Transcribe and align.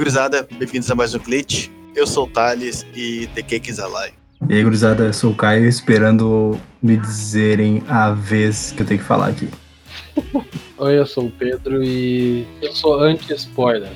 gurizada, 0.00 0.48
bem-vindos 0.58 0.90
a 0.90 0.94
mais 0.94 1.14
um 1.14 1.18
Glitch. 1.18 1.68
Eu 1.94 2.06
sou 2.06 2.24
o 2.24 2.26
Thales 2.26 2.86
e 2.96 3.28
The 3.34 3.42
Cake 3.42 3.70
is 3.70 3.78
Alive. 3.78 4.14
E 4.48 4.54
aí, 4.54 4.64
gurizada, 4.64 5.04
eu 5.04 5.12
sou 5.12 5.32
o 5.32 5.34
Caio, 5.34 5.68
esperando 5.68 6.58
me 6.82 6.96
dizerem 6.96 7.82
a 7.86 8.10
vez 8.10 8.72
que 8.72 8.80
eu 8.80 8.86
tenho 8.86 8.98
que 8.98 9.04
falar 9.04 9.26
aqui. 9.26 9.50
Oi, 10.78 10.98
eu 10.98 11.04
sou 11.04 11.26
o 11.26 11.30
Pedro 11.30 11.84
e 11.84 12.46
eu 12.62 12.74
sou 12.74 12.98
anti-spoiler. 12.98 13.90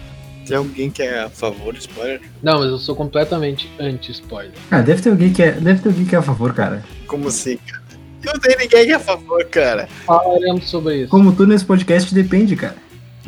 Tem 0.46 0.58
alguém 0.58 0.90
que 0.90 1.02
é 1.02 1.22
a 1.22 1.30
favor 1.30 1.72
do 1.72 1.78
spoiler? 1.78 2.20
Não, 2.42 2.58
mas 2.60 2.68
eu 2.68 2.78
sou 2.78 2.94
completamente 2.94 3.70
anti-spoiler. 3.80 4.52
Ah, 4.70 4.82
deve 4.82 5.00
ter 5.00 5.08
alguém 5.08 5.32
que 5.32 5.42
é, 5.42 5.52
deve 5.52 5.80
ter 5.80 5.88
alguém 5.88 6.04
que 6.04 6.14
é 6.14 6.18
a 6.18 6.22
favor, 6.22 6.52
cara. 6.52 6.84
Como 7.06 7.28
assim, 7.28 7.56
cara? 7.56 7.82
Não 8.22 8.34
tem 8.34 8.54
ninguém 8.58 8.84
que 8.84 8.92
é 8.92 8.96
a 8.96 9.00
favor, 9.00 9.42
cara. 9.46 9.88
Falaremos 10.04 10.68
sobre 10.68 10.96
isso. 10.96 11.08
Como 11.08 11.34
tu 11.34 11.46
nesse 11.46 11.64
podcast 11.64 12.14
depende, 12.14 12.54
cara. 12.56 12.76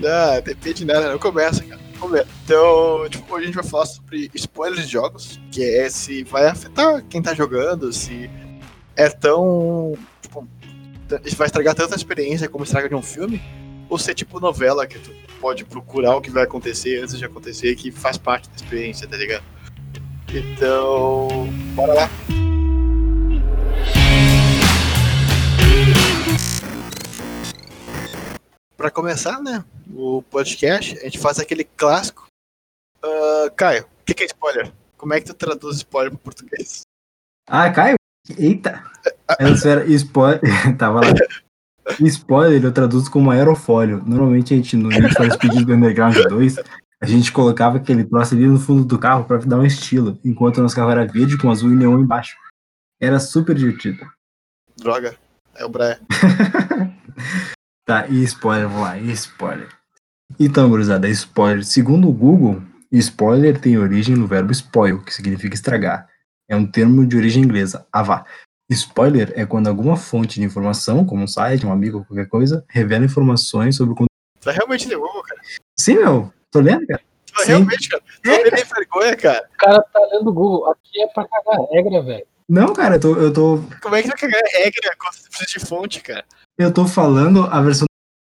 Ah, 0.04 0.40
depende 0.44 0.80
de 0.80 0.84
nada, 0.84 1.10
não 1.10 1.18
começa, 1.18 1.64
cara. 1.64 1.85
Então, 2.44 3.08
tipo, 3.08 3.34
hoje 3.34 3.44
a 3.44 3.46
gente 3.46 3.54
vai 3.54 3.64
falar 3.64 3.86
sobre 3.86 4.30
spoilers 4.34 4.86
de 4.86 4.92
jogos, 4.92 5.40
que 5.50 5.64
é 5.64 5.88
se 5.88 6.22
vai 6.24 6.46
afetar 6.46 7.02
quem 7.08 7.22
tá 7.22 7.34
jogando, 7.34 7.92
se 7.92 8.30
é 8.94 9.08
tão. 9.08 9.94
Tipo, 10.20 10.46
vai 11.36 11.46
estragar 11.46 11.74
tanta 11.74 11.96
experiência 11.96 12.48
como 12.48 12.64
estraga 12.64 12.88
de 12.88 12.94
um 12.94 13.02
filme, 13.02 13.42
ou 13.88 13.98
se 13.98 14.10
é 14.10 14.14
tipo 14.14 14.40
novela 14.40 14.86
que 14.86 14.98
tu 14.98 15.10
pode 15.40 15.64
procurar 15.64 16.16
o 16.16 16.20
que 16.20 16.30
vai 16.30 16.44
acontecer 16.44 17.02
antes 17.02 17.18
de 17.18 17.24
acontecer, 17.24 17.74
que 17.76 17.90
faz 17.90 18.16
parte 18.16 18.48
da 18.48 18.56
experiência, 18.56 19.06
tá 19.06 19.16
ligado? 19.16 19.44
Então, 20.28 21.48
bora 21.74 21.94
lá. 21.94 22.10
Pra 28.76 28.90
começar, 28.90 29.40
né, 29.40 29.64
o 29.94 30.22
podcast, 30.22 30.98
a 30.98 31.04
gente 31.04 31.18
faz 31.18 31.38
aquele 31.38 31.64
clássico. 31.64 32.26
Ah, 33.02 33.50
Caio, 33.56 33.84
o 33.84 34.04
que, 34.04 34.12
que 34.12 34.24
é 34.24 34.26
spoiler? 34.26 34.72
Como 34.98 35.14
é 35.14 35.20
que 35.20 35.26
tu 35.26 35.34
traduz 35.34 35.78
spoiler 35.78 36.10
pro 36.10 36.18
português? 36.18 36.82
Ah, 37.48 37.70
Caio? 37.70 37.96
Eita! 38.36 38.84
Antes 39.40 39.64
era 39.64 39.84
spoiler. 39.86 40.40
Tava 40.76 41.00
lá. 41.00 41.14
Spoiler 42.00 42.62
eu 42.62 42.72
traduzo 42.72 43.10
como 43.10 43.30
aerofólio. 43.30 44.02
Normalmente 44.04 44.52
a 44.52 44.56
gente, 44.56 44.76
no 44.76 44.88
Need 44.88 45.14
for 45.14 45.30
Speed 45.32 45.64
do 45.64 45.72
Underground 45.72 46.16
2, 46.16 46.56
a 47.00 47.06
gente 47.06 47.32
colocava 47.32 47.78
aquele 47.78 48.04
troço 48.04 48.34
ali 48.34 48.46
no 48.46 48.58
fundo 48.58 48.84
do 48.84 48.98
carro 48.98 49.24
pra 49.24 49.38
dar 49.38 49.58
um 49.58 49.64
estilo, 49.64 50.18
enquanto 50.24 50.58
o 50.58 50.62
nosso 50.62 50.74
carro 50.74 50.90
era 50.90 51.06
verde 51.06 51.38
com 51.38 51.50
azul 51.50 51.70
e 51.70 51.76
neon 51.76 52.00
embaixo. 52.00 52.36
Era 53.00 53.20
super 53.20 53.54
divertido. 53.54 54.04
Droga, 54.76 55.16
é 55.54 55.64
o 55.64 55.68
Brian. 55.68 55.98
Tá, 57.86 58.08
e 58.08 58.24
spoiler, 58.24 58.68
vamos 58.68 58.82
lá, 58.82 58.98
e 58.98 59.12
spoiler. 59.12 59.68
Então, 60.40 60.68
gurizada, 60.68 61.08
spoiler. 61.08 61.64
Segundo 61.64 62.08
o 62.08 62.12
Google, 62.12 62.60
spoiler 62.90 63.60
tem 63.60 63.78
origem 63.78 64.16
no 64.16 64.26
verbo 64.26 64.50
spoil, 64.50 65.00
que 65.04 65.14
significa 65.14 65.54
estragar. 65.54 66.08
É 66.50 66.56
um 66.56 66.66
termo 66.66 67.06
de 67.06 67.16
origem 67.16 67.44
inglesa, 67.44 67.86
avá. 67.92 68.24
Spoiler 68.68 69.32
é 69.36 69.46
quando 69.46 69.68
alguma 69.68 69.96
fonte 69.96 70.40
de 70.40 70.44
informação, 70.44 71.04
como 71.06 71.22
um 71.22 71.28
site, 71.28 71.64
um 71.64 71.70
amigo 71.70 71.98
ou 71.98 72.04
qualquer 72.04 72.26
coisa, 72.28 72.64
revela 72.68 73.04
informações 73.04 73.76
sobre 73.76 73.92
o 73.92 73.94
conteúdo. 73.94 74.10
Tu 74.40 74.50
realmente 74.50 74.88
levou, 74.88 75.22
cara. 75.22 75.40
Sim, 75.78 75.94
meu, 75.98 76.32
tô 76.50 76.58
lendo, 76.58 76.84
cara. 76.88 77.00
Sim. 77.38 77.46
realmente, 77.46 77.88
cara. 77.88 78.02
Tu 78.20 78.30
É, 78.30 78.50
tem 78.50 78.64
vergonha, 78.64 79.16
cara. 79.16 79.48
O 79.54 79.58
cara 79.58 79.80
tá 79.80 80.00
lendo 80.12 80.28
o 80.28 80.32
Google. 80.32 80.70
Aqui 80.72 81.02
é 81.02 81.06
pra 81.06 81.28
cagar 81.28 81.60
regra, 81.70 82.02
velho. 82.02 82.26
Não, 82.48 82.72
cara, 82.72 82.96
eu 82.96 83.00
tô, 83.00 83.16
eu 83.16 83.32
tô, 83.32 83.60
Como 83.82 83.94
é 83.96 84.02
que 84.02 84.08
tu 84.10 84.16
cagar 84.16 84.40
regra 84.52 84.94
quando 84.98 85.14
tu 85.16 85.28
precisa 85.28 85.58
de 85.58 85.66
fonte, 85.66 86.00
cara? 86.00 86.24
eu 86.58 86.72
tô 86.72 86.86
falando 86.86 87.44
a 87.44 87.60
versão 87.60 87.86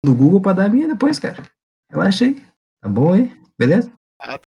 do 0.05 0.13
Google 0.13 0.41
pra 0.41 0.53
dar 0.53 0.65
a 0.65 0.69
minha 0.69 0.87
depois, 0.87 1.17
cara. 1.17 1.41
Relaxa 1.89 2.25
aí. 2.25 2.35
Tá 2.81 2.89
bom 2.89 3.13
aí? 3.13 3.35
Beleza? 3.57 3.91
Ah, 4.19 4.39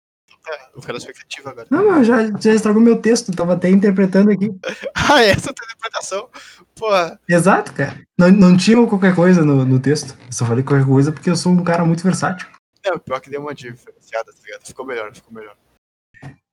vou 0.73 0.81
ficar 0.81 0.93
na 0.93 0.97
expectativa 0.99 1.49
agora. 1.51 1.67
Não, 1.71 1.83
meu, 1.83 2.03
já, 2.03 2.29
já 2.39 2.53
estragou 2.53 2.81
meu 2.81 3.01
texto, 3.01 3.31
tava 3.31 3.53
até 3.53 3.69
interpretando 3.69 4.31
aqui. 4.31 4.49
Ah, 4.95 5.21
essa 5.21 5.49
é 5.49 5.51
a 5.51 5.53
tua 5.53 5.65
interpretação. 5.65 6.29
Porra, 6.75 7.19
Exato, 7.27 7.73
cara. 7.73 8.01
Não, 8.17 8.31
não 8.31 8.57
tinha 8.57 8.85
qualquer 8.87 9.15
coisa 9.15 9.43
no, 9.43 9.65
no 9.65 9.79
texto. 9.79 10.17
Eu 10.25 10.31
só 10.31 10.45
falei 10.45 10.63
qualquer 10.63 10.85
coisa 10.85 11.11
porque 11.11 11.29
eu 11.29 11.35
sou 11.35 11.51
um 11.51 11.63
cara 11.63 11.83
muito 11.85 12.03
versátil. 12.03 12.47
não, 12.85 12.97
pior 12.99 13.19
que 13.19 13.29
deu 13.29 13.41
uma 13.41 13.53
diferenciada, 13.53 14.31
tá 14.31 14.39
ligado? 14.43 14.65
Ficou 14.65 14.85
melhor, 14.85 15.13
ficou 15.13 15.33
melhor. 15.33 15.55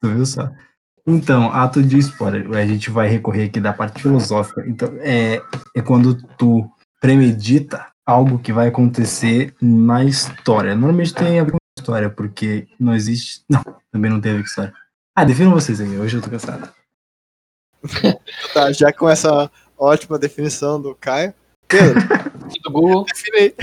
Tu 0.00 0.08
viu 0.08 0.26
só? 0.26 0.50
Então, 1.10 1.52
ato 1.52 1.82
de 1.82 1.98
spoiler. 1.98 2.50
A 2.56 2.66
gente 2.66 2.90
vai 2.90 3.08
recorrer 3.08 3.44
aqui 3.46 3.60
da 3.60 3.72
parte 3.72 4.02
filosófica. 4.02 4.64
Então, 4.66 4.88
é, 5.00 5.42
é 5.74 5.82
quando 5.82 6.14
tu 6.36 6.70
premedita 7.00 7.86
algo 8.06 8.38
que 8.38 8.52
vai 8.52 8.68
acontecer 8.68 9.54
na 9.60 10.04
história. 10.04 10.74
Normalmente 10.74 11.14
tem 11.14 11.40
a 11.40 11.44
ver 11.44 11.52
com 11.52 11.58
história, 11.78 12.10
porque 12.10 12.68
não 12.78 12.94
existe. 12.94 13.42
Não, 13.48 13.62
também 13.92 14.10
não 14.10 14.20
tem 14.20 14.32
a 14.32 14.34
ver 14.36 14.40
com 14.42 14.46
história. 14.46 14.74
Ah, 15.16 15.24
definam 15.24 15.52
vocês 15.52 15.80
aí. 15.80 15.98
Hoje 15.98 16.16
eu 16.16 16.22
tô 16.22 16.30
cansado. 16.30 16.70
Tá, 18.52 18.70
já 18.72 18.92
com 18.92 19.08
essa 19.08 19.50
ótima 19.78 20.18
definição 20.18 20.80
do 20.80 20.94
Caio. 20.94 21.32
Pedro, 21.66 22.00
do 22.64 22.70
Google. 22.70 23.04
define 23.04 23.38
aí. 23.38 23.54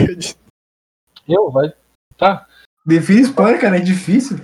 Eu, 1.28 1.52
vai. 1.52 1.72
Tá, 2.18 2.48
Define 2.88 3.22
spoiler, 3.24 3.60
cara, 3.60 3.78
é 3.78 3.82
difícil. 3.82 4.40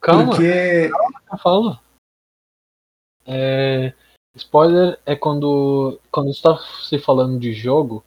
calma. 0.00 0.30
Porque. 0.30 0.90
Eu 1.32 1.38
falo. 1.38 1.78
É, 3.26 3.92
spoiler 4.36 4.98
é 5.06 5.16
quando. 5.16 6.00
Quando 6.10 6.32
tu 6.32 6.42
tá 6.42 6.58
se 6.82 6.98
falando 6.98 7.38
de 7.38 7.52
jogo, 7.52 8.04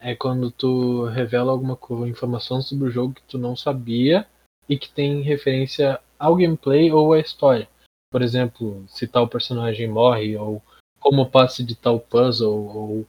é 0.00 0.14
quando 0.14 0.50
tu 0.50 1.04
revela 1.06 1.52
alguma 1.52 1.78
informação 2.08 2.60
sobre 2.60 2.88
o 2.88 2.90
jogo 2.90 3.14
que 3.14 3.22
tu 3.22 3.38
não 3.38 3.56
sabia 3.56 4.26
e 4.68 4.78
que 4.78 4.88
tem 4.88 5.22
referência 5.22 6.00
ao 6.18 6.36
gameplay 6.36 6.92
ou 6.92 7.12
à 7.12 7.20
história. 7.20 7.68
Por 8.10 8.22
exemplo, 8.22 8.84
se 8.88 9.06
tal 9.06 9.28
personagem 9.28 9.88
morre, 9.88 10.36
ou 10.36 10.62
como 11.00 11.30
passa 11.30 11.62
de 11.62 11.74
tal 11.74 12.00
puzzle, 12.00 12.50
ou 12.50 13.06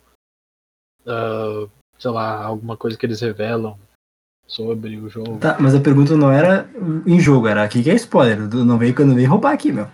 ah, 1.08 1.68
sei 1.98 2.12
lá, 2.12 2.44
alguma 2.44 2.78
coisa 2.78 2.98
que 2.98 3.06
eles 3.06 3.22
revelam 3.22 3.78
sobre 4.46 4.98
o 4.98 5.10
jogo. 5.10 5.40
Tá, 5.40 5.58
mas 5.60 5.74
a 5.74 5.80
pergunta 5.80 6.16
não 6.16 6.32
era 6.32 6.70
em 7.06 7.20
jogo, 7.20 7.48
era 7.48 7.64
aqui 7.64 7.84
que 7.84 7.90
é 7.90 7.96
spoiler. 7.96 8.38
Não 8.40 8.78
veio, 8.78 8.94
não 9.06 9.16
veio 9.16 9.30
roubar 9.30 9.54
aqui, 9.54 9.72
meu. 9.72 9.88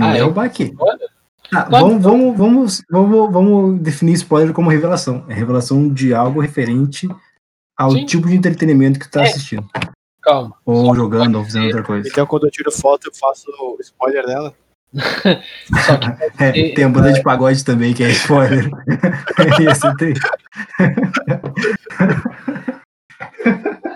Não 0.00 0.06
Ah, 0.08 0.44
é? 0.44 0.46
aqui. 0.46 0.64
Spoiler? 0.64 1.08
Tá, 1.50 1.62
Claro. 1.64 1.86
vamos, 1.88 2.02
vamos, 2.02 2.36
vamos, 2.38 2.82
vamos, 2.90 3.32
vamos 3.32 3.80
definir 3.80 4.12
spoiler 4.14 4.52
como 4.54 4.70
revelação. 4.70 5.24
É 5.28 5.34
revelação 5.34 5.88
de 5.92 6.14
algo 6.14 6.40
referente 6.40 7.08
ao 7.76 7.90
Sim. 7.90 8.06
tipo 8.06 8.28
de 8.28 8.36
entretenimento 8.36 8.98
que 8.98 9.06
tu 9.08 9.12
tá 9.12 9.22
É. 9.22 9.28
assistindo. 9.28 9.66
Calma. 10.22 10.54
Ou 10.64 10.86
Só- 10.86 10.94
jogando, 10.94 11.36
ou 11.38 11.44
fazendo 11.44 11.64
outra 11.66 11.82
coisa. 11.82 12.08
Então 12.08 12.26
quando 12.26 12.44
eu 12.46 12.50
tiro 12.50 12.70
foto, 12.70 13.08
eu 13.08 13.12
faço 13.14 13.46
o 13.50 13.76
spoiler 13.80 14.24
dela. 14.26 14.54
Que 16.36 16.44
É, 16.44 16.74
tem 16.74 16.84
a 16.84 16.88
banda 16.88 17.12
de 17.12 17.22
pagode 17.22 17.64
também, 17.64 17.94
que 17.94 18.02
é 18.02 18.10
spoiler. 18.10 18.70
Esse 19.70 19.96
tem. 19.96 20.14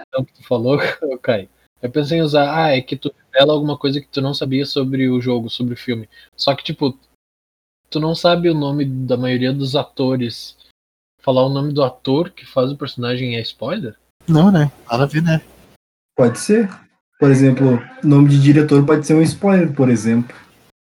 então 0.08 0.24
que 0.24 0.32
tu 0.34 0.46
falou, 0.46 0.78
Caio. 1.22 1.48
Eu 1.84 1.90
pensei 1.90 2.16
em 2.16 2.22
usar, 2.22 2.50
ah, 2.64 2.74
é 2.74 2.80
que 2.80 2.96
tu 2.96 3.12
revela 3.30 3.52
alguma 3.52 3.76
coisa 3.76 4.00
que 4.00 4.08
tu 4.08 4.22
não 4.22 4.32
sabia 4.32 4.64
sobre 4.64 5.06
o 5.06 5.20
jogo, 5.20 5.50
sobre 5.50 5.74
o 5.74 5.76
filme. 5.76 6.08
Só 6.34 6.54
que, 6.54 6.64
tipo, 6.64 6.98
tu 7.90 8.00
não 8.00 8.14
sabe 8.14 8.48
o 8.48 8.54
nome 8.54 8.86
da 8.86 9.18
maioria 9.18 9.52
dos 9.52 9.76
atores. 9.76 10.56
Falar 11.20 11.44
o 11.44 11.50
nome 11.50 11.74
do 11.74 11.84
ator 11.84 12.30
que 12.30 12.46
faz 12.46 12.72
o 12.72 12.76
personagem 12.78 13.36
é 13.36 13.40
spoiler? 13.42 13.96
Não, 14.26 14.50
né? 14.50 14.72
Nada 14.90 15.02
a 15.04 15.06
ver, 15.06 15.22
né? 15.22 15.42
Pode 16.16 16.38
ser. 16.38 16.70
Por 17.20 17.30
exemplo, 17.30 17.78
nome 18.02 18.30
de 18.30 18.40
diretor 18.40 18.82
pode 18.86 19.06
ser 19.06 19.12
um 19.12 19.22
spoiler, 19.22 19.70
por 19.74 19.90
exemplo. 19.90 20.34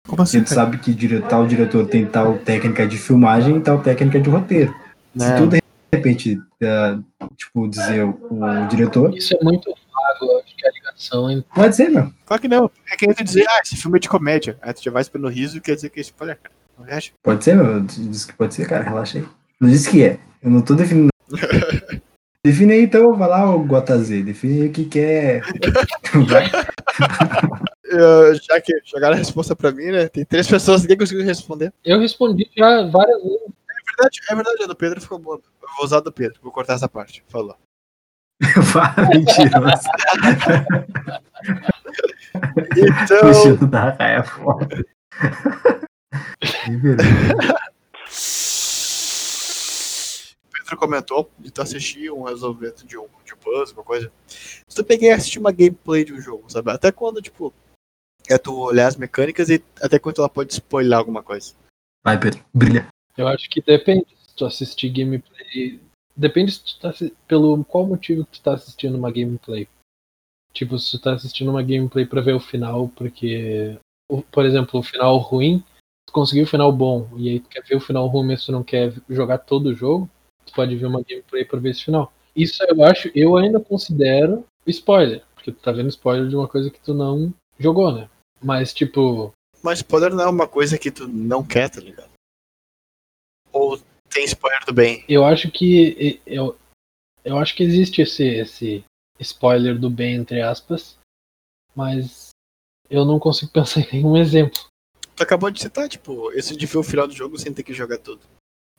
Como 0.05 0.21
A 0.21 0.23
assim? 0.23 0.39
gente 0.39 0.49
sabe 0.49 0.79
que 0.79 0.93
dire- 0.93 1.21
tal 1.21 1.47
diretor 1.47 1.87
tem 1.87 2.05
tal 2.05 2.37
técnica 2.39 2.85
de 2.85 2.97
filmagem 2.97 3.55
e 3.55 3.61
tal 3.61 3.81
técnica 3.81 4.19
de 4.19 4.29
roteiro. 4.29 4.73
Se 5.15 5.29
Né? 5.29 5.37
tu 5.37 5.47
de 5.47 5.59
repente, 5.93 6.37
eh, 6.61 6.97
tipo, 7.37 7.69
dizer 7.69 8.03
o, 8.03 8.09
o 8.31 8.67
diretor, 8.67 9.15
Isso 9.15 9.33
é 9.35 9.41
muito 9.41 9.73
eu 10.21 10.39
acho 10.39 10.55
que 10.55 10.67
a 10.67 10.71
ligação 10.71 11.29
entre. 11.31 11.45
pode 11.53 11.75
ser, 11.75 11.89
meu. 11.89 12.11
Claro 12.25 12.41
que 12.41 12.47
não. 12.47 12.71
É 12.91 12.95
que 12.95 13.05
nem 13.07 13.15
tu 13.15 13.23
dizer, 13.23 13.45
ah, 13.49 13.61
esse 13.63 13.75
filme 13.75 13.97
é 13.97 14.01
de 14.01 14.09
comédia. 14.09 14.57
Aí 14.61 14.73
tu 14.73 14.83
já 14.83 14.91
vai 14.91 15.01
esperando 15.01 15.29
riso 15.29 15.57
e 15.57 15.61
quer 15.61 15.75
dizer 15.75 15.89
que 15.89 15.99
é 15.99 16.01
spoiler, 16.01 16.37
cara. 16.41 16.55
Não 16.77 16.85
reage. 16.85 17.13
Pode 17.23 17.43
ser, 17.43 17.55
meu. 17.55 17.81
Diz 17.81 18.25
que 18.25 18.33
pode 18.33 18.53
ser, 18.53 18.67
cara. 18.67 18.83
Relaxa 18.83 19.17
aí. 19.19 19.25
Não 19.59 19.69
disse 19.69 19.89
que 19.89 20.03
é. 20.03 20.19
Eu 20.41 20.49
não 20.49 20.61
tô 20.61 20.73
definindo. 20.75 21.09
Define 22.45 22.71
aí 22.73 22.81
então, 22.83 23.13
vai 23.17 23.27
lá, 23.27 23.53
o 23.53 23.65
Gotazê. 23.65 24.23
Define 24.23 24.61
aí 24.61 24.67
o 24.69 24.71
que, 24.71 24.85
que 24.85 24.99
é. 24.99 25.41
Vai. 26.27 26.45
Eu- 27.83 28.35
já 28.35 28.61
que 28.61 28.71
jogaram 28.85 29.15
a 29.15 29.17
resposta 29.17 29.55
pra 29.55 29.71
mim, 29.71 29.85
né? 29.85 30.07
Tem 30.07 30.23
três 30.23 30.47
pessoas, 30.47 30.81
ninguém 30.81 30.97
conseguiu 30.97 31.25
responder. 31.25 31.73
Eu 31.83 31.99
respondi 31.99 32.49
já 32.55 32.83
várias 32.87 33.21
vezes. 33.21 33.41
É 33.41 33.91
verdade, 33.91 34.19
é 34.29 34.35
verdade, 34.35 34.63
a 34.63 34.67
do 34.67 34.75
Pedro 34.75 35.01
ficou 35.01 35.17
boa. 35.19 35.41
Eu 35.61 35.67
vou 35.75 35.85
usar 35.85 35.97
a 35.97 36.01
do 36.01 36.11
Pedro, 36.11 36.39
vou 36.41 36.51
cortar 36.51 36.73
essa 36.75 36.87
parte. 36.87 37.23
Falou. 37.27 37.55
Mentiroso. 39.09 39.89
O 42.55 42.69
Então, 42.77 43.31
estilo 43.31 43.67
da 43.67 43.89
Raia 43.91 44.19
é 44.19 44.23
foda. 44.23 44.85
Pedro 50.51 50.77
comentou 50.77 51.29
de 51.37 51.51
tu 51.51 51.61
assistir 51.61 52.11
um 52.11 52.23
resolvimento 52.23 52.85
de 52.85 52.97
um 52.97 53.07
de 53.25 53.35
puzzle, 53.35 53.67
alguma 53.67 53.83
coisa. 53.83 54.11
Se 54.27 54.75
tu 54.75 54.83
pegar 54.83 55.07
e 55.07 55.11
assistir 55.11 55.39
uma 55.39 55.51
gameplay 55.51 56.03
de 56.05 56.13
um 56.13 56.21
jogo, 56.21 56.49
sabe? 56.49 56.71
Até 56.71 56.91
quando, 56.91 57.21
tipo, 57.21 57.53
é 58.29 58.37
tu 58.37 58.55
olhar 58.57 58.87
as 58.87 58.95
mecânicas 58.95 59.49
e 59.49 59.63
até 59.81 59.99
quando 59.99 60.19
ela 60.19 60.29
pode 60.29 60.53
spoiler 60.53 60.97
alguma 60.97 61.23
coisa. 61.23 61.53
Vai, 62.03 62.19
Pedro, 62.19 62.43
brilha. 62.53 62.87
Eu 63.17 63.27
acho 63.27 63.49
que 63.49 63.61
depende 63.61 64.05
se 64.27 64.35
tu 64.35 64.45
assistir 64.45 64.89
gameplay. 64.89 65.79
Depende 66.19 66.51
se 66.51 66.61
tu 66.65 66.79
tá 66.81 66.93
pelo 67.25 67.63
qual 67.63 67.87
motivo 67.87 68.25
tu 68.25 68.41
tá 68.41 68.53
assistindo 68.53 68.97
uma 68.97 69.09
gameplay. 69.09 69.69
Tipo, 70.51 70.77
se 70.77 70.91
tu 70.91 71.01
tá 71.01 71.13
assistindo 71.13 71.49
uma 71.49 71.63
gameplay 71.63 72.05
pra 72.05 72.19
ver 72.19 72.33
o 72.33 72.41
final, 72.41 72.89
porque, 72.89 73.79
por 74.29 74.45
exemplo, 74.45 74.81
o 74.81 74.83
final 74.83 75.17
ruim, 75.17 75.63
tu 76.05 76.11
conseguiu 76.11 76.43
o 76.43 76.47
final 76.47 76.73
bom, 76.73 77.07
e 77.15 77.29
aí 77.29 77.39
tu 77.39 77.47
quer 77.47 77.63
ver 77.63 77.77
o 77.77 77.79
final 77.79 78.05
ruim, 78.07 78.27
mas 78.27 78.45
tu 78.45 78.51
não 78.51 78.65
quer 78.65 78.93
jogar 79.09 79.37
todo 79.37 79.67
o 79.67 79.73
jogo, 79.73 80.09
tu 80.45 80.51
pode 80.53 80.75
ver 80.75 80.87
uma 80.87 81.01
gameplay 81.01 81.45
pra 81.45 81.57
ver 81.57 81.69
esse 81.69 81.85
final. 81.85 82.11
Isso 82.35 82.61
eu 82.63 82.83
acho, 82.83 83.09
eu 83.15 83.37
ainda 83.37 83.61
considero 83.61 84.43
spoiler, 84.67 85.23
porque 85.33 85.53
tu 85.53 85.61
tá 85.61 85.71
vendo 85.71 85.87
spoiler 85.87 86.27
de 86.27 86.35
uma 86.35 86.49
coisa 86.49 86.69
que 86.69 86.81
tu 86.81 86.93
não 86.93 87.33
jogou, 87.57 87.93
né? 87.93 88.09
Mas, 88.43 88.73
tipo, 88.73 89.31
Mas 89.63 89.79
spoiler 89.79 90.13
não 90.13 90.25
é 90.25 90.27
uma 90.27 90.49
coisa 90.49 90.77
que 90.77 90.91
tu 90.91 91.07
não 91.07 91.45
quer, 91.45 91.69
tá 91.69 91.79
ligado? 91.79 92.09
Ou 93.53 93.79
tem 94.09 94.25
spoiler 94.25 94.65
do 94.65 94.73
bem. 94.73 95.03
eu 95.07 95.23
acho 95.25 95.49
que 95.51 96.21
eu, 96.25 96.57
eu 97.23 97.37
acho 97.37 97.55
que 97.55 97.63
existe 97.63 98.01
esse 98.01 98.23
esse 98.25 98.83
spoiler 99.19 99.77
do 99.77 99.89
bem 99.89 100.15
entre 100.15 100.41
aspas, 100.41 100.97
mas 101.75 102.29
eu 102.89 103.05
não 103.05 103.19
consigo 103.19 103.51
pensar 103.53 103.81
em 103.81 103.87
nenhum 103.93 104.17
exemplo. 104.17 104.59
Tu 105.15 105.23
acabou 105.23 105.51
de 105.51 105.61
citar, 105.61 105.89
tipo, 105.89 106.31
esse 106.31 106.55
de 106.55 106.65
ver 106.65 106.77
o 106.77 106.83
final 106.83 107.07
do 107.07 107.13
jogo 107.13 107.37
sem 107.37 107.53
ter 107.53 107.63
que 107.63 107.73
jogar 107.73 107.97
tudo. 107.97 108.21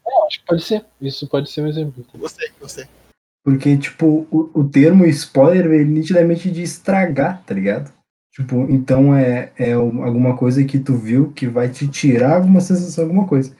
Eu 0.06 0.26
acho 0.26 0.40
que 0.40 0.46
pode 0.46 0.62
ser. 0.62 0.84
Isso 1.00 1.28
pode 1.28 1.50
ser 1.50 1.60
um 1.62 1.66
exemplo. 1.68 2.04
Gostei, 2.14 2.50
gostei. 2.58 2.86
Porque, 3.44 3.76
tipo, 3.76 4.26
o, 4.30 4.50
o 4.60 4.68
termo 4.68 5.04
spoiler 5.06 5.68
vem 5.68 5.84
nitidamente 5.84 6.50
de 6.50 6.62
estragar, 6.62 7.42
tá 7.44 7.54
ligado? 7.54 7.92
Tipo, 8.32 8.56
então 8.70 9.14
é, 9.14 9.52
é 9.58 9.76
um- 9.76 10.02
alguma 10.04 10.36
coisa 10.36 10.64
que 10.64 10.78
tu 10.78 10.96
viu 10.96 11.30
que 11.32 11.46
vai 11.46 11.68
te 11.68 11.86
tirar 11.88 12.36
alguma 12.36 12.60
sensação, 12.60 13.04
alguma 13.04 13.26
coisa. 13.26 13.54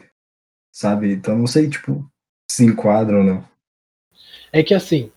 Sabe? 0.80 1.12
Então 1.12 1.36
não 1.36 1.46
sei, 1.46 1.68
tipo, 1.68 2.10
se 2.50 2.64
enquadra 2.64 3.18
ou 3.18 3.22
não. 3.22 3.46
É 4.50 4.62
que 4.62 4.72
assim. 4.72 5.12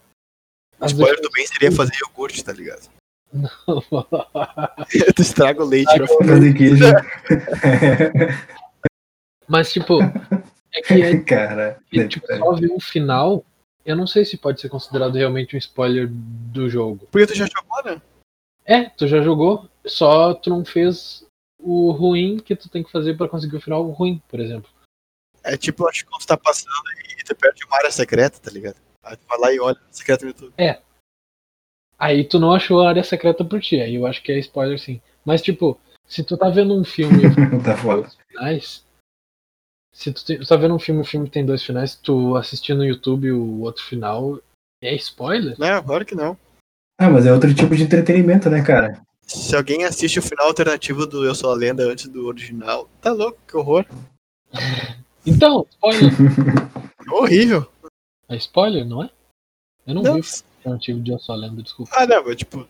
O 0.78 0.86
spoiler 0.86 1.22
do 1.22 1.32
bem 1.32 1.48
seria 1.48 1.72
fazer 1.72 1.94
iogurte, 2.02 2.44
tá 2.44 2.52
ligado? 2.52 2.90
definições- 3.32 3.32
tu 5.16 5.22
estraga 5.22 5.64
o 5.64 5.66
leite 5.66 5.96
pra 5.96 6.06
Fazer 6.06 6.54
queijo. 6.54 6.84
Mas 9.48 9.72
tipo, 9.72 10.00
é 10.74 10.82
que 10.82 11.02
é 11.02 11.18
Cara. 11.24 11.80
que, 11.90 12.10
tipo, 12.10 12.28
só 12.28 12.56
ver 12.56 12.70
o 12.70 12.82
final, 12.82 13.46
eu 13.86 13.96
não 13.96 14.06
sei 14.06 14.26
se 14.26 14.36
pode 14.36 14.60
ser 14.60 14.68
considerado 14.68 15.16
realmente 15.16 15.56
um 15.56 15.60
spoiler 15.60 16.10
do 16.12 16.70
jogo. 16.70 17.08
Porque 17.10 17.28
tu 17.28 17.36
já 17.36 17.46
jogou, 17.46 17.82
né? 17.86 18.02
É, 18.66 18.90
tu 18.90 19.08
já 19.08 19.22
jogou, 19.22 19.70
só 19.86 20.34
tu 20.34 20.50
não 20.50 20.66
fez 20.66 21.26
o 21.58 21.92
ruim 21.92 22.38
que 22.38 22.54
tu 22.54 22.68
tem 22.68 22.84
que 22.84 22.92
fazer 22.92 23.16
pra 23.16 23.30
conseguir 23.30 23.56
o 23.56 23.62
final 23.62 23.82
ruim, 23.92 24.22
por 24.28 24.42
exemplo. 24.42 24.73
É 25.44 25.58
tipo, 25.58 25.88
acho 25.88 26.04
que 26.04 26.10
quando 26.10 26.22
tu 26.22 26.28
tá 26.28 26.38
passando 26.38 26.72
e 27.20 27.24
tu 27.24 27.36
perde 27.36 27.64
uma 27.66 27.78
área 27.78 27.92
secreta, 27.92 28.40
tá 28.40 28.50
ligado? 28.52 28.78
Aí 29.04 29.18
tu 29.18 29.26
vai 29.28 29.38
lá 29.40 29.54
e 29.54 29.60
olha 29.60 29.78
a 29.78 29.94
secreta 29.94 30.24
no 30.26 30.32
YouTube. 30.32 30.54
Aí 32.00 32.24
tu 32.24 32.40
não 32.40 32.54
achou 32.54 32.82
a 32.82 32.90
área 32.90 33.04
secreta 33.04 33.44
por 33.46 33.62
ti, 33.62 33.80
aí 33.80 33.96
eu 33.96 34.06
acho 34.06 34.22
que 34.24 34.32
é 34.32 34.40
spoiler 34.40 34.80
sim. 34.80 35.02
Mas 35.26 35.42
tipo, 35.42 35.80
se 36.08 36.24
tu 36.24 36.38
tá 36.38 36.50
vendo 36.50 36.74
um 36.78 36.84
filme 36.84 37.24
e 37.28 37.64
tá 37.64 37.78
foda. 37.78 38.02
dois 38.02 38.18
finais, 38.28 38.86
se 39.94 40.12
tu, 40.12 40.26
te- 40.26 40.38
tu 40.40 40.46
tá 40.48 40.56
vendo 40.56 40.76
um 40.76 40.80
filme 40.80 41.02
e 41.02 41.04
o 41.04 41.08
filme 41.08 41.30
tem 41.30 41.46
dois 41.46 41.64
finais, 41.64 41.96
tu 41.96 42.36
assistir 42.36 42.74
no 42.74 42.84
YouTube 42.86 43.32
o 43.32 43.62
outro 43.62 43.84
final, 43.84 44.40
é 44.82 44.94
spoiler? 44.96 45.56
Não, 45.60 45.84
claro 45.84 46.06
que 46.06 46.16
não. 46.16 46.38
Ah, 47.00 47.10
mas 47.10 47.26
é 47.26 47.34
outro 47.34 47.54
tipo 47.54 47.76
de 47.76 47.84
entretenimento, 47.84 48.50
né, 48.50 48.62
cara? 48.64 49.02
Se 49.22 49.56
alguém 49.56 49.84
assiste 49.86 50.20
o 50.20 50.24
final 50.24 50.48
alternativo 50.48 51.06
do 51.08 51.26
Eu 51.26 51.34
Sou 51.34 51.52
a 51.52 51.56
Lenda 51.56 51.84
antes 51.84 52.08
do 52.08 52.28
original, 52.28 52.90
tá 53.02 53.12
louco, 53.12 53.40
que 53.48 53.56
horror. 53.56 53.86
Então, 55.26 55.66
spoiler. 55.72 56.12
Horrível. 57.12 57.72
É 58.30 58.36
spoiler, 58.38 58.86
não 58.86 59.04
é? 59.04 59.10
Eu 59.86 59.96
não, 59.96 60.02
Não. 60.02 60.14
vi 60.16 60.22
o 60.22 60.44
alternativo 60.58 61.02
de 61.02 61.12
Eu 61.12 61.20
a 61.28 61.36
Lenda, 61.36 61.62
desculpa. 61.62 61.92
Ah, 61.96 62.06
não, 62.08 62.24
mas 62.24 62.36
tipo, 62.38 62.68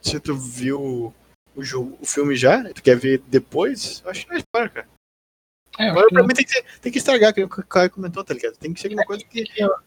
se 0.00 0.20
tu 0.20 0.36
viu 0.36 1.12
o 1.54 1.62
jogo, 1.62 1.98
o 2.00 2.06
filme 2.06 2.36
já, 2.36 2.60
e 2.70 2.72
tu 2.74 2.82
quer 2.82 2.96
ver 2.96 3.18
depois, 3.26 4.00
eu 4.04 4.10
acho 4.10 4.22
que 4.24 4.30
não 4.30 4.36
é 4.36 4.40
spoiler, 4.40 4.72
cara. 4.72 4.88
É, 5.78 5.86
eu 5.86 5.90
Agora 5.90 6.00
acho 6.00 6.08
que 6.08 6.14
pra 6.14 6.22
não, 6.22 6.28
mim 6.28 6.34
tem 6.34 6.44
que, 6.44 6.52
ser- 6.52 6.64
tem 6.80 6.92
que 6.92 6.98
estragar, 6.98 7.32
que 7.34 7.42
o 7.42 7.48
Caio 7.48 7.90
comentou, 7.90 8.22
tá 8.22 8.34
ligado? 8.34 8.56
Tem 8.58 8.72
que 8.72 8.80
ser 8.80 8.88
alguma 8.88 9.06
coisa 9.06 9.24
que, 9.24 9.44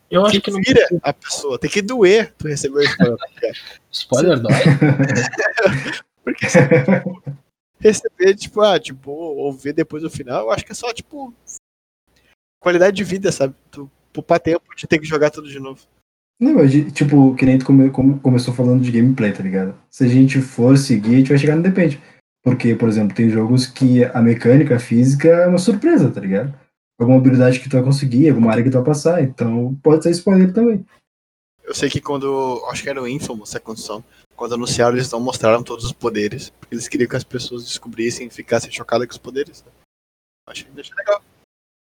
eu 0.09 0.25
acho 0.25 0.31
que 0.33 0.41
que 0.41 0.51
não 0.51 0.59
vira 0.61 0.87
a 1.03 1.13
pessoa, 1.13 1.59
tem 1.59 1.69
que 1.69 1.81
doer 1.81 2.33
tu 2.37 2.47
receber 2.47 2.79
o 2.79 2.83
spoiler. 2.83 3.17
tá 3.17 3.51
spoiler 3.91 4.39
dói. 4.39 4.51
Porque 6.25 6.49
se 6.49 6.57
tu 6.67 7.23
receber, 7.79 8.35
tipo, 8.35 8.61
ah, 8.61 8.79
tipo, 8.79 9.11
ou 9.11 9.53
ver 9.53 9.73
depois 9.73 10.01
do 10.01 10.09
final, 10.09 10.45
eu 10.45 10.51
acho 10.51 10.65
que 10.65 10.71
é 10.71 10.75
só, 10.75 10.91
tipo, 10.91 11.31
qualidade 12.65 12.97
de 12.97 13.03
vida, 13.03 13.31
sabe? 13.31 13.53
Tu 13.69 13.87
poupar 14.11 14.39
tempo 14.39 14.63
de 14.75 14.87
ter 14.87 14.97
que 14.97 15.05
jogar 15.05 15.29
tudo 15.29 15.47
de 15.47 15.59
novo. 15.59 15.81
Não, 16.41 16.55
tipo, 16.91 17.35
que 17.35 17.45
nem 17.45 17.59
tu 17.59 17.65
come- 17.65 17.91
come- 17.91 18.19
começou 18.19 18.53
falando 18.55 18.81
de 18.81 18.91
gameplay, 18.91 19.31
tá 19.31 19.43
ligado? 19.43 19.77
Se 19.89 20.03
a 20.03 20.07
gente 20.07 20.41
for 20.41 20.75
seguir, 20.77 21.13
a 21.13 21.17
gente 21.19 21.29
vai 21.29 21.37
chegar 21.37 21.55
no 21.55 21.61
depende. 21.61 22.01
Porque, 22.43 22.73
por 22.75 22.89
exemplo, 22.89 23.15
tem 23.15 23.29
jogos 23.29 23.67
que 23.67 24.03
a 24.03 24.19
mecânica 24.21 24.77
a 24.77 24.79
física 24.79 25.27
é 25.27 25.47
uma 25.47 25.59
surpresa, 25.59 26.09
tá 26.11 26.19
ligado? 26.19 26.57
Alguma 26.99 27.19
habilidade 27.19 27.59
que 27.59 27.69
tu 27.69 27.73
vai 27.73 27.83
conseguir, 27.83 28.29
alguma 28.29 28.51
área 28.51 28.63
que 28.63 28.69
tu 28.71 28.77
vai 28.77 28.83
passar. 28.83 29.21
Então, 29.23 29.75
pode 29.83 30.01
ser 30.03 30.09
spoiler 30.11 30.51
também. 30.51 30.83
Eu 31.63 31.75
sei 31.75 31.87
que 31.89 32.01
quando, 32.01 32.63
acho 32.71 32.81
que 32.83 32.89
era 32.89 33.01
o 33.01 33.07
Infamous, 33.07 33.49
Second 33.49 33.79
Son, 33.79 34.03
quando 34.35 34.55
anunciaram, 34.55 34.95
eles 34.95 35.11
não 35.11 35.19
mostraram 35.19 35.63
todos 35.63 35.85
os 35.85 35.91
poderes, 35.93 36.49
porque 36.49 36.73
eles 36.75 36.87
queriam 36.87 37.09
que 37.09 37.15
as 37.15 37.23
pessoas 37.23 37.63
descobrissem 37.63 38.27
e 38.27 38.29
ficassem 38.29 38.71
chocadas 38.71 39.05
com 39.07 39.13
os 39.13 39.17
poderes. 39.19 39.63
né? 39.63 39.71
Achei, 40.47 40.67
achei 40.77 40.95
legal. 40.95 41.21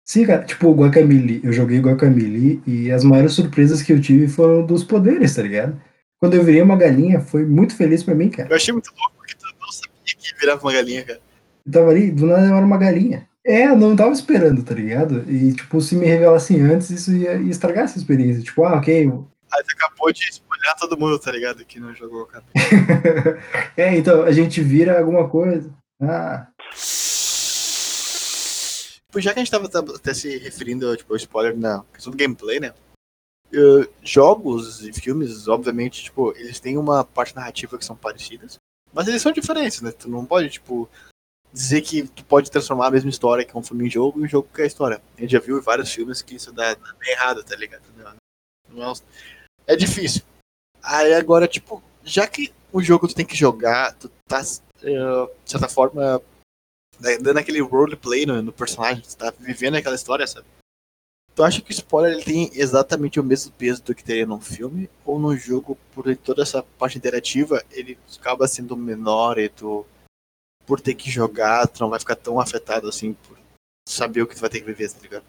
Sim, 0.07 0.25
cara, 0.25 0.45
tipo, 0.45 0.69
o 0.69 0.75
Guacamole, 0.75 1.41
eu 1.43 1.53
joguei 1.53 1.81
Guacamole 1.81 2.63
e 2.65 2.93
as 2.93 3.03
maiores 3.03 3.33
surpresas 3.33 3.83
que 3.83 3.93
eu 3.93 4.01
tive 4.01 4.29
foram 4.29 4.65
dos 4.65 4.85
poderes, 4.85 5.35
tá 5.35 5.43
ligado? 5.43 5.83
Quando 6.21 6.35
eu 6.35 6.45
virei 6.45 6.63
uma 6.63 6.77
galinha, 6.77 7.21
foi 7.21 7.45
muito 7.45 7.75
feliz 7.75 8.05
pra 8.05 8.15
mim, 8.15 8.31
cara. 8.31 8.49
Eu 8.49 8.55
achei 8.55 8.73
muito 8.73 8.89
louco, 8.97 9.17
porque 9.17 9.35
tu 9.35 9.45
não 9.61 9.73
sabia 9.73 10.15
que 10.17 10.39
virava 10.39 10.61
uma 10.63 10.73
galinha, 10.73 11.05
cara. 11.05 11.21
Eu 11.67 11.73
tava 11.73 11.91
ali, 11.91 12.13
do 12.13 12.25
nada 12.25 12.47
eu 12.47 12.55
era 12.55 12.65
uma 12.65 12.79
galinha. 12.79 13.29
É, 13.45 13.67
eu 13.67 13.77
não 13.77 13.97
tava 13.97 14.13
esperando, 14.13 14.63
tá 14.63 14.75
ligado? 14.75 15.25
E, 15.29 15.53
tipo, 15.53 15.81
se 15.81 15.97
me 15.97 16.07
revelassem 16.07 16.61
antes, 16.63 16.91
isso 16.91 17.13
ia, 17.13 17.35
ia 17.35 17.51
estragar 17.51 17.85
essa 17.85 17.99
experiência. 17.99 18.45
Tipo, 18.45 18.65
ah, 18.65 18.77
ok. 18.77 19.07
Aí 19.07 19.65
tu 19.65 19.75
acabou 19.77 20.13
de 20.13 20.23
espalhar 20.23 20.77
todo 20.79 20.99
mundo, 20.99 21.19
tá 21.19 21.33
ligado? 21.33 21.65
Que 21.65 21.81
não 21.81 21.93
jogou, 21.93 22.27
cara. 22.27 22.45
é, 23.77 23.97
então, 23.97 24.23
a 24.23 24.31
gente 24.31 24.61
vira 24.61 24.99
alguma 25.01 25.29
coisa. 25.29 25.69
Ah, 26.01 26.47
Tipo, 29.17 29.21
já 29.21 29.33
que 29.33 29.41
a 29.41 29.45
gente 29.45 29.51
tava 29.51 29.97
até 29.97 30.13
se 30.13 30.37
referindo 30.39 30.95
tipo, 30.97 31.13
ao 31.13 31.17
spoiler 31.17 31.57
na 31.57 31.83
questão 31.93 32.11
do 32.11 32.19
gameplay, 32.19 32.61
né? 32.61 32.75
eh, 33.53 33.89
jogos 34.03 34.83
e 34.83 34.93
filmes, 34.93 35.49
obviamente, 35.49 36.05
tipo, 36.05 36.33
eles 36.37 36.61
têm 36.61 36.77
uma 36.77 37.05
parte 37.05 37.35
narrativa 37.35 37.79
que 37.79 37.85
são 37.85 37.97
parecidas, 37.97 38.59
mas 38.93 39.09
eles 39.09 39.23
são 39.23 39.33
diferentes, 39.33 39.81
né? 39.81 39.91
Tu 39.91 40.09
não 40.11 40.27
pode, 40.27 40.51
tipo, 40.51 40.89
dizer 41.53 41.81
que 41.81 42.07
tu 42.09 42.25
pode 42.25 42.51
transformar 42.51 42.89
a 42.89 42.91
mesma 42.91 43.09
história 43.09 43.45
que 43.45 43.57
é 43.57 43.59
um 43.59 43.63
filme 43.63 43.87
em 43.87 43.91
jogo 43.91 44.21
em 44.21 44.25
um 44.25 44.29
jogo 44.29 44.49
que 44.53 44.61
é 44.61 44.67
história. 44.67 45.01
A 45.17 45.21
gente 45.21 45.33
já 45.33 45.41
viu 45.41 45.59
em 45.59 45.63
vários 45.63 45.91
filmes 45.91 46.21
que 46.21 46.35
isso 46.35 46.53
dá, 46.53 46.75
dá 46.75 46.95
bem 46.99 47.13
errado, 47.13 47.43
tá 47.43 47.57
ligado? 47.57 47.85
Não, 48.69 48.93
é, 48.93 49.73
é 49.73 49.77
difícil. 49.77 50.23
Aí 50.83 51.15
agora, 51.15 51.49
tipo, 51.49 51.83
já 52.05 52.27
que 52.27 52.53
o 52.71 52.83
jogo 52.83 53.09
tu 53.09 53.15
tem 53.15 53.25
que 53.25 53.37
jogar, 53.37 53.95
tu 53.95 54.11
tá, 54.29 54.43
eh, 54.83 55.27
de 55.45 55.51
certa 55.51 55.69
forma, 55.69 56.21
dando 57.01 57.39
aquele 57.39 57.61
roleplay 57.61 58.27
no, 58.27 58.43
no 58.43 58.53
personagem, 58.53 59.03
tu 59.03 59.17
tá 59.17 59.33
vivendo 59.39 59.77
aquela 59.77 59.95
história, 59.95 60.27
sabe? 60.27 60.47
Tu 61.35 61.45
acha 61.45 61.61
que 61.61 61.71
o 61.71 61.73
spoiler 61.73 62.13
ele 62.13 62.25
tem 62.25 62.51
exatamente 62.55 63.21
o 63.21 63.25
mesmo 63.25 63.53
peso 63.53 63.83
do 63.83 63.95
que 63.95 64.03
teria 64.03 64.25
num 64.25 64.41
filme? 64.41 64.89
Ou 65.05 65.19
no 65.19 65.37
jogo, 65.37 65.77
por 65.93 66.17
toda 66.17 66.43
essa 66.43 66.63
parte 66.63 66.97
interativa, 66.97 67.63
ele 67.71 67.99
acaba 68.19 68.49
sendo 68.49 68.75
menor 68.75 69.39
e 69.39 69.51
tu, 69.51 69.85
por 70.65 70.81
ter 70.81 70.95
que 70.95 71.11
jogar, 71.11 71.69
tu 71.69 71.81
não 71.81 71.91
vai 71.91 72.01
ficar 72.01 72.17
tão 72.17 72.41
afetado 72.41 72.89
assim 72.89 73.13
por 73.13 73.37
saber 73.87 74.23
o 74.23 74.27
que 74.27 74.35
tu 74.35 74.41
vai 74.41 74.49
ter 74.49 74.61
que 74.61 74.67
viver, 74.67 74.91
tá 74.91 75.01
ligado? 75.03 75.25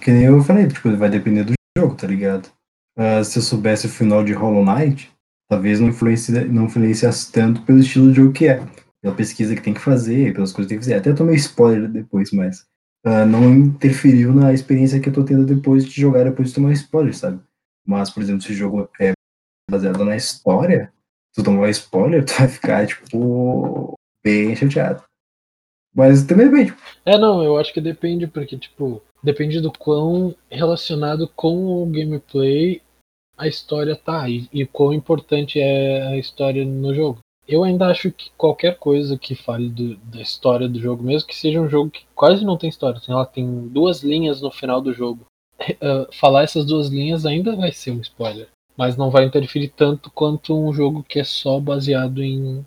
que 0.00 0.10
nem 0.10 0.24
eu 0.24 0.42
falei, 0.42 0.68
tipo, 0.68 0.94
vai 0.96 1.08
depender 1.08 1.44
do 1.44 1.54
jogo, 1.78 1.94
tá 1.94 2.06
ligado? 2.06 2.50
Ah, 2.96 3.24
se 3.24 3.38
eu 3.38 3.42
soubesse 3.42 3.86
o 3.86 3.90
final 3.90 4.22
de 4.22 4.32
Hollow 4.32 4.64
Knight, 4.64 5.10
talvez 5.48 5.80
não, 5.80 5.88
não 5.88 6.64
influenciasse 6.64 7.32
tanto 7.32 7.62
pelo 7.62 7.78
estilo 7.78 8.10
de 8.10 8.16
jogo 8.16 8.32
que 8.32 8.46
é. 8.46 8.62
Pela 9.04 9.14
pesquisa 9.14 9.54
que 9.54 9.60
tem 9.60 9.74
que 9.74 9.80
fazer, 9.80 10.32
pelas 10.32 10.50
coisas 10.50 10.66
que 10.66 10.74
tem 10.74 10.78
que 10.78 10.84
fazer. 10.84 10.94
Até 10.94 11.12
tomei 11.12 11.36
spoiler 11.36 11.90
depois, 11.90 12.32
mas 12.32 12.66
ah, 13.04 13.26
não 13.26 13.54
interferiu 13.54 14.32
na 14.32 14.54
experiência 14.54 14.98
que 14.98 15.10
eu 15.10 15.12
tô 15.12 15.22
tendo 15.22 15.44
depois 15.44 15.84
de 15.84 16.00
jogar, 16.00 16.24
depois 16.24 16.48
de 16.48 16.54
tomar 16.54 16.72
spoiler, 16.72 17.14
sabe? 17.14 17.38
Mas, 17.86 18.08
por 18.08 18.22
exemplo, 18.22 18.40
se 18.40 18.52
o 18.52 18.54
jogo 18.54 18.88
é 18.98 19.12
baseado 19.70 20.02
na 20.06 20.16
história, 20.16 20.90
tu 21.34 21.44
tomar 21.44 21.68
spoiler, 21.68 22.24
tu 22.24 22.32
vai 22.32 22.48
ficar, 22.48 22.86
tipo, 22.86 23.92
bem 24.24 24.56
chateado. 24.56 25.04
Mas 25.94 26.24
também 26.24 26.48
depende. 26.48 26.74
É, 27.04 27.18
não, 27.18 27.44
eu 27.44 27.58
acho 27.58 27.74
que 27.74 27.80
depende, 27.80 28.26
porque, 28.26 28.58
tipo, 28.58 29.02
depende 29.22 29.60
do 29.60 29.70
quão 29.70 30.34
relacionado 30.50 31.28
com 31.36 31.82
o 31.82 31.86
gameplay 31.86 32.80
a 33.36 33.46
história 33.46 33.96
tá 33.96 34.28
e, 34.28 34.48
e 34.52 34.64
quão 34.64 34.92
importante 34.92 35.60
é 35.60 36.06
a 36.06 36.16
história 36.16 36.64
no 36.64 36.94
jogo. 36.94 37.18
Eu 37.46 37.62
ainda 37.62 37.86
acho 37.88 38.10
que 38.10 38.30
qualquer 38.36 38.78
coisa 38.78 39.18
que 39.18 39.34
fale 39.34 39.68
do, 39.68 39.96
da 39.96 40.20
história 40.20 40.68
do 40.68 40.80
jogo, 40.80 41.02
mesmo 41.02 41.28
que 41.28 41.36
seja 41.36 41.60
um 41.60 41.68
jogo 41.68 41.90
que 41.90 42.06
quase 42.14 42.44
não 42.44 42.56
tem 42.56 42.70
história, 42.70 42.98
assim, 42.98 43.12
ela 43.12 43.26
tem 43.26 43.68
duas 43.68 44.02
linhas 44.02 44.40
no 44.40 44.50
final 44.50 44.80
do 44.80 44.94
jogo, 44.94 45.26
uh, 45.60 46.10
falar 46.18 46.42
essas 46.42 46.64
duas 46.64 46.88
linhas 46.88 47.26
ainda 47.26 47.54
vai 47.54 47.70
ser 47.70 47.90
um 47.90 48.00
spoiler. 48.00 48.48
Mas 48.76 48.96
não 48.96 49.10
vai 49.10 49.24
interferir 49.24 49.68
tanto 49.68 50.10
quanto 50.10 50.58
um 50.58 50.72
jogo 50.72 51.04
que 51.04 51.20
é 51.20 51.24
só 51.24 51.60
baseado 51.60 52.22
em, 52.22 52.66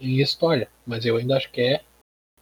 em 0.00 0.20
história. 0.20 0.68
Mas 0.86 1.04
eu 1.04 1.16
ainda 1.16 1.36
acho 1.36 1.50
que 1.50 1.60
é 1.60 1.80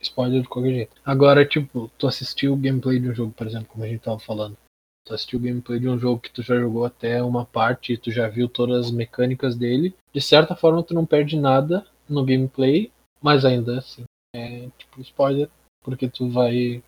spoiler 0.01 0.43
de 0.43 0.49
qualquer 0.49 0.73
jeito. 0.73 0.97
Agora, 1.05 1.47
tipo, 1.47 1.91
tu 1.97 2.07
assistiu 2.07 2.53
o 2.53 2.57
gameplay 2.57 2.99
de 2.99 3.09
um 3.09 3.15
jogo, 3.15 3.33
por 3.33 3.47
exemplo, 3.47 3.69
como 3.69 3.85
a 3.85 3.89
gente 3.89 4.01
tava 4.01 4.19
falando. 4.19 4.57
Tu 5.07 5.15
assistiu 5.15 5.39
o 5.39 5.43
gameplay 5.43 5.79
de 5.79 5.89
um 5.89 5.97
jogo 5.97 6.21
que 6.21 6.33
tu 6.33 6.43
já 6.43 6.59
jogou 6.59 6.85
até 6.85 7.23
uma 7.23 7.47
parte 7.47 7.93
e 7.93 7.97
tu 7.97 8.11
já 8.11 8.27
viu 8.27 8.49
todas 8.49 8.87
as 8.87 8.91
mecânicas 8.91 9.55
dele. 9.55 9.95
De 10.13 10.21
certa 10.21 10.57
forma, 10.57 10.83
tu 10.83 10.95
não 10.95 11.07
perde 11.07 11.39
nada 11.39 11.87
no 12.09 12.25
gameplay, 12.25 12.91
mas 13.23 13.45
ainda 13.45 13.79
assim, 13.79 14.03
é 14.35 14.69
tipo 14.77 15.01
spoiler, 15.01 15.49
porque 15.85 16.09
tu 16.09 16.29
vai 16.29 16.83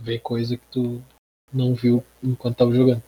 ver 0.00 0.20
coisa 0.20 0.56
que 0.56 0.66
tu 0.70 1.02
não 1.52 1.74
viu 1.74 2.04
enquanto 2.22 2.58
tava 2.58 2.72
jogando. 2.72 3.02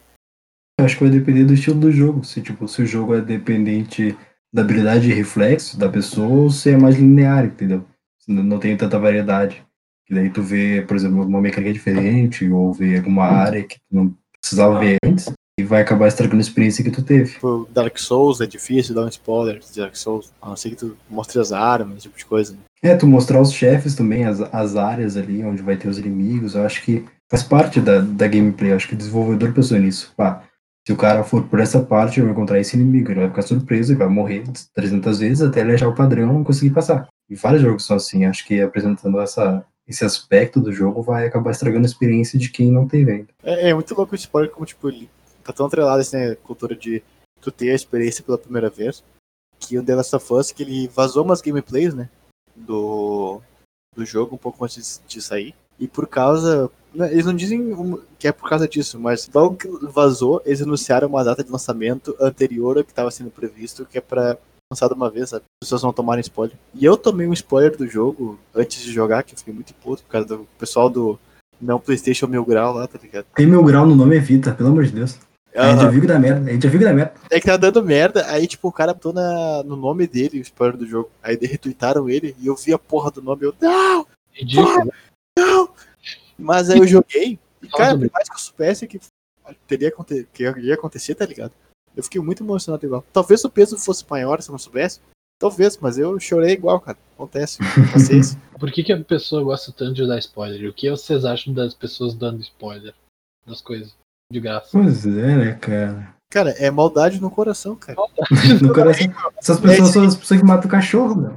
Eu 0.80 0.84
acho 0.84 0.98
que 0.98 1.04
vai 1.04 1.12
depender 1.12 1.44
do 1.44 1.54
estilo 1.54 1.78
do 1.78 1.92
jogo. 1.92 2.24
Se, 2.24 2.42
tipo, 2.42 2.66
se 2.66 2.82
o 2.82 2.86
jogo 2.86 3.14
é 3.14 3.20
dependente 3.20 4.16
da 4.52 4.62
habilidade 4.62 5.06
de 5.06 5.12
reflexo 5.12 5.78
da 5.78 5.88
pessoa 5.88 6.28
ou 6.28 6.50
se 6.50 6.70
é 6.70 6.76
mais 6.76 6.96
linear, 6.96 7.44
entendeu? 7.44 7.86
Não 8.26 8.58
tem 8.58 8.76
tanta 8.76 8.98
variedade. 8.98 9.64
E 10.10 10.14
daí 10.14 10.30
tu 10.30 10.42
vê, 10.42 10.82
por 10.82 10.96
exemplo, 10.96 11.22
uma 11.22 11.40
mecânica 11.40 11.72
diferente 11.72 12.48
ou 12.50 12.72
vê 12.72 12.96
alguma 12.96 13.24
área 13.24 13.62
que 13.62 13.76
tu 13.76 13.84
não 13.92 14.16
precisava 14.40 14.78
ver 14.78 14.96
antes 15.04 15.30
e 15.58 15.64
vai 15.64 15.82
acabar 15.82 16.06
estragando 16.06 16.38
a 16.38 16.40
experiência 16.40 16.84
que 16.84 16.90
tu 16.90 17.02
teve. 17.02 17.32
Tipo, 17.32 17.68
Dark 17.72 17.98
Souls 17.98 18.40
é 18.40 18.46
difícil 18.46 18.94
dar 18.94 19.02
um 19.02 19.08
spoiler 19.08 19.58
de 19.58 19.80
Dark 19.80 19.96
Souls, 19.96 20.32
a 20.40 20.48
não 20.48 20.56
ser 20.56 20.70
que 20.70 20.76
tu 20.76 20.96
mostre 21.10 21.40
as 21.40 21.50
armas, 21.50 21.96
esse 21.96 22.02
tipo 22.02 22.16
de 22.16 22.24
coisa. 22.24 22.52
Né? 22.52 22.58
É, 22.82 22.94
tu 22.94 23.06
mostrar 23.08 23.40
os 23.40 23.52
chefes 23.52 23.96
também, 23.96 24.24
as, 24.24 24.40
as 24.40 24.76
áreas 24.76 25.16
ali 25.16 25.44
onde 25.44 25.62
vai 25.62 25.76
ter 25.76 25.88
os 25.88 25.98
inimigos, 25.98 26.54
eu 26.54 26.64
acho 26.64 26.82
que 26.82 27.04
faz 27.28 27.42
parte 27.42 27.80
da, 27.80 27.98
da 27.98 28.28
gameplay, 28.28 28.70
eu 28.70 28.76
acho 28.76 28.88
que 28.88 28.94
o 28.94 28.98
desenvolvedor 28.98 29.52
pensou 29.52 29.78
nisso. 29.78 30.12
Pá, 30.16 30.44
se 30.86 30.92
o 30.92 30.96
cara 30.96 31.24
for 31.24 31.42
por 31.48 31.58
essa 31.58 31.80
parte, 31.80 32.18
ele 32.18 32.26
vai 32.26 32.32
encontrar 32.32 32.60
esse 32.60 32.76
inimigo, 32.76 33.10
ele 33.10 33.20
vai 33.20 33.28
ficar 33.28 33.42
surpreso 33.42 33.92
e 33.92 33.96
vai 33.96 34.08
morrer 34.08 34.44
300 34.74 35.18
vezes 35.18 35.42
até 35.42 35.60
ele 35.60 35.74
achar 35.74 35.88
o 35.88 35.94
padrão 35.94 36.40
e 36.40 36.44
conseguir 36.44 36.70
passar. 36.70 37.06
E 37.28 37.34
vários 37.34 37.62
jogos 37.62 37.84
são 37.84 37.96
assim, 37.96 38.24
acho 38.24 38.46
que 38.46 38.60
apresentando 38.60 39.20
essa, 39.20 39.62
esse 39.88 40.04
aspecto 40.04 40.60
do 40.60 40.70
jogo 40.70 41.02
vai 41.02 41.26
acabar 41.26 41.50
estragando 41.50 41.86
a 41.86 41.88
experiência 41.88 42.38
de 42.38 42.50
quem 42.50 42.70
não 42.70 42.86
tem 42.86 43.04
vendo. 43.04 43.28
É, 43.42 43.70
é 43.70 43.74
muito 43.74 43.94
louco 43.94 44.12
o 44.12 44.16
spoiler, 44.16 44.52
como 44.52 44.66
tipo, 44.66 44.88
ele 44.88 45.08
tá 45.42 45.52
tão 45.52 45.66
atrelado 45.66 46.00
assim, 46.00 46.16
né, 46.16 46.34
cultura 46.34 46.76
de 46.76 47.02
tu 47.40 47.50
ter 47.50 47.70
a 47.70 47.74
experiência 47.74 48.22
pela 48.22 48.36
primeira 48.36 48.68
vez, 48.68 49.02
que 49.58 49.78
o 49.78 49.82
The 49.82 49.94
Last 49.94 50.14
of 50.14 50.32
Us, 50.34 50.52
que 50.52 50.62
ele 50.62 50.88
vazou 50.88 51.24
umas 51.24 51.40
gameplays, 51.40 51.94
né, 51.94 52.10
do, 52.54 53.40
do 53.96 54.04
jogo 54.04 54.34
um 54.34 54.38
pouco 54.38 54.62
antes 54.64 55.00
de 55.08 55.22
sair, 55.22 55.54
e 55.78 55.88
por 55.88 56.06
causa, 56.06 56.70
né, 56.94 57.10
eles 57.10 57.24
não 57.24 57.34
dizem 57.34 57.74
que 58.18 58.28
é 58.28 58.32
por 58.32 58.48
causa 58.48 58.68
disso, 58.68 59.00
mas 59.00 59.30
logo 59.32 59.56
que 59.56 59.68
vazou, 59.86 60.42
eles 60.44 60.60
anunciaram 60.60 61.08
uma 61.08 61.24
data 61.24 61.42
de 61.42 61.50
lançamento 61.50 62.14
anterior 62.20 62.76
ao 62.76 62.84
que 62.84 62.90
estava 62.90 63.10
sendo 63.10 63.30
previsto, 63.30 63.86
que 63.86 63.96
é 63.96 64.00
para 64.02 64.36
lançado 64.70 64.92
uma 64.92 65.10
vez, 65.10 65.30
sabe? 65.30 65.44
As 65.62 65.66
pessoas 65.66 65.82
não 65.82 65.92
tomarem 65.92 66.20
spoiler. 66.20 66.56
E 66.74 66.84
eu 66.84 66.96
tomei 66.96 67.26
um 67.26 67.32
spoiler 67.32 67.76
do 67.76 67.86
jogo 67.86 68.38
antes 68.54 68.82
de 68.82 68.92
jogar, 68.92 69.22
que 69.22 69.34
eu 69.34 69.38
fiquei 69.38 69.54
muito 69.54 69.72
puto 69.74 70.02
por 70.02 70.10
causa 70.10 70.28
do 70.28 70.48
pessoal 70.58 70.90
do 70.90 71.18
não 71.60 71.80
PlayStation 71.80 72.26
Mil 72.26 72.44
Grau 72.44 72.74
lá, 72.74 72.86
tá 72.86 72.98
ligado? 73.02 73.26
Tem 73.34 73.46
Mil 73.46 73.64
Grau 73.64 73.86
no 73.86 73.96
nome 73.96 74.16
Evita, 74.16 74.52
pelo 74.52 74.68
amor 74.68 74.84
de 74.84 74.92
Deus. 74.92 75.14
Uhum. 75.54 75.62
A 75.62 75.70
gente 75.70 75.80
já 75.80 75.88
viu 75.88 76.00
que 76.02 76.06
dá 76.06 76.18
merda, 76.18 76.50
a 76.50 76.52
gente 76.52 76.62
já 76.62 76.68
viu 76.68 76.78
que 76.78 76.84
dá 76.84 76.92
merda. 76.92 77.14
É 77.30 77.40
que 77.40 77.46
tá 77.46 77.56
dando 77.56 77.82
merda, 77.82 78.26
aí 78.26 78.46
tipo, 78.46 78.68
o 78.68 78.72
cara 78.72 78.92
botou 78.92 79.12
na, 79.12 79.62
no 79.64 79.74
nome 79.74 80.06
dele 80.06 80.38
o 80.38 80.42
spoiler 80.42 80.76
do 80.76 80.86
jogo. 80.86 81.10
Aí 81.22 81.36
retweetaram 81.40 82.08
ele 82.08 82.36
e 82.38 82.46
eu 82.46 82.54
vi 82.54 82.72
a 82.74 82.78
porra 82.78 83.10
do 83.10 83.22
nome, 83.22 83.46
eu, 83.46 83.54
não! 83.60 84.06
Ridículo. 84.32 84.92
Não! 85.36 85.70
Mas 86.38 86.68
aí 86.68 86.78
eu 86.78 86.86
joguei, 86.86 87.38
e 87.62 87.68
cara, 87.68 87.98
por 87.98 88.10
mais 88.12 88.28
que 88.28 88.34
eu 88.34 88.38
soubesse 88.38 88.86
que 88.86 89.00
teria 89.66 89.90
que 90.32 90.44
ia 90.60 90.74
acontecer, 90.74 91.14
tá 91.14 91.24
ligado? 91.24 91.52
Eu 91.98 92.04
fiquei 92.04 92.20
muito 92.20 92.44
emocionado 92.44 92.86
igual. 92.86 93.04
Talvez 93.12 93.44
o 93.44 93.50
peso 93.50 93.76
fosse 93.76 94.04
maior 94.08 94.40
se 94.40 94.48
eu 94.48 94.52
não 94.52 94.58
soubesse. 94.58 95.00
Talvez, 95.36 95.76
mas 95.78 95.98
eu 95.98 96.18
chorei 96.20 96.52
igual, 96.52 96.78
cara. 96.78 96.96
Acontece. 97.14 97.58
Paciência. 97.92 98.40
Por 98.56 98.70
que, 98.70 98.84
que 98.84 98.92
a 98.92 99.02
pessoa 99.02 99.42
gosta 99.42 99.72
tanto 99.72 99.94
de 99.94 100.06
dar 100.06 100.16
spoiler? 100.20 100.70
O 100.70 100.72
que 100.72 100.88
vocês 100.88 101.24
acham 101.24 101.52
das 101.52 101.74
pessoas 101.74 102.14
dando 102.14 102.40
spoiler 102.40 102.94
das 103.44 103.60
coisas? 103.60 103.96
De 104.32 104.38
graça. 104.38 104.68
Pois 104.70 105.04
é, 105.04 105.10
né, 105.10 105.54
cara? 105.54 106.14
Cara, 106.30 106.50
é 106.50 106.70
maldade 106.70 107.20
no 107.20 107.32
coração, 107.32 107.74
cara. 107.74 107.98
no 108.62 108.72
coração. 108.72 109.12
Essas 109.36 109.58
pessoas 109.58 109.88
são 109.88 110.04
as 110.04 110.16
pessoas 110.16 110.40
que 110.40 110.46
matam 110.46 110.70
cachorro, 110.70 111.16
meu. 111.16 111.32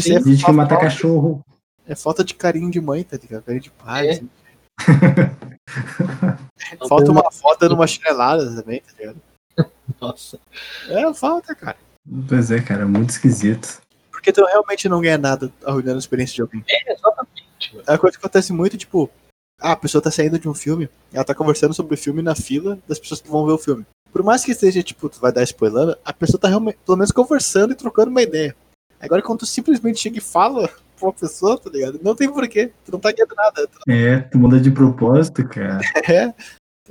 Sim, 0.00 0.14
é 0.14 0.22
gente 0.22 0.44
que 0.44 0.52
mata 0.52 0.76
cachorro. 0.76 1.44
É 1.88 1.96
falta 1.96 2.22
de 2.22 2.34
carinho 2.34 2.70
de 2.70 2.80
mãe, 2.80 3.02
tá 3.02 3.18
ligado? 3.20 3.42
Carinho 3.42 3.64
de 3.64 3.70
pai. 3.70 4.06
É. 4.06 4.10
Assim. 4.12 4.30
falta 6.88 7.10
uma 7.10 7.32
foto 7.32 7.68
numa 7.68 7.86
chinelada 7.86 8.54
também, 8.54 8.80
tá 8.80 8.92
ligado? 8.96 9.20
Nossa. 10.00 10.38
É, 10.88 11.12
falta, 11.14 11.54
cara. 11.54 11.76
Pois 12.28 12.50
é, 12.50 12.60
cara, 12.60 12.86
muito 12.86 13.10
esquisito. 13.10 13.80
Porque 14.10 14.32
tu 14.32 14.44
realmente 14.44 14.88
não 14.88 15.00
ganha 15.00 15.18
nada 15.18 15.52
arruinando 15.64 15.96
a 15.96 15.98
experiência 15.98 16.34
de 16.34 16.42
alguém. 16.42 16.64
É, 16.68 16.92
exatamente. 16.92 17.44
É 17.86 17.94
a 17.94 17.98
coisa 17.98 18.16
que 18.16 18.24
acontece 18.24 18.52
muito, 18.52 18.76
tipo, 18.76 19.10
ah, 19.60 19.72
a 19.72 19.76
pessoa 19.76 20.02
tá 20.02 20.10
saindo 20.10 20.38
de 20.38 20.48
um 20.48 20.54
filme, 20.54 20.88
ela 21.12 21.24
tá 21.24 21.34
conversando 21.34 21.74
sobre 21.74 21.94
o 21.94 21.98
filme 21.98 22.22
na 22.22 22.34
fila 22.34 22.78
das 22.86 22.98
pessoas 22.98 23.20
que 23.20 23.30
vão 23.30 23.46
ver 23.46 23.52
o 23.52 23.58
filme. 23.58 23.86
Por 24.12 24.22
mais 24.22 24.44
que 24.44 24.52
esteja, 24.52 24.82
tipo, 24.82 25.08
tu 25.08 25.20
vai 25.20 25.32
dar 25.32 25.42
spoiler, 25.42 25.98
a 26.04 26.12
pessoa 26.12 26.40
tá 26.40 26.48
realmente, 26.48 26.78
pelo 26.84 26.96
menos 26.96 27.10
conversando 27.10 27.72
e 27.72 27.76
trocando 27.76 28.10
uma 28.10 28.22
ideia. 28.22 28.54
Agora, 29.00 29.22
quando 29.22 29.40
tu 29.40 29.46
simplesmente 29.46 30.00
chega 30.00 30.18
e 30.18 30.20
fala 30.20 30.68
pra 30.96 31.08
uma 31.08 31.12
pessoa, 31.12 31.58
tá 31.58 31.68
ligado? 31.70 32.00
Não 32.02 32.14
tem 32.14 32.30
porquê. 32.30 32.72
Tu 32.84 32.92
não 32.92 33.00
tá 33.00 33.12
ganhando 33.12 33.34
nada. 33.34 33.68
É, 33.88 34.20
tu 34.20 34.38
muda 34.38 34.60
de 34.60 34.70
propósito, 34.70 35.46
cara. 35.48 35.80
é. 36.08 36.32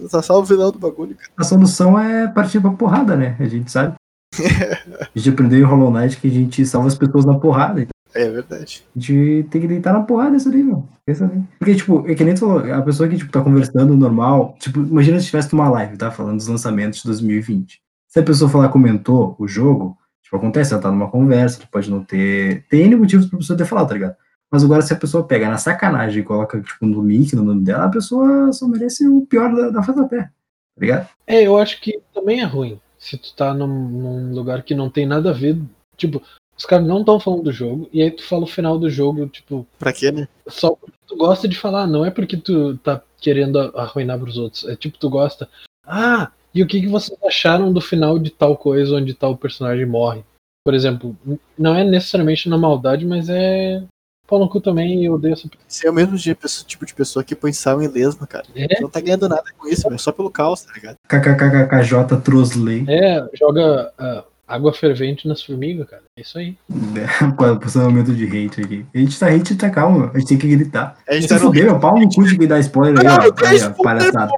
Tá 0.09 0.21
só 0.21 0.39
o 0.39 0.43
vilão 0.43 0.71
do 0.71 0.79
bagulho, 0.79 1.15
cara. 1.15 1.29
A 1.37 1.43
solução 1.43 1.99
é 1.99 2.27
partir 2.27 2.59
pra 2.59 2.71
porrada, 2.71 3.15
né? 3.15 3.35
A 3.39 3.45
gente 3.45 3.71
sabe. 3.71 3.95
a 4.33 5.09
gente 5.15 5.29
aprendeu 5.29 5.59
em 5.59 5.63
Hollow 5.63 5.91
Knight 5.91 6.17
que 6.17 6.27
a 6.27 6.31
gente 6.31 6.65
salva 6.65 6.87
as 6.87 6.97
pessoas 6.97 7.25
na 7.25 7.37
porrada. 7.37 7.87
É 8.15 8.29
verdade. 8.29 8.83
A 8.95 8.99
gente 8.99 9.47
tem 9.49 9.61
que 9.61 9.67
deitar 9.67 9.93
na 9.93 10.01
porrada 10.01 10.37
isso 10.37 10.49
ali, 10.49 10.63
meu. 10.63 10.87
Pensa 11.05 11.25
ali. 11.25 11.43
Porque, 11.57 11.75
tipo, 11.75 12.07
é 12.07 12.13
que 12.15 12.23
nem 12.23 12.33
tu 12.33 12.41
falou, 12.41 12.73
a 12.73 12.81
pessoa 12.81 13.09
que, 13.09 13.17
tipo, 13.17 13.31
tá 13.31 13.41
conversando 13.41 13.95
normal, 13.95 14.55
tipo, 14.59 14.79
imagina 14.79 15.19
se 15.19 15.27
tivesse 15.27 15.53
uma 15.53 15.69
live, 15.69 15.97
tá? 15.97 16.11
Falando 16.11 16.37
dos 16.37 16.47
lançamentos 16.47 16.99
de 16.99 17.05
2020. 17.05 17.81
Se 18.07 18.19
a 18.19 18.23
pessoa 18.23 18.49
falar, 18.49 18.69
comentou 18.69 19.35
o 19.39 19.47
jogo, 19.47 19.97
tipo, 20.23 20.37
acontece, 20.37 20.73
ela 20.73 20.81
tá 20.81 20.91
numa 20.91 21.09
conversa, 21.09 21.61
pode 21.71 21.89
não 21.89 22.03
ter. 22.03 22.65
Tem 22.69 22.83
N 22.83 22.95
motivos 22.95 23.25
pra 23.27 23.39
pessoa 23.39 23.57
ter 23.57 23.65
falado, 23.65 23.87
tá 23.87 23.93
ligado? 23.95 24.15
Mas 24.53 24.63
agora, 24.63 24.83
se 24.83 24.93
a 24.93 24.97
pessoa 24.97 25.23
pega 25.23 25.49
na 25.49 25.57
sacanagem 25.57 26.21
e 26.21 26.23
coloca, 26.23 26.61
tipo, 26.61 26.85
no 26.85 27.03
link, 27.03 27.35
no 27.35 27.43
nome 27.43 27.63
dela, 27.63 27.85
a 27.85 27.89
pessoa 27.89 28.53
só 28.53 28.67
merece 28.67 29.07
o 29.07 29.25
pior 29.25 29.51
da, 29.51 29.71
da 29.71 29.81
face 29.81 29.99
da 29.99 30.07
terra. 30.07 30.31
Tá 30.75 30.81
ligado? 30.81 31.09
É, 31.25 31.41
eu 31.41 31.57
acho 31.57 31.81
que 31.81 31.99
também 32.13 32.39
é 32.39 32.43
ruim. 32.43 32.79
Se 32.99 33.17
tu 33.17 33.33
tá 33.33 33.51
num, 33.51 33.67
num 33.67 34.31
lugar 34.35 34.61
que 34.61 34.75
não 34.75 34.91
tem 34.91 35.07
nada 35.07 35.31
a 35.31 35.33
ver. 35.33 35.59
Tipo, 35.97 36.21
os 36.55 36.67
caras 36.67 36.85
não 36.85 36.99
estão 36.99 37.19
falando 37.19 37.45
do 37.45 37.51
jogo, 37.51 37.89
e 37.91 37.99
aí 37.99 38.11
tu 38.11 38.23
fala 38.23 38.43
o 38.43 38.47
final 38.47 38.77
do 38.77 38.91
jogo, 38.91 39.25
tipo. 39.25 39.65
Pra 39.79 39.91
quê, 39.91 40.11
né? 40.11 40.27
Só 40.47 40.75
porque 40.75 40.97
tu 41.07 41.17
gosta 41.17 41.47
de 41.47 41.57
falar, 41.57 41.87
não 41.87 42.05
é 42.05 42.11
porque 42.11 42.37
tu 42.37 42.77
tá 42.77 43.01
querendo 43.19 43.57
arruinar 43.75 44.19
pros 44.19 44.37
outros. 44.37 44.65
É 44.65 44.75
tipo, 44.75 44.99
tu 44.99 45.09
gosta. 45.09 45.49
Ah, 45.83 46.31
e 46.53 46.61
o 46.61 46.67
que, 46.67 46.79
que 46.79 46.87
vocês 46.87 47.17
acharam 47.23 47.73
do 47.73 47.81
final 47.81 48.19
de 48.19 48.29
tal 48.29 48.55
coisa 48.55 48.97
onde 48.97 49.15
tal 49.15 49.35
personagem 49.35 49.87
morre? 49.87 50.23
Por 50.63 50.75
exemplo, 50.75 51.17
não 51.57 51.73
é 51.75 51.83
necessariamente 51.83 52.47
na 52.47 52.57
maldade, 52.57 53.03
mas 53.03 53.27
é 53.29 53.83
Pau 54.25 54.39
no 54.39 54.47
cu 54.47 54.61
também, 54.61 55.03
eu 55.05 55.13
odeio 55.13 55.33
essa 55.33 55.49
pessoa. 55.49 55.65
Você 55.67 55.87
é 55.87 55.91
o 55.91 55.93
mesmo 55.93 56.17
tipo 56.65 56.85
de 56.85 56.93
pessoa 56.93 57.23
que 57.23 57.35
põe 57.35 57.51
sal 57.51 57.81
em 57.81 57.87
lesma, 57.87 58.25
cara. 58.25 58.45
É? 58.55 58.79
Não 58.79 58.89
tá 58.89 59.01
ganhando 59.01 59.27
nada 59.27 59.43
com 59.57 59.67
isso, 59.67 59.91
é 59.91 59.97
só 59.97 60.13
pelo 60.13 60.31
caos, 60.31 60.61
tá 60.61 60.73
ligado? 60.73 60.95
KKKKJ 61.09 62.21
Trosley. 62.23 62.85
É, 62.87 63.27
joga 63.33 63.91
uh, 63.99 64.23
água 64.47 64.71
fervente 64.73 65.27
nas 65.27 65.43
formigas, 65.43 65.89
cara. 65.89 66.03
É 66.17 66.21
isso 66.21 66.37
aí. 66.37 66.55
É, 66.95 67.55
posicionamento 67.55 68.15
de 68.15 68.25
hate 68.25 68.61
aqui. 68.61 68.85
A 68.95 68.97
gente 68.97 69.19
tá 69.19 69.27
hate, 69.27 69.55
tá 69.55 69.69
calmo, 69.69 70.09
a 70.13 70.17
gente 70.17 70.29
tem 70.29 70.37
que 70.37 70.47
gritar. 70.47 70.97
A 71.07 71.15
gente 71.15 71.27
tá 71.27 71.37
fuder, 71.37 71.65
meu 71.65 71.79
pau 71.79 71.99
no 71.99 72.07
cu 72.09 72.23
de 72.23 72.37
me 72.37 72.47
dar 72.47 72.59
spoiler 72.59 72.99
aí, 72.99 73.07
ó. 73.07 73.45
Aí, 73.45 73.61
ó, 73.61 73.83
palhaçada. 73.83 74.31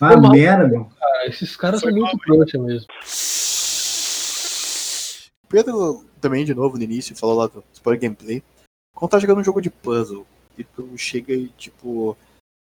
Ah, 0.00 0.16
merda, 0.30 0.66
meu. 0.66 0.88
Cara, 0.98 1.28
esses 1.28 1.56
caras 1.56 1.80
são 1.80 1.90
muito 1.92 2.16
trouxa 2.18 2.58
mesmo. 2.58 2.86
Pedro 5.48 6.04
também, 6.20 6.44
de 6.44 6.54
novo, 6.54 6.78
no 6.78 6.82
início, 6.82 7.14
falou 7.16 7.36
lá 7.36 7.46
do 7.48 7.62
spoiler 7.74 8.00
gameplay. 8.00 8.42
Quando 8.96 9.10
tá 9.10 9.18
jogando 9.18 9.40
um 9.40 9.44
jogo 9.44 9.60
de 9.60 9.68
puzzle 9.68 10.26
e 10.56 10.64
tu 10.64 10.96
chega 10.96 11.34
e, 11.34 11.48
tipo, 11.48 12.16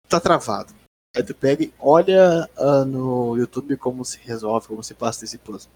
tá 0.10 0.20
travado. 0.20 0.74
Aí 1.16 1.24
tu 1.24 1.34
pega 1.34 1.64
e 1.64 1.74
olha 1.80 2.50
uh, 2.58 2.84
no 2.84 3.38
YouTube 3.38 3.78
como 3.78 4.04
se 4.04 4.20
resolve, 4.20 4.68
como 4.68 4.84
se 4.84 4.94
passa 4.94 5.22
desse 5.22 5.38
puzzle. 5.38 5.72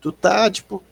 Tu 0.00 0.10
tá, 0.10 0.50
tipo, 0.50 0.82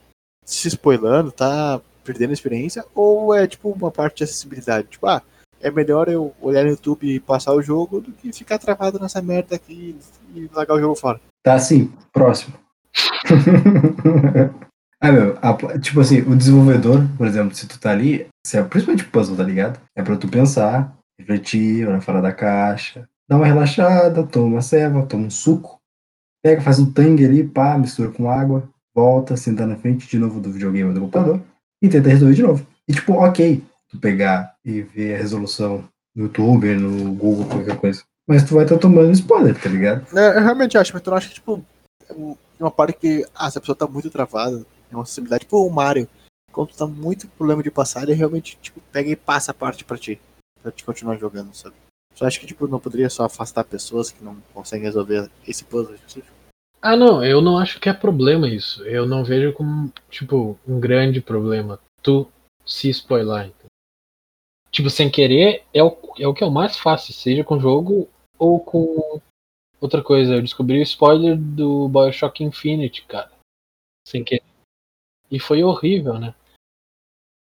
se 0.45 0.67
spoilando, 0.67 1.31
tá 1.31 1.81
perdendo 2.03 2.29
a 2.29 2.33
experiência, 2.33 2.85
ou 2.93 3.33
é, 3.33 3.47
tipo, 3.47 3.71
uma 3.71 3.89
parte 3.89 4.17
de 4.17 4.25
acessibilidade? 4.25 4.89
Tipo, 4.89 5.07
ah, 5.07 5.23
é 5.59 5.71
melhor 5.71 6.07
eu 6.07 6.35
olhar 6.39 6.63
no 6.63 6.69
YouTube 6.69 7.07
e 7.07 7.19
passar 7.19 7.53
o 7.53 7.63
jogo 7.63 7.99
do 7.99 8.11
que 8.11 8.31
ficar 8.31 8.59
travado 8.59 8.99
nessa 8.99 9.23
merda 9.23 9.55
aqui 9.55 9.97
e 10.35 10.47
largar 10.53 10.75
o 10.75 10.79
jogo 10.79 10.93
fora. 10.93 11.19
Tá 11.41 11.55
assim, 11.55 11.91
próximo. 12.11 12.55
ah, 15.03 15.11
meu, 15.11 15.37
a- 15.41 15.79
tipo 15.79 15.99
assim, 15.99 16.21
o 16.21 16.35
desenvolvedor, 16.35 17.01
por 17.17 17.27
exemplo, 17.27 17.53
se 17.55 17.67
tu 17.67 17.77
tá 17.79 17.91
ali, 17.91 18.25
se 18.45 18.57
é, 18.57 18.63
principalmente 18.63 19.05
puzzle, 19.05 19.35
tá 19.35 19.43
ligado? 19.43 19.79
É 19.95 20.01
pra 20.01 20.15
tu 20.15 20.27
pensar, 20.27 20.95
refletir, 21.19 21.87
olhar 21.87 22.01
fora 22.01 22.21
da 22.21 22.31
caixa, 22.31 23.07
dar 23.27 23.37
uma 23.37 23.45
relaxada, 23.45 24.23
toma 24.23 24.45
uma 24.47 24.61
ceva, 24.61 25.05
toma 25.05 25.27
um 25.27 25.29
suco, 25.29 25.77
pega, 26.43 26.61
faz 26.61 26.79
um 26.79 26.91
tangue 26.91 27.25
ali, 27.25 27.43
pá, 27.43 27.77
mistura 27.77 28.09
com 28.11 28.29
água, 28.29 28.63
volta, 28.95 29.35
senta 29.37 29.65
na 29.65 29.75
frente 29.75 30.07
de 30.07 30.17
novo 30.17 30.39
do 30.39 30.51
videogame 30.51 30.89
ou 30.89 30.93
do 30.93 30.99
computador 31.01 31.41
e 31.81 31.89
tenta 31.89 32.09
resolver 32.09 32.35
de 32.35 32.43
novo. 32.43 32.65
E 32.87 32.93
tipo, 32.93 33.13
ok, 33.13 33.63
tu 33.89 33.97
pegar 33.99 34.53
e 34.63 34.81
ver 34.81 35.15
a 35.15 35.17
resolução 35.17 35.83
no 36.15 36.23
YouTube, 36.25 36.75
no 36.75 37.13
Google, 37.13 37.45
qualquer 37.45 37.77
coisa. 37.77 38.03
Mas 38.27 38.43
tu 38.43 38.55
vai 38.55 38.63
estar 38.63 38.77
tomando 38.77 39.11
spoiler, 39.11 39.59
tá 39.59 39.67
ligado? 39.69 40.05
É, 40.17 40.37
eu 40.37 40.41
realmente 40.43 40.77
acho, 40.77 40.93
mas 40.93 41.01
tu 41.01 41.09
não 41.09 41.17
acha 41.17 41.27
que, 41.27 41.35
tipo, 41.35 41.61
é 42.09 42.13
um- 42.13 42.35
uma 42.59 42.71
parte 42.71 42.93
que, 42.99 43.25
ah, 43.35 43.49
se 43.51 43.57
a 43.57 43.61
pessoa 43.61 43.75
tá 43.75 43.85
muito 43.87 44.09
travada, 44.09 44.65
é 44.93 44.97
uma 44.97 45.03
acessibilidade, 45.03 45.45
tipo 45.45 45.57
o 45.57 45.71
Mario, 45.71 46.07
quando 46.51 46.69
tu 46.69 46.77
tá 46.77 46.85
muito 46.85 47.27
problema 47.29 47.63
de 47.63 47.71
passar, 47.71 48.03
ele 48.03 48.13
realmente, 48.13 48.57
tipo, 48.61 48.79
pega 48.91 49.09
e 49.09 49.15
passa 49.15 49.51
a 49.51 49.53
parte 49.53 49.83
pra 49.83 49.97
ti, 49.97 50.21
pra 50.61 50.71
te 50.71 50.83
continuar 50.83 51.17
jogando, 51.17 51.53
sabe? 51.53 51.75
Só 52.13 52.25
acho 52.25 52.39
que, 52.39 52.45
tipo, 52.45 52.67
não 52.67 52.79
poderia 52.79 53.09
só 53.09 53.25
afastar 53.25 53.63
pessoas 53.63 54.11
que 54.11 54.23
não 54.23 54.35
conseguem 54.53 54.85
resolver 54.85 55.29
esse 55.47 55.63
puzzle 55.63 55.95
específico. 55.95 56.33
Ah, 56.79 56.95
não, 56.95 57.23
eu 57.23 57.41
não 57.41 57.57
acho 57.57 57.79
que 57.79 57.89
é 57.89 57.93
problema 57.93 58.47
isso. 58.47 58.83
Eu 58.83 59.05
não 59.05 59.23
vejo 59.23 59.53
como, 59.53 59.91
tipo, 60.09 60.59
um 60.67 60.79
grande 60.79 61.21
problema. 61.21 61.79
Tu 62.01 62.27
se 62.65 62.89
spoiler. 62.89 63.47
entendeu? 63.47 63.65
Tipo, 64.71 64.89
sem 64.89 65.09
querer, 65.09 65.63
é 65.73 65.83
o, 65.83 65.97
é 66.19 66.27
o 66.27 66.33
que 66.33 66.43
é 66.43 66.47
o 66.47 66.51
mais 66.51 66.77
fácil, 66.77 67.13
seja 67.13 67.43
com 67.43 67.59
jogo 67.59 68.09
ou 68.37 68.59
com 68.59 69.21
outra 69.79 70.03
coisa. 70.03 70.35
Eu 70.35 70.41
descobri 70.41 70.79
o 70.79 70.83
spoiler 70.83 71.37
do 71.37 71.87
Bioshock 71.87 72.43
Infinite, 72.43 73.05
cara. 73.05 73.31
Sem 74.05 74.23
querer. 74.23 74.43
E 75.33 75.39
foi 75.39 75.63
horrível, 75.63 76.19
né? 76.19 76.35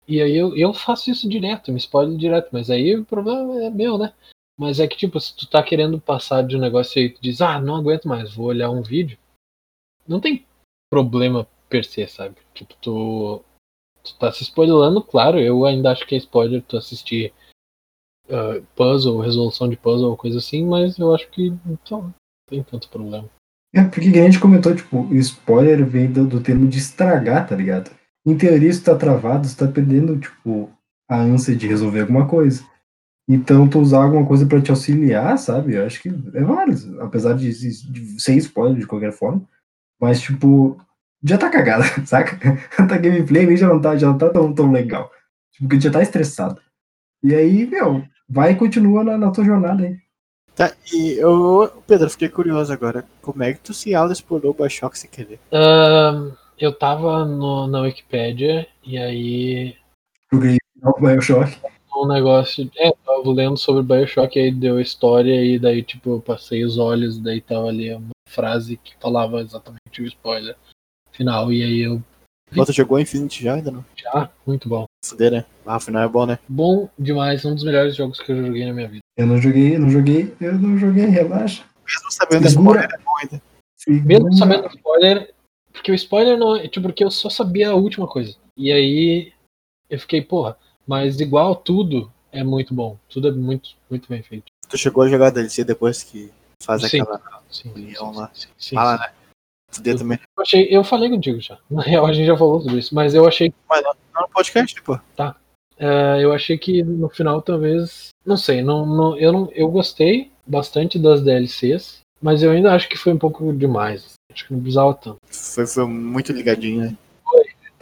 E 0.06 0.22
aí 0.22 0.36
eu, 0.36 0.54
eu 0.58 0.74
faço 0.74 1.10
isso 1.10 1.28
direto, 1.28 1.72
me 1.72 1.78
spoiler 1.78 2.18
direto, 2.18 2.50
mas 2.52 2.70
aí 2.70 2.98
o 2.98 3.06
problema 3.06 3.64
é 3.64 3.70
meu, 3.70 3.98
né? 3.98 4.14
Mas 4.60 4.82
é 4.82 4.88
que, 4.88 4.98
tipo, 4.98 5.18
se 5.22 5.34
tu 5.34 5.50
tá 5.50 5.64
querendo 5.64 5.98
passar 6.02 6.46
de 6.46 6.58
um 6.58 6.60
negócio 6.60 7.02
aí, 7.02 7.10
tu 7.10 7.22
diz, 7.22 7.40
ah, 7.40 7.62
não 7.62 7.78
aguento 7.78 8.06
mais, 8.06 8.34
vou 8.34 8.48
olhar 8.48 8.70
um 8.70 8.82
vídeo. 8.82 9.18
Não 10.06 10.20
tem 10.20 10.46
problema 10.90 11.48
per 11.70 11.86
se, 11.86 12.06
sabe? 12.08 12.36
Tipo, 12.54 12.74
tu, 12.82 13.46
tu 14.04 14.18
tá 14.18 14.34
se 14.34 14.44
spoilando, 14.44 15.02
claro, 15.02 15.40
eu 15.40 15.66
ainda 15.66 15.92
acho 15.92 16.06
que 16.06 16.16
é 16.16 16.18
spoiler 16.18 16.62
tu 16.64 16.76
assistir 16.76 17.34
ah, 18.30 18.62
puzzle, 18.76 19.22
resolução 19.22 19.70
de 19.70 19.78
puzzle 19.78 20.18
coisa 20.18 20.40
assim, 20.40 20.66
mas 20.66 20.98
eu 20.98 21.16
acho 21.16 21.30
que 21.30 21.48
então, 21.66 22.02
não 22.02 22.14
tem 22.50 22.64
tanto 22.64 22.90
problema. 22.90 23.30
É, 23.78 23.84
porque 23.84 24.12
que 24.12 24.18
a 24.18 24.24
gente 24.24 24.40
comentou, 24.40 24.74
tipo, 24.74 25.08
spoiler 25.14 25.86
vem 25.86 26.12
do, 26.12 26.26
do 26.26 26.42
termo 26.42 26.68
de 26.68 26.80
estragar, 26.80 27.48
tá 27.48 27.56
ligado? 27.56 27.92
Em 28.26 28.36
teoria, 28.36 28.72
tu 28.74 28.82
tá 28.82 28.96
travado, 28.96 29.48
você 29.48 29.56
tá 29.56 29.72
perdendo, 29.72 30.18
tipo, 30.18 30.72
a 31.08 31.18
ânsia 31.18 31.56
de 31.56 31.68
resolver 31.68 32.02
alguma 32.02 32.28
coisa. 32.28 32.66
Então, 33.30 33.68
tu 33.70 33.80
usar 33.80 34.02
alguma 34.04 34.26
coisa 34.26 34.48
pra 34.48 34.60
te 34.60 34.72
auxiliar, 34.72 35.38
sabe? 35.38 35.76
Eu 35.76 35.86
acho 35.86 36.02
que 36.02 36.10
é 36.10 36.44
válido, 36.44 37.00
apesar 37.04 37.34
de, 37.36 37.52
de 37.52 38.20
ser 38.20 38.36
spoiler 38.38 38.80
de 38.80 38.88
qualquer 38.88 39.12
forma. 39.12 39.48
Mas, 40.02 40.22
tipo, 40.22 40.82
já 41.24 41.38
tá 41.38 41.48
cagada, 41.48 41.84
saca? 42.04 42.36
A 42.80 42.98
gameplay 42.98 43.56
já 43.56 43.68
não 43.68 43.80
tá, 43.80 43.96
já 43.96 44.08
não 44.08 44.18
tá 44.18 44.30
tão, 44.30 44.52
tão 44.56 44.72
legal. 44.72 45.12
Tipo, 45.52 45.70
que 45.70 45.80
já 45.80 45.92
tá 45.92 46.02
estressado. 46.02 46.60
E 47.24 47.36
aí, 47.36 47.68
meu, 47.68 48.04
vai 48.28 48.54
e 48.54 48.56
continua 48.56 49.04
na, 49.04 49.20
na 49.20 49.30
tua 49.30 49.46
jornada 49.46 49.84
aí. 49.84 50.00
Tá, 50.58 50.76
e 50.92 51.20
eu, 51.20 51.72
Pedro, 51.86 52.10
fiquei 52.10 52.30
curioso 52.30 52.74
agora, 52.74 53.06
como 53.22 53.44
é 53.44 53.54
que 53.54 53.60
tu 53.60 53.76
se 53.76 53.94
auto-explorou 53.94 54.50
o 54.52 54.54
Bioshock 54.56 54.98
sem 54.98 55.08
querer? 55.08 55.40
Eu 56.60 56.74
tava 56.74 57.24
no, 57.24 57.68
na 57.68 57.82
Wikipédia 57.82 58.68
e 58.84 58.98
aí 58.98 59.78
Joguei 60.34 60.58
o 60.82 61.00
Bioshock. 61.00 61.60
um 61.96 62.08
negócio. 62.08 62.70
É, 62.76 62.88
eu 62.88 62.98
tava 63.06 63.32
lendo 63.32 63.58
sobre 63.58 63.84
Bioshock, 63.84 64.40
aí 64.40 64.52
deu 64.52 64.78
a 64.78 64.82
história, 64.82 65.46
e 65.46 65.60
daí, 65.60 65.84
tipo, 65.84 66.10
eu 66.16 66.22
passei 66.22 66.66
os 66.66 66.80
olhos, 66.80 67.20
daí 67.20 67.40
tava 67.40 67.68
ali 67.68 67.94
uma 67.94 68.10
frase 68.28 68.78
que 68.78 68.96
falava 69.00 69.42
exatamente 69.42 70.02
o 70.02 70.06
spoiler 70.06 70.56
final, 71.12 71.54
e 71.54 71.64
aí 71.64 71.80
eu 71.82 72.02
Tu 72.52 72.72
jogou 72.74 73.00
Infinity 73.00 73.44
já 73.44 73.56
ainda 73.56 73.72
não? 73.72 73.86
já, 73.96 74.30
muito 74.46 74.70
bom. 74.70 74.86
Fuder, 75.04 75.32
né? 75.32 75.46
Ah, 75.66 75.76
afinal 75.76 76.04
é 76.04 76.08
bom, 76.08 76.26
né? 76.26 76.40
Bom 76.48 76.90
demais, 76.98 77.44
um 77.44 77.54
dos 77.54 77.64
melhores 77.64 77.96
jogos 77.96 78.20
que 78.20 78.32
eu 78.32 78.46
joguei 78.46 78.66
na 78.66 78.74
minha 78.74 78.88
vida. 78.88 79.02
Eu 79.18 79.28
não 79.28 79.38
joguei, 79.42 79.78
não 79.78 79.90
joguei, 79.90 80.34
eu 80.40 80.58
não 80.58 80.78
joguei, 80.78 81.06
relaxa. 81.06 81.64
Mesmo 81.86 82.12
sabendo 82.12 82.50
Segura. 82.50 82.80
spoiler, 82.82 83.00
é 83.00 83.04
bom 83.04 83.18
ainda. 83.22 83.42
Mesmo 84.06 84.34
sabendo 84.34 84.66
o 84.66 84.68
spoiler, 84.68 85.34
porque 85.74 85.92
o 85.92 85.96
spoiler 85.96 86.38
não 86.38 86.56
é. 86.56 86.68
Tipo, 86.68 86.88
porque 86.88 87.04
eu 87.04 87.12
só 87.12 87.30
sabia 87.30 87.70
a 87.70 87.76
última 87.76 88.08
coisa. 88.08 88.36
E 88.56 88.72
aí 88.72 89.34
eu 89.90 90.00
fiquei, 90.00 90.22
porra, 90.22 90.58
mas 90.86 91.20
igual 91.20 91.56
tudo 91.56 92.12
é 92.32 92.44
muito 92.44 92.74
bom. 92.74 92.98
Tudo 93.10 93.28
é 93.28 93.32
muito, 93.32 93.72
muito 93.90 94.08
bem 94.10 94.22
feito. 94.24 94.46
Tu 94.70 94.78
chegou 94.78 95.04
a 95.04 95.10
jogar 95.10 95.30
DLC 95.32 95.64
depois 95.64 96.04
que 96.04 96.32
faz 96.64 96.82
Sim. 96.82 97.02
aquela 97.02 97.22
Sim, 97.50 97.74
sim, 97.76 97.96
lá. 98.16 98.32
sim, 98.34 98.48
sim, 98.58 98.76
fala, 98.76 98.98
sim. 98.98 99.04
Fuder 99.72 99.98
também. 99.98 100.20
Eu, 100.38 100.44
achei, 100.44 100.68
eu 100.70 100.84
falei 100.84 101.10
contigo 101.10 101.40
já. 101.40 101.58
Na 101.70 101.82
real, 101.82 102.06
a 102.06 102.14
gente 102.14 102.26
já 102.26 102.38
falou 102.38 102.62
sobre 102.62 102.80
isso, 102.80 102.94
mas 102.96 103.14
eu 103.14 103.28
achei 103.28 103.54
Mas 103.70 103.84
não, 103.84 103.94
não 104.14 104.22
no 104.24 104.30
podcast, 104.30 104.82
pô. 104.82 105.00
É, 105.80 106.24
eu 106.24 106.34
achei 106.34 106.58
que 106.58 106.84
no 106.84 107.10
final 107.10 107.42
talvez. 107.42 108.10
Não 108.26 108.38
sei, 108.38 108.62
não, 108.62 108.86
não, 108.86 109.18
eu, 109.18 109.32
não, 109.32 109.52
eu 109.54 109.70
gostei 109.70 110.32
bastante 110.46 110.98
das 110.98 111.22
DLCs, 111.22 112.00
mas 112.22 112.42
eu 112.42 112.52
ainda 112.52 112.74
acho 112.74 112.90
que 112.90 112.98
foi 112.98 113.14
um 113.14 113.18
pouco 113.18 113.54
demais. 113.54 114.14
Acho 114.34 114.48
que 114.48 114.54
não 114.54 114.62
precisava 114.62 114.94
tanto. 114.94 115.18
Foi, 115.30 115.68
foi 115.68 115.86
muito 115.86 116.32
ligadinho, 116.32 116.82
né? 116.82 116.98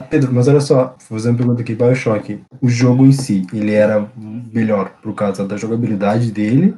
Pedro, 0.09 0.33
mas 0.33 0.47
olha 0.47 0.59
só, 0.59 0.95
vou 1.09 1.17
fazer 1.17 1.29
uma 1.29 1.37
pergunta 1.37 1.61
aqui, 1.61 1.73
Bioshock. 1.73 2.41
O 2.61 2.67
jogo 2.67 3.05
em 3.05 3.13
si, 3.13 3.47
ele 3.53 3.73
era 3.73 4.09
melhor 4.17 4.89
por 5.01 5.15
causa 5.15 5.47
da 5.47 5.55
jogabilidade 5.55 6.31
dele 6.31 6.75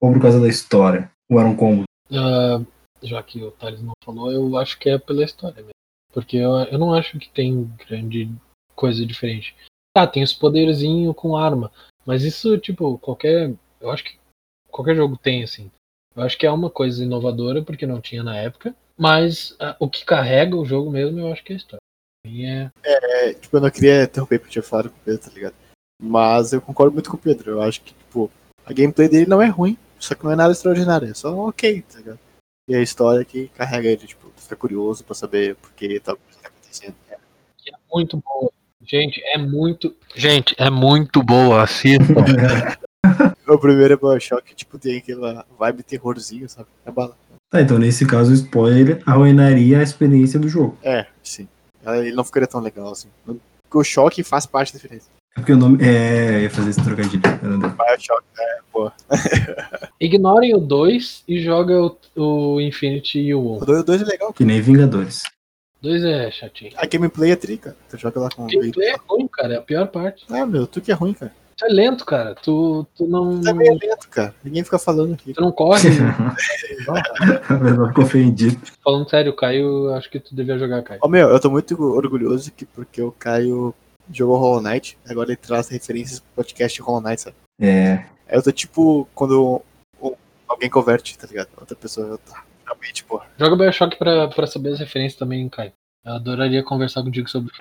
ou 0.00 0.12
por 0.12 0.22
causa 0.22 0.40
da 0.40 0.48
história? 0.48 1.10
Ou 1.28 1.40
era 1.40 1.48
um 1.48 1.56
combo? 1.56 1.82
Ah, 2.12 2.60
já 3.02 3.22
que 3.22 3.42
o 3.42 3.50
Thales 3.50 3.82
não 3.82 3.92
falou, 4.04 4.30
eu 4.30 4.56
acho 4.56 4.78
que 4.78 4.88
é 4.88 4.98
pela 4.98 5.24
história 5.24 5.56
mesmo. 5.56 5.70
Porque 6.12 6.36
eu, 6.36 6.52
eu 6.64 6.78
não 6.78 6.92
acho 6.92 7.18
que 7.18 7.30
tem 7.30 7.64
grande 7.88 8.30
coisa 8.74 9.04
diferente. 9.04 9.56
Tá, 9.94 10.06
tem 10.06 10.22
os 10.22 10.32
poderzinhos 10.32 11.14
com 11.14 11.36
arma, 11.36 11.70
mas 12.04 12.22
isso, 12.22 12.56
tipo, 12.58 12.98
qualquer. 12.98 13.54
Eu 13.80 13.90
acho 13.90 14.04
que 14.04 14.18
qualquer 14.70 14.96
jogo 14.96 15.16
tem, 15.16 15.42
assim. 15.42 15.70
Eu 16.14 16.22
acho 16.22 16.36
que 16.36 16.46
é 16.46 16.50
uma 16.50 16.70
coisa 16.70 17.02
inovadora, 17.02 17.62
porque 17.62 17.86
não 17.86 18.00
tinha 18.00 18.22
na 18.22 18.36
época, 18.36 18.74
mas 18.96 19.56
ah, 19.58 19.76
o 19.78 19.88
que 19.88 20.04
carrega 20.04 20.56
o 20.56 20.64
jogo 20.64 20.90
mesmo, 20.90 21.18
eu 21.18 21.32
acho 21.32 21.42
que 21.42 21.52
é 21.52 21.56
a 21.56 21.58
história. 21.58 21.82
É, 22.26 22.70
É, 22.82 23.34
tipo, 23.34 23.56
eu 23.56 23.60
não 23.60 23.70
queria 23.70 24.04
interromper 24.04 24.38
porque 24.38 24.48
eu 24.48 24.52
tinha 24.52 24.62
falado 24.62 24.90
com 24.90 24.96
o 24.96 25.00
Pedro, 25.04 25.20
tá 25.22 25.30
ligado? 25.34 25.54
Mas 26.00 26.52
eu 26.52 26.60
concordo 26.60 26.92
muito 26.92 27.10
com 27.10 27.16
o 27.16 27.20
Pedro. 27.20 27.52
Eu 27.52 27.62
acho 27.62 27.80
que, 27.80 27.94
tipo, 27.94 28.30
a 28.64 28.72
gameplay 28.72 29.08
dele 29.08 29.26
não 29.26 29.42
é 29.42 29.46
ruim, 29.46 29.76
só 29.98 30.14
que 30.14 30.24
não 30.24 30.32
é 30.32 30.36
nada 30.36 30.52
extraordinário, 30.52 31.08
é 31.08 31.14
só 31.14 31.36
ok, 31.48 31.82
tá 31.82 31.98
ligado? 31.98 32.18
E 32.68 32.74
a 32.74 32.80
história 32.80 33.24
que 33.24 33.48
carrega 33.48 33.88
ele, 33.88 34.06
tipo, 34.06 34.30
fica 34.36 34.56
curioso 34.56 35.04
pra 35.04 35.14
saber 35.14 35.56
por 35.56 35.72
que 35.72 35.98
tal 36.00 36.16
coisa 36.16 36.38
tá 36.40 36.48
acontecendo. 36.48 36.94
É. 37.10 37.16
muito 37.92 38.22
boa. 38.24 38.50
Gente, 38.84 39.22
é 39.24 39.38
muito. 39.38 39.94
Gente, 40.14 40.54
é 40.58 40.70
muito 40.70 41.22
boa. 41.22 41.62
Assistam. 41.62 42.14
O 43.48 43.58
primeiro 43.58 43.92
é 43.92 43.96
Bioshock, 43.96 44.54
tipo, 44.54 44.78
tem 44.78 44.98
aquela 44.98 45.44
vibe 45.58 45.82
terrorzinho, 45.82 46.48
sabe? 46.48 46.68
É 46.86 46.90
bala. 46.90 47.16
Tá, 47.50 47.60
então 47.60 47.78
nesse 47.78 48.06
caso 48.06 48.30
o 48.30 48.34
spoiler 48.34 49.02
arruinaria 49.04 49.80
a 49.80 49.82
experiência 49.82 50.40
do 50.40 50.48
jogo. 50.48 50.78
É, 50.82 51.06
sim. 51.22 51.46
Ele 51.84 52.12
não 52.12 52.24
ficaria 52.24 52.46
tão 52.46 52.60
legal 52.60 52.90
assim. 52.90 53.08
Porque 53.24 53.78
o 53.78 53.84
choque 53.84 54.22
faz 54.22 54.46
parte 54.46 54.72
da 54.72 54.78
diferença. 54.78 55.10
É 55.34 55.40
porque 55.40 55.52
o 55.52 55.56
nome. 55.56 55.78
É, 55.82 56.36
eu 56.36 56.40
ia 56.42 56.50
fazer 56.50 56.70
esse 56.70 56.82
trocadilho. 56.82 57.22
não. 57.42 57.58
Bioshock, 57.58 58.24
é, 58.38 58.58
pô. 58.70 58.92
Ignorem 60.00 60.54
o 60.54 60.58
2 60.58 61.24
e 61.26 61.40
joga 61.40 61.80
o, 61.80 61.96
o 62.16 62.60
Infinity 62.60 63.18
e 63.20 63.34
o 63.34 63.40
1. 63.40 63.62
O 63.62 63.82
2 63.82 64.02
é 64.02 64.04
legal, 64.04 64.32
Que 64.32 64.44
nem 64.44 64.60
Vingadores. 64.60 65.22
2 65.80 66.04
é 66.04 66.30
chatinho. 66.30 66.72
A 66.76 66.86
gameplay 66.86 67.32
é 67.32 67.36
tri, 67.36 67.56
cara. 67.56 67.76
Tu 67.90 67.98
joga 67.98 68.20
lá 68.20 68.28
com 68.30 68.44
O 68.44 68.46
gameplay 68.46 68.90
é 68.90 68.96
ruim, 69.08 69.26
cara. 69.26 69.54
É 69.54 69.56
a 69.58 69.62
pior 69.62 69.88
parte. 69.88 70.24
Ah, 70.30 70.46
meu, 70.46 70.66
tu 70.66 70.80
que 70.80 70.92
é 70.92 70.94
ruim, 70.94 71.12
cara. 71.12 71.32
Tu 71.56 71.66
é 71.66 71.68
lento, 71.68 72.04
cara. 72.04 72.34
Tu, 72.34 72.86
tu 72.96 73.06
não. 73.06 73.40
Tu 73.40 73.48
é 73.48 73.52
meio 73.52 73.78
lento, 73.80 74.08
cara. 74.08 74.34
Ninguém 74.44 74.62
fica 74.62 74.78
falando 74.78 75.14
aqui. 75.14 75.32
Tu 75.32 75.40
não 75.40 75.50
corre. 75.50 75.88
Pessoa 77.48 77.88
ficou 77.88 78.04
ofendido. 78.04 78.60
Falando 78.82 79.08
sério, 79.08 79.32
o 79.32 79.36
Caio, 79.36 79.92
acho 79.94 80.10
que 80.10 80.20
tu 80.20 80.34
devia 80.34 80.58
jogar, 80.58 80.82
Caio. 80.82 81.00
Ó, 81.02 81.08
meu, 81.08 81.28
eu 81.28 81.40
tô 81.40 81.50
muito 81.50 81.80
orgulhoso 81.82 82.52
que 82.52 82.64
porque 82.64 83.02
o 83.02 83.12
Caio 83.12 83.74
jogou 84.10 84.38
Hollow 84.38 84.60
Knight, 84.62 84.98
agora 85.08 85.30
ele 85.30 85.36
traz 85.36 85.68
referências 85.68 86.20
pro 86.20 86.28
podcast 86.36 86.80
Hollow 86.80 87.00
Knight, 87.00 87.22
sabe? 87.22 87.36
É. 87.60 88.04
Eu 88.28 88.42
tô 88.42 88.50
tipo, 88.50 89.06
quando 89.14 89.62
alguém 90.48 90.70
converte, 90.70 91.18
tá 91.18 91.26
ligado? 91.26 91.48
Outra 91.58 91.76
pessoa, 91.76 92.06
eu 92.06 92.18
tá. 92.18 92.44
Realmente, 92.64 93.04
pô. 93.04 93.20
Joga 93.38 93.56
Bioshock 93.56 93.96
pra, 93.96 94.28
pra 94.28 94.46
saber 94.46 94.70
as 94.72 94.78
referências 94.78 95.18
também, 95.18 95.48
Caio. 95.48 95.72
Eu 96.04 96.14
adoraria 96.14 96.62
conversar 96.62 97.02
contigo 97.02 97.28
sobre 97.28 97.52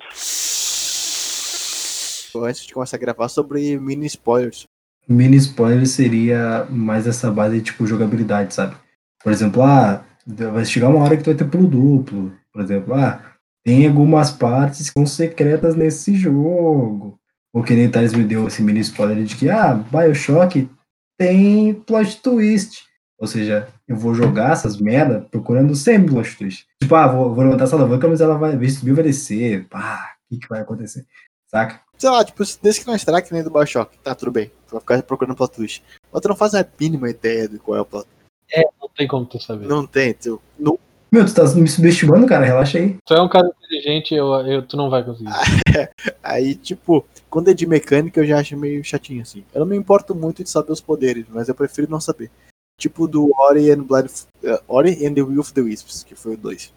Antes 2.36 2.66
de 2.66 2.74
começar 2.74 2.96
a 2.96 3.00
gravar 3.00 3.28
sobre 3.28 3.78
mini 3.78 4.06
spoilers. 4.06 4.64
mini 5.08 5.36
spoiler 5.38 5.86
seria 5.86 6.66
mais 6.70 7.06
essa 7.06 7.30
base 7.30 7.58
de 7.58 7.64
tipo 7.66 7.86
jogabilidade, 7.86 8.54
sabe? 8.54 8.76
Por 9.22 9.32
exemplo, 9.32 9.62
ah, 9.62 10.04
vai 10.26 10.64
chegar 10.64 10.90
uma 10.90 11.04
hora 11.04 11.18
que 11.18 11.24
tu 11.24 11.28
vai 11.28 11.36
ter 11.36 11.46
pulo 11.46 11.68
duplo. 11.68 12.32
Por 12.54 12.62
exemplo, 12.62 12.94
ah, 12.94 13.22
tem 13.64 13.88
algumas 13.88 14.32
partes 14.32 14.90
que 14.90 14.94
são 14.94 15.06
secretas 15.06 15.76
nesse 15.76 16.16
jogo. 16.16 17.20
Ou 17.54 17.64
que 17.64 17.74
nem 17.74 17.88
o 17.88 17.92
Thales 17.92 18.14
me 18.14 18.24
deu 18.24 18.48
esse 18.48 18.64
mini 18.64 18.80
spoiler 18.80 19.24
de 19.24 19.36
que, 19.36 19.50
ah, 19.50 19.74
Bioshock 19.74 20.70
tem 21.18 21.74
plot 21.74 22.22
twist. 22.22 22.86
Ou 23.20 23.28
seja, 23.28 23.68
eu 23.88 23.96
vou 23.96 24.16
jogar 24.16 24.54
essas 24.54 24.78
merda 24.78 25.28
procurando 25.30 25.76
sempre 25.76 26.12
plot 26.12 26.38
twist. 26.38 26.66
Tipo, 26.82 26.96
ah, 26.96 27.08
vou, 27.08 27.36
vou 27.36 27.44
levantar 27.44 27.66
essa 27.66 27.76
alavanca, 27.76 28.08
mas 28.08 28.22
ela 28.22 28.38
vai, 28.38 28.56
ver 28.56 28.70
se 28.70 28.78
subir 28.78 28.94
vai 28.94 29.04
descer. 29.04 29.68
Pá, 29.68 30.16
o 30.26 30.34
que, 30.34 30.42
que 30.42 30.50
vai 30.50 30.62
acontecer? 30.62 31.06
Saca? 31.48 31.82
Sei 31.98 32.10
lá, 32.10 32.24
tipo, 32.24 32.44
desde 32.64 32.82
que 32.82 32.88
não 32.88 32.96
estrague 32.96 33.28
que 33.28 33.34
nem 33.34 33.44
do 33.44 33.52
Bioshock, 33.52 33.96
tá 34.00 34.16
tudo 34.16 34.32
bem. 34.32 34.48
Tu 34.68 34.72
vai 34.72 34.80
ficar 34.80 35.04
procurando 35.04 35.36
plot 35.36 35.54
twist. 35.54 35.84
Mas 36.12 36.22
tu 36.22 36.30
não 36.30 36.36
faz 36.36 36.56
a 36.56 36.66
mínima 36.80 37.10
ideia 37.10 37.48
de 37.48 37.60
qual 37.60 37.78
é 37.78 37.82
o 37.82 37.86
plot 37.86 38.08
É, 38.52 38.64
não 38.82 38.90
tem 38.90 39.08
como 39.08 39.26
tu 39.26 39.40
saber. 39.40 39.68
Não 39.68 39.86
tem, 39.86 40.14
tu, 40.14 40.42
não, 40.58 40.80
Meu, 41.14 41.26
tu 41.26 41.36
tá 41.36 41.44
me 41.56 41.68
subestimando, 41.68 42.26
cara, 42.26 42.46
relaxa 42.46 42.78
aí. 42.78 42.98
Tu 43.06 43.14
é 43.14 43.22
um 43.22 43.28
cara 43.28 43.46
inteligente, 43.48 44.16
eu, 44.16 44.28
eu, 44.48 44.66
tu 44.66 44.78
não 44.78 44.90
vai 44.90 45.04
conseguir. 45.04 45.30
Aí, 46.24 46.56
tipo, 46.56 47.06
quando 47.30 47.50
é 47.50 47.54
de 47.54 47.68
mecânica 47.68 48.22
eu 48.22 48.26
já 48.26 48.40
acho 48.40 48.56
meio 48.56 48.82
chatinho, 48.82 49.22
assim. 49.22 49.44
Eu 49.54 49.60
não 49.60 49.66
me 49.66 49.76
importo 49.76 50.16
muito 50.16 50.42
de 50.42 50.50
saber 50.50 50.72
os 50.72 50.80
poderes, 50.80 51.26
mas 51.28 51.50
eu 51.50 51.56
prefiro 51.56 51.92
não 51.92 52.00
saber. 52.00 52.32
Tipo 52.80 53.10
do 53.10 53.30
Ori 53.38 53.70
and, 53.72 53.84
Blood, 53.84 54.10
uh, 54.44 54.64
Ori 54.70 55.06
and 55.06 55.14
the 55.14 55.22
Will 55.22 55.42
of 55.42 55.52
the 55.52 55.60
Wisps, 55.60 56.02
que 56.04 56.16
foi 56.16 56.36
o 56.36 56.38
2. 56.38 56.74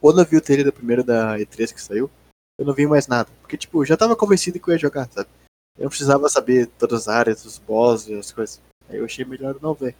Quando 0.00 0.20
eu 0.22 0.24
vi 0.24 0.38
o 0.38 0.40
trailer 0.40 0.64
da 0.64 0.72
primeira 0.72 1.04
da 1.04 1.38
E3 1.38 1.74
que 1.74 1.82
saiu, 1.82 2.10
eu 2.58 2.64
não 2.64 2.72
vi 2.72 2.86
mais 2.86 3.06
nada. 3.06 3.28
Porque, 3.42 3.58
tipo, 3.58 3.82
eu 3.82 3.84
já 3.84 3.98
tava 3.98 4.16
convencido 4.16 4.58
que 4.58 4.70
eu 4.70 4.72
ia 4.72 4.78
jogar, 4.78 5.10
sabe? 5.10 5.28
Eu 5.76 5.82
não 5.82 5.90
precisava 5.90 6.26
saber 6.30 6.68
todas 6.78 7.02
as 7.02 7.08
áreas, 7.08 7.44
os 7.44 7.58
boss 7.58 8.08
e 8.08 8.14
as 8.14 8.32
coisas. 8.32 8.62
Aí 8.88 8.96
eu 8.96 9.04
achei 9.04 9.26
melhor 9.26 9.56
não 9.60 9.74
ver. 9.74 9.94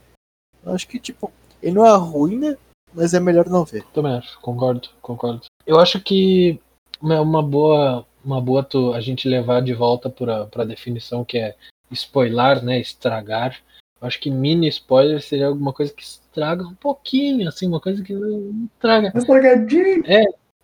Eu 0.65 0.73
acho 0.73 0.89
que, 0.89 0.99
tipo, 0.99 1.31
ele 1.63 1.75
não 1.75 1.85
é 1.85 1.95
ruim, 1.95 2.39
né? 2.39 2.57
Mas 2.95 3.15
é 3.15 3.21
melhor 3.21 3.49
não 3.49 3.65
ver. 3.65 3.85
Também 3.93 4.13
acho, 4.13 4.39
concordo, 4.41 4.89
concordo. 5.01 5.43
Eu 5.67 5.79
acho 5.79 6.01
que 6.01 6.61
é 7.03 7.21
uma 7.21 7.43
boa, 7.43 8.07
uma 8.25 8.41
boa 8.41 8.63
tu, 8.63 8.93
a 8.93 9.01
gente 9.01 9.29
levar 9.29 9.63
de 9.63 9.75
volta 9.75 10.09
para 10.11 10.49
a 10.57 10.65
definição 10.65 11.25
que 11.25 11.39
é 11.39 11.55
spoiler, 11.91 12.63
né? 12.65 12.81
Estragar. 12.81 13.57
Eu 14.01 14.07
acho 14.07 14.21
que 14.21 14.31
mini 14.31 14.69
spoiler 14.69 15.21
seria 15.21 15.47
alguma 15.47 15.73
coisa 15.73 15.93
que 15.93 16.03
estraga 16.03 16.65
um 16.65 16.75
pouquinho, 16.75 17.49
assim, 17.49 17.67
uma 17.67 17.81
coisa 17.81 18.03
que 18.03 18.13
não 18.13 18.69
estraga. 18.75 19.13
Estragadinho. 19.15 20.03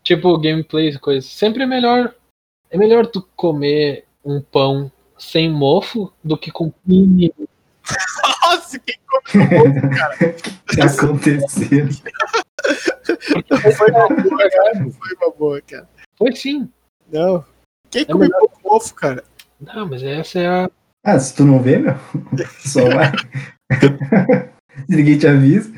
Tipo 0.03 0.39
gameplay, 0.39 0.97
coisa. 0.99 1.27
Sempre 1.27 1.63
é 1.63 1.67
melhor. 1.67 2.15
É 2.71 2.77
melhor 2.77 3.07
tu 3.07 3.27
comer 3.35 4.05
um 4.25 4.41
pão 4.41 4.91
sem 5.19 5.51
mofo 5.51 6.13
do 6.23 6.37
que 6.37 6.51
com 6.51 6.73
mini. 6.87 7.33
Nossa, 8.43 8.79
quem 8.79 8.97
comeu 9.07 9.47
O 9.47 10.67
que 10.67 10.77
tá 10.77 10.87
acontecendo? 10.87 11.95
foi 13.77 13.91
uma 13.91 14.09
boa, 14.09 14.51
cara. 14.51 14.75
Não 14.81 14.91
foi 14.93 15.17
uma 15.17 15.31
boa, 15.33 15.61
cara. 15.63 15.89
Foi 16.17 16.35
sim. 16.35 16.69
Não. 17.13 17.45
Quem 17.91 18.03
É 18.03 18.05
comeu 18.07 18.31
pouco 18.31 18.61
mofo, 18.65 18.95
cara? 18.95 19.25
Não, 19.61 19.89
mas 19.89 20.03
essa 20.03 20.39
é 20.39 20.47
a. 20.47 20.71
Ah, 21.05 21.19
se 21.19 21.35
tu 21.35 21.45
não 21.45 21.61
vê, 21.61 21.79
meu, 21.79 21.95
só 22.65 22.83
vai. 22.89 23.13
se 24.89 24.97
ninguém 24.97 25.19
te 25.19 25.27
avisa. 25.27 25.73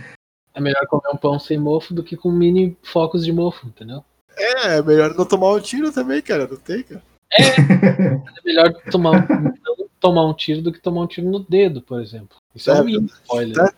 É 0.54 0.60
melhor 0.60 0.86
comer 0.86 1.08
um 1.12 1.16
pão 1.16 1.38
sem 1.38 1.58
mofo 1.58 1.92
do 1.92 2.02
que 2.02 2.16
com 2.16 2.30
mini 2.30 2.76
focos 2.82 3.24
de 3.24 3.32
mofo, 3.32 3.66
entendeu? 3.66 4.02
É, 4.36 4.76
é 4.78 4.82
melhor 4.82 5.14
não 5.14 5.24
tomar 5.26 5.52
um 5.52 5.60
tiro 5.60 5.92
também, 5.92 6.22
cara. 6.22 6.46
Não 6.46 6.56
tem, 6.56 6.82
cara. 6.82 7.02
É 7.32 8.44
melhor 8.44 8.72
tomar 8.90 9.10
um, 9.12 9.52
tomar 10.00 10.26
um 10.28 10.34
tiro 10.34 10.62
do 10.62 10.72
que 10.72 10.80
tomar 10.80 11.02
um 11.02 11.06
tiro 11.06 11.28
no 11.30 11.40
dedo, 11.40 11.80
por 11.82 12.00
exemplo. 12.00 12.36
Isso 12.54 12.70
é, 12.70 12.78
É 12.78 12.80
um 12.80 12.84
mini 12.84 13.06
spoiler. 13.22 13.54
Tá. 13.56 13.72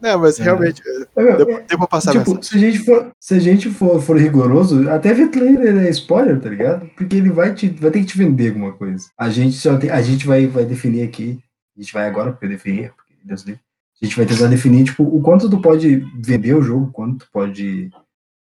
Não, 0.00 0.18
mas 0.18 0.40
É. 0.40 0.42
realmente, 0.44 0.82
Meu, 1.16 1.36
deu, 1.36 1.46
deu 1.46 1.78
pra 1.78 1.86
passar 1.86 2.10
Tipo, 2.12 2.34
nessa. 2.34 2.48
se 2.50 2.56
a 2.56 2.58
gente 2.58 2.78
for, 2.80 3.12
se 3.20 3.34
a 3.34 3.38
gente 3.38 3.70
for, 3.70 4.00
for 4.02 4.16
rigoroso, 4.18 4.88
até 4.90 5.14
ver 5.14 5.28
trailer 5.28 5.76
é 5.86 5.90
spoiler, 5.90 6.40
tá 6.40 6.48
ligado? 6.48 6.86
Porque 6.96 7.14
ele 7.16 7.30
vai, 7.30 7.54
te, 7.54 7.68
vai 7.68 7.90
ter 7.92 8.00
que 8.00 8.06
te 8.06 8.18
vender 8.18 8.48
alguma 8.48 8.72
coisa. 8.72 9.06
A 9.16 9.30
gente 9.30 9.56
só 9.56 9.78
tem, 9.78 9.90
a 9.90 10.02
gente 10.02 10.26
vai, 10.26 10.46
vai 10.48 10.64
definir 10.64 11.04
aqui, 11.04 11.38
a 11.76 11.80
gente 11.80 11.92
vai 11.92 12.08
agora, 12.08 12.32
porque 12.32 12.46
eu 12.46 12.50
defini, 12.50 12.88
porque 12.88 13.14
Deus 13.24 13.42
livre. 13.42 13.60
A 14.00 14.04
gente 14.04 14.16
vai 14.16 14.26
tentar 14.26 14.48
definir, 14.48 14.82
tipo, 14.84 15.04
o 15.04 15.20
quanto 15.22 15.48
tu 15.48 15.60
pode 15.60 16.04
vender 16.20 16.54
o 16.54 16.62
jogo, 16.62 16.90
quanto 16.90 17.18
tu 17.24 17.28
pode, 17.32 17.88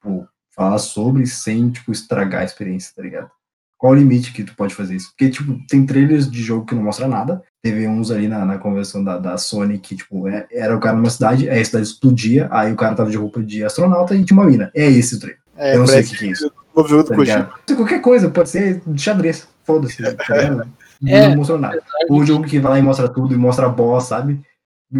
tipo, 0.07 0.27
falar 0.55 0.77
sobre 0.79 1.25
sem, 1.27 1.69
tipo, 1.69 1.91
estragar 1.91 2.41
a 2.41 2.45
experiência, 2.45 2.93
tá 2.95 3.01
ligado? 3.01 3.29
Qual 3.77 3.93
o 3.93 3.95
limite 3.95 4.33
que 4.33 4.43
tu 4.43 4.55
pode 4.55 4.73
fazer 4.73 4.95
isso? 4.95 5.09
Porque, 5.11 5.29
tipo, 5.29 5.55
tem 5.67 5.85
trailers 5.85 6.29
de 6.29 6.41
jogo 6.41 6.65
que 6.65 6.73
não 6.73 6.81
mostra 6.81 7.07
nada. 7.07 7.43
Teve 7.61 7.87
uns 7.87 8.09
ali 8.09 8.27
na, 8.27 8.43
na 8.43 8.57
convenção 8.57 9.03
da, 9.03 9.19
da 9.19 9.37
Sony 9.37 9.77
que, 9.77 9.95
tipo, 9.95 10.27
é- 10.27 10.47
era 10.51 10.75
o 10.75 10.79
cara 10.79 10.95
numa 10.95 11.11
cidade, 11.11 11.47
aí 11.47 11.61
a 11.61 11.65
cidade 11.65 11.85
explodia, 11.85 12.47
aí 12.49 12.71
o 12.73 12.75
cara 12.75 12.95
tava 12.95 13.11
de 13.11 13.17
roupa 13.17 13.43
de 13.43 13.63
astronauta 13.63 14.15
e 14.15 14.25
tinha 14.25 14.39
uma 14.39 14.49
mina. 14.49 14.71
É 14.73 14.89
esse 14.89 15.15
o 15.15 15.19
trailer. 15.19 15.39
É, 15.55 15.75
eu 15.75 15.79
não 15.79 15.87
sei 15.87 16.01
o 16.01 16.05
que, 16.05 16.17
que 16.17 16.25
é 16.25 16.31
isso. 16.31 16.51
o 16.73 16.87
jogo 16.87 17.03
do 17.03 17.25
Tá 17.25 17.49
ser 17.67 17.75
Qualquer 17.75 18.01
coisa, 18.01 18.29
pode 18.29 18.49
ser 18.49 18.81
xadrez. 18.95 19.47
Foda-se. 19.63 20.01
Tá 20.01 20.37
ligado? 20.37 20.67
É. 21.05 21.27
Não 21.29 21.35
mostrou 21.35 21.59
nada. 21.59 21.79
O 22.09 22.25
jogo 22.25 22.43
que 22.43 22.57
vai 22.57 22.71
lá 22.71 22.79
e 22.79 22.81
mostra 22.81 23.07
tudo 23.07 23.31
e 23.31 23.37
mostra 23.37 23.67
a 23.67 23.69
boss, 23.69 24.05
sabe? 24.05 24.41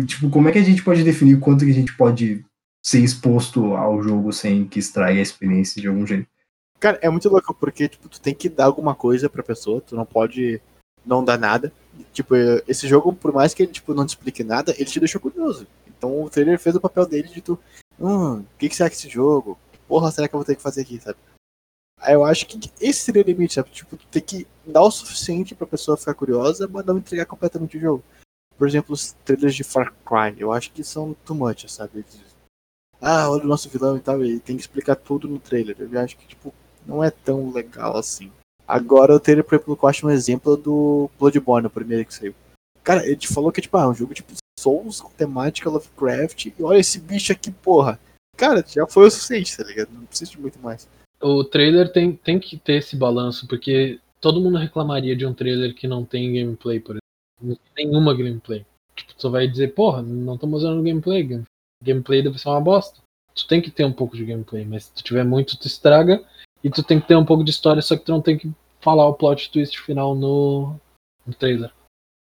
Tipo, 0.06 0.30
como 0.30 0.48
é 0.48 0.52
que 0.52 0.60
a 0.60 0.64
gente 0.64 0.84
pode 0.84 1.04
definir 1.04 1.40
quanto 1.40 1.66
que 1.66 1.72
a 1.72 1.74
gente 1.74 1.98
pode 1.98 2.46
ser 2.88 3.04
exposto 3.04 3.76
ao 3.76 4.02
jogo 4.02 4.32
sem 4.32 4.66
que 4.66 4.80
estrague 4.80 5.20
a 5.20 5.22
experiência 5.22 5.82
de 5.82 5.90
algum 5.90 6.08
jeito? 6.08 6.30
Cara, 6.80 6.98
é 7.02 7.10
muito 7.10 7.28
louco, 7.28 7.54
porque, 7.54 7.90
tipo, 7.90 8.08
tu 8.08 8.22
tem 8.22 8.34
que 8.34 8.48
dar 8.48 8.64
alguma 8.66 8.96
coisa 8.96 9.30
pra 9.30 9.44
pessoa, 9.44 9.82
tu 9.82 9.94
não 9.94 10.06
pode 10.06 10.62
não 11.06 11.22
dar 11.22 11.38
nada. 11.38 11.74
Tipo, 12.14 12.34
esse 12.66 12.88
jogo, 12.88 13.12
por 13.12 13.34
mais 13.34 13.54
que 13.54 13.64
ele, 13.64 13.74
tipo, 13.74 13.94
não 13.94 14.06
te 14.06 14.10
explique 14.10 14.42
nada, 14.42 14.74
ele 14.78 14.86
te 14.86 15.02
deixou 15.02 15.20
curioso. 15.20 15.68
Então 15.86 16.24
o 16.24 16.30
trailer 16.30 16.58
fez 16.58 16.76
o 16.78 16.80
papel 16.80 17.06
dele 17.06 17.28
de 17.28 17.42
tu, 17.42 17.60
hum, 18.00 18.40
o 18.40 18.46
que, 18.58 18.70
que 18.70 18.76
será 18.76 18.90
que 18.90 18.96
esse 18.96 19.10
jogo? 19.10 19.58
Porra 19.86 20.10
será 20.10 20.28
que 20.30 20.36
eu 20.36 20.40
vou 20.40 20.46
ter 20.46 20.56
que 20.56 20.62
fazer 20.62 20.82
aqui, 20.82 20.98
sabe? 21.02 21.18
Aí 22.00 22.14
eu 22.14 22.24
acho 22.24 22.46
que 22.48 22.72
esse 22.80 23.00
seria 23.02 23.22
o 23.22 23.26
limite, 23.26 23.56
sabe? 23.56 23.70
Tipo, 23.70 23.98
tu 23.98 24.08
tem 24.08 24.22
que 24.22 24.48
dar 24.66 24.84
o 24.84 24.92
suficiente 24.92 25.56
pra 25.56 25.68
pessoa 25.68 25.98
ficar 25.98 26.14
curiosa, 26.14 26.70
mas 26.72 26.86
não 26.86 27.00
entregar 27.00 27.26
completamente 27.26 27.78
o 27.78 27.82
jogo. 27.82 28.04
Por 28.58 28.66
exemplo, 28.66 28.94
os 28.94 29.12
trailers 29.26 29.56
de 29.56 29.64
Far 29.64 29.94
Cry, 30.06 30.40
eu 30.40 30.54
acho 30.54 30.72
que 30.72 30.84
são 30.86 31.14
too 31.26 31.36
much, 31.36 31.68
sabe? 31.68 32.00
Eles- 32.00 32.27
Ah, 33.02 33.30
olha 33.30 33.44
o 33.44 33.48
nosso 33.48 33.70
vilão 33.70 33.98
e 33.98 34.00
tal, 34.00 34.24
e 34.24 34.40
tem 34.40 34.56
que 34.56 34.62
explicar 34.62 34.96
tudo 34.96 35.28
no 35.28 35.40
trailer. 35.40 35.76
Eu 35.80 36.00
acho 36.00 36.18
que, 36.18 36.28
tipo, 36.28 36.54
não 36.86 37.04
é 37.04 37.12
tão 37.12 37.52
legal 37.52 37.98
assim. 37.98 38.32
Agora 38.68 39.16
o 39.16 39.20
trailer, 39.20 39.44
por 39.44 39.56
exemplo, 39.56 39.80
eu 39.82 39.90
acho 39.90 40.08
um 40.08 40.10
exemplo 40.10 40.58
do 40.58 41.10
Bloodborne, 41.18 41.68
o 41.68 41.70
primeiro 41.70 42.06
que 42.06 42.14
saiu. 42.14 42.36
Cara, 42.84 43.06
ele 43.06 43.16
te 43.16 43.28
falou 43.28 43.52
que 43.52 43.62
tipo, 43.62 43.78
ah, 43.78 43.84
é 43.84 43.88
um 43.88 43.94
jogo 43.94 44.14
tipo 44.14 44.34
Souls 44.60 45.00
com 45.00 45.10
temática 45.12 45.70
Lovecraft 45.70 46.48
e 46.48 46.54
olha 46.62 46.80
esse 46.80 47.00
bicho 47.00 47.32
aqui, 47.32 47.52
porra. 47.52 48.00
Cara, 48.36 48.64
já 48.68 48.86
foi 48.86 49.08
o 49.08 49.12
suficiente, 49.12 49.56
tá 49.56 49.64
ligado? 49.64 49.90
Não 49.92 50.06
precisa 50.06 50.32
de 50.32 50.40
muito 50.40 50.60
mais. 50.60 50.88
O 51.22 51.44
trailer 51.44 51.92
tem, 51.92 52.14
tem 52.14 52.40
que 52.40 52.58
ter 52.58 52.76
esse 52.76 52.96
balanço, 52.96 53.48
porque 53.48 54.00
todo 54.22 54.42
mundo 54.42 54.58
reclamaria 54.58 55.16
de 55.16 55.26
um 55.26 55.34
trailer 55.34 55.74
que 55.74 55.88
não 55.88 56.06
tem 56.06 56.34
gameplay, 56.34 56.80
por 56.80 56.98
exemplo. 56.98 57.62
Nenhuma 57.76 58.16
gameplay. 58.16 58.66
Tipo, 58.96 59.14
tu 59.16 59.32
vai 59.32 59.48
dizer, 59.48 59.74
porra, 59.74 60.02
não 60.02 60.36
estamos 60.36 60.64
usando 60.64 60.84
gameplay. 60.84 61.42
Game- 61.84 61.94
Gameplay 62.00 62.22
deve 62.24 62.38
ser 62.40 62.50
uma 62.50 62.62
bosta. 62.62 63.00
Tu 63.36 63.48
tem 63.48 63.62
que 63.62 63.70
ter 63.72 63.86
um 63.86 63.94
pouco 63.94 64.16
de 64.18 64.26
gameplay, 64.26 64.66
mas 64.66 64.86
se 64.86 64.94
tu 64.94 65.04
tiver 65.04 65.24
muito, 65.24 65.58
tu 65.58 65.68
estraga. 65.68 66.24
E 66.64 66.70
tu 66.70 66.82
tem 66.84 67.00
que 67.00 67.08
ter 67.08 67.16
um 67.16 67.26
pouco 67.26 67.44
de 67.44 67.52
história, 67.52 67.82
só 67.82 67.96
que 67.96 68.04
tu 68.04 68.12
não 68.12 68.22
tem 68.22 68.38
que 68.38 68.52
falar 68.82 69.08
o 69.08 69.14
plot 69.14 69.52
twist 69.52 69.80
final 69.80 70.16
no, 70.16 70.76
no 71.26 71.34
trailer. 71.34 71.72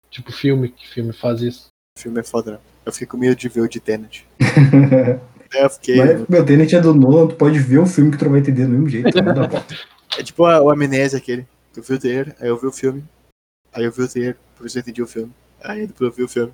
Tipo 0.10 0.32
filme, 0.32 0.70
que 0.70 0.88
filme 0.88 1.12
faz 1.12 1.42
isso. 1.42 1.68
O 1.98 2.02
filme 2.02 2.20
é 2.20 2.24
foda, 2.24 2.52
né? 2.54 2.60
Eu 2.86 2.92
fiquei 2.94 3.08
com 3.08 3.18
medo 3.18 3.36
de 3.36 3.50
ver 3.50 3.62
o 3.62 3.68
de 3.68 3.80
Tenet. 3.80 4.26
É, 5.56 5.66
eu 5.66 5.70
fiquei. 5.70 5.98
Mas, 5.98 6.28
meu, 6.28 6.44
Tenet 6.44 6.76
é 6.76 6.82
do 6.82 6.96
Nolan, 6.96 7.28
tu 7.28 7.36
pode 7.36 7.60
ver 7.60 7.78
o 7.78 7.86
filme 7.86 8.10
que 8.10 8.18
tu 8.18 8.26
não 8.26 8.32
vai 8.32 8.40
entender 8.40 8.64
do 8.66 8.70
mesmo 8.72 8.90
jeito. 8.90 9.16
não 9.22 9.34
dá 9.36 9.48
pra- 9.48 9.64
É 10.18 10.24
tipo 10.24 10.46
a- 10.46 10.60
o 10.60 10.72
Amnésia 10.72 11.20
aquele. 11.20 11.46
Eu 11.78 11.84
vi 11.84 11.94
o 11.94 12.00
trailer, 12.00 12.36
aí 12.40 12.48
eu 12.48 12.58
vi 12.58 12.66
o 12.66 12.72
filme. 12.72 13.04
Aí 13.72 13.84
eu 13.84 13.92
vi 13.92 14.02
o 14.02 14.08
trailer, 14.10 14.36
por 14.58 14.66
isso 14.66 14.80
eu 14.80 14.82
entendi 14.82 15.04
o 15.04 15.08
filme. 15.08 15.32
Aí 15.64 15.86
depois 15.86 16.10
eu 16.10 16.16
vi 16.16 16.24
o 16.24 16.28
filme. 16.28 16.52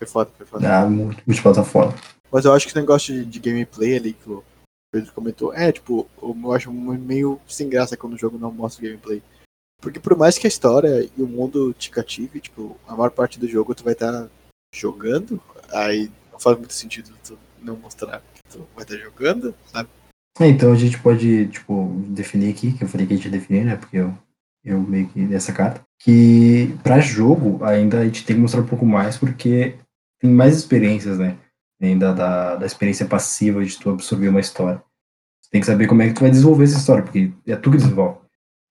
Foi 0.00 0.06
foda, 0.06 0.30
foi 0.34 0.46
foda. 0.46 0.78
Ah, 0.78 0.86
muito- 0.88 1.22
multiplataforma. 1.26 1.94
Mas 2.32 2.46
eu 2.46 2.54
acho 2.54 2.64
que 2.64 2.70
esse 2.70 2.80
negócio 2.80 3.12
de, 3.12 3.24
de 3.26 3.38
gameplay 3.38 3.96
ali 3.96 4.14
que 4.14 4.30
o 4.30 4.42
Pedro 4.90 5.12
comentou, 5.12 5.52
é, 5.52 5.70
tipo, 5.70 6.08
eu 6.22 6.52
acho 6.54 6.72
meio 6.72 7.38
sem 7.46 7.68
graça 7.68 7.98
quando 7.98 8.14
o 8.14 8.18
jogo 8.18 8.38
não 8.38 8.50
mostra 8.50 8.82
gameplay. 8.82 9.22
Porque 9.82 10.00
por 10.00 10.16
mais 10.16 10.38
que 10.38 10.46
a 10.46 10.48
história 10.48 11.06
e 11.16 11.22
o 11.22 11.26
mundo 11.26 11.74
te 11.74 11.90
cative, 11.90 12.40
tipo, 12.40 12.78
a 12.88 12.96
maior 12.96 13.10
parte 13.10 13.38
do 13.38 13.46
jogo 13.46 13.74
tu 13.74 13.84
vai 13.84 13.92
estar 13.92 14.28
jogando, 14.74 15.38
aí 15.70 16.10
não 16.32 16.38
faz 16.40 16.56
muito 16.56 16.72
sentido 16.72 17.12
tu 17.22 17.38
não 17.60 17.76
mostrar 17.76 18.22
que 18.34 18.42
tu 18.50 18.66
vai 18.74 18.84
estar 18.84 18.96
jogando, 18.96 19.54
sabe? 19.66 19.90
É, 20.38 20.46
então 20.46 20.72
a 20.72 20.76
gente 20.76 20.98
pode, 20.98 21.48
tipo, 21.48 21.94
definir 22.08 22.50
aqui, 22.50 22.72
que 22.72 22.84
eu 22.84 22.88
falei 22.88 23.06
que 23.06 23.12
a 23.12 23.16
gente 23.16 23.26
ia 23.26 23.30
definir, 23.32 23.64
né? 23.64 23.76
Porque 23.76 23.98
eu, 23.98 24.16
eu 24.64 24.80
meio 24.80 25.08
que 25.08 25.20
nessa 25.20 25.52
carta, 25.52 25.82
que 26.00 26.74
pra 26.82 27.00
jogo 27.00 27.62
ainda 27.64 28.00
a 28.00 28.04
gente 28.04 28.24
tem 28.24 28.36
que 28.36 28.42
mostrar 28.42 28.62
um 28.62 28.66
pouco 28.66 28.86
mais, 28.86 29.18
porque 29.18 29.76
tem 30.20 30.30
mais 30.30 30.56
experiências, 30.56 31.18
né? 31.18 31.38
Ainda 31.80 32.12
da, 32.12 32.56
da 32.56 32.66
experiência 32.66 33.06
passiva 33.06 33.64
de 33.64 33.78
tu 33.78 33.90
absorver 33.90 34.28
uma 34.28 34.40
história. 34.40 34.82
tem 35.50 35.60
que 35.60 35.66
saber 35.66 35.86
como 35.86 36.02
é 36.02 36.08
que 36.08 36.14
tu 36.14 36.20
vai 36.20 36.30
desenvolver 36.30 36.64
essa 36.64 36.78
história, 36.78 37.02
porque 37.02 37.32
é 37.46 37.56
tu 37.56 37.70
que 37.70 37.78
desenvolve. 37.78 38.18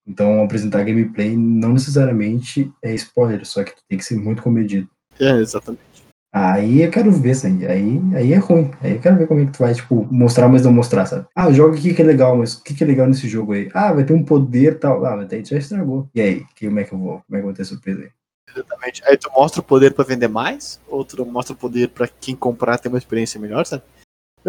Então, 0.06 0.42
apresentar 0.42 0.84
gameplay 0.84 1.36
não 1.36 1.74
necessariamente 1.74 2.72
é 2.82 2.94
spoiler, 2.94 3.44
só 3.44 3.62
que 3.62 3.72
tu 3.74 3.82
tem 3.88 3.98
que 3.98 4.04
ser 4.04 4.16
muito 4.16 4.42
comedido. 4.42 4.88
É, 5.18 5.32
exatamente. 5.38 6.10
Aí 6.32 6.82
eu 6.82 6.90
quero 6.90 7.10
ver 7.10 7.32
isso 7.32 7.46
aí. 7.46 7.66
aí. 7.66 8.32
É 8.32 8.36
ruim. 8.36 8.70
Aí 8.80 8.92
eu 8.92 9.00
quero 9.00 9.16
ver 9.16 9.26
como 9.26 9.40
é 9.40 9.46
que 9.46 9.52
tu 9.52 9.58
vai, 9.58 9.74
tipo, 9.74 10.06
mostrar, 10.10 10.48
mas 10.48 10.62
não 10.62 10.72
mostrar, 10.72 11.04
sabe? 11.06 11.26
Ah, 11.34 11.50
joga 11.50 11.76
aqui 11.76 11.92
que 11.92 12.00
é 12.00 12.04
legal, 12.04 12.36
mas 12.36 12.54
o 12.54 12.62
que, 12.62 12.72
que 12.72 12.84
é 12.84 12.86
legal 12.86 13.08
nesse 13.08 13.28
jogo 13.28 13.52
aí? 13.52 13.68
Ah, 13.74 13.92
vai 13.92 14.04
ter 14.04 14.12
um 14.12 14.24
poder 14.24 14.78
tal. 14.78 15.04
Ah, 15.04 15.16
mas 15.16 15.28
daí 15.28 15.42
tu 15.42 15.50
já 15.50 15.58
estragou. 15.58 16.08
E 16.14 16.20
aí, 16.20 16.44
que, 16.54 16.66
como 16.66 16.78
é 16.78 16.84
que 16.84 16.94
eu 16.94 16.98
vou? 16.98 17.20
Como 17.26 17.36
é 17.36 17.36
que 17.36 17.38
eu 17.38 17.42
vou 17.42 17.52
ter 17.52 17.64
surpresa 17.64 18.02
aí? 18.02 18.10
Exatamente. 18.54 19.02
Aí 19.06 19.16
tu 19.16 19.30
mostra 19.32 19.60
o 19.60 19.64
poder 19.64 19.94
pra 19.94 20.04
vender 20.04 20.28
mais, 20.28 20.80
ou 20.88 21.04
tu 21.04 21.24
mostra 21.26 21.54
o 21.54 21.56
poder 21.56 21.88
pra 21.88 22.08
quem 22.08 22.34
comprar 22.34 22.78
ter 22.78 22.88
uma 22.88 22.98
experiência 22.98 23.40
melhor, 23.40 23.64
sabe? 23.66 23.82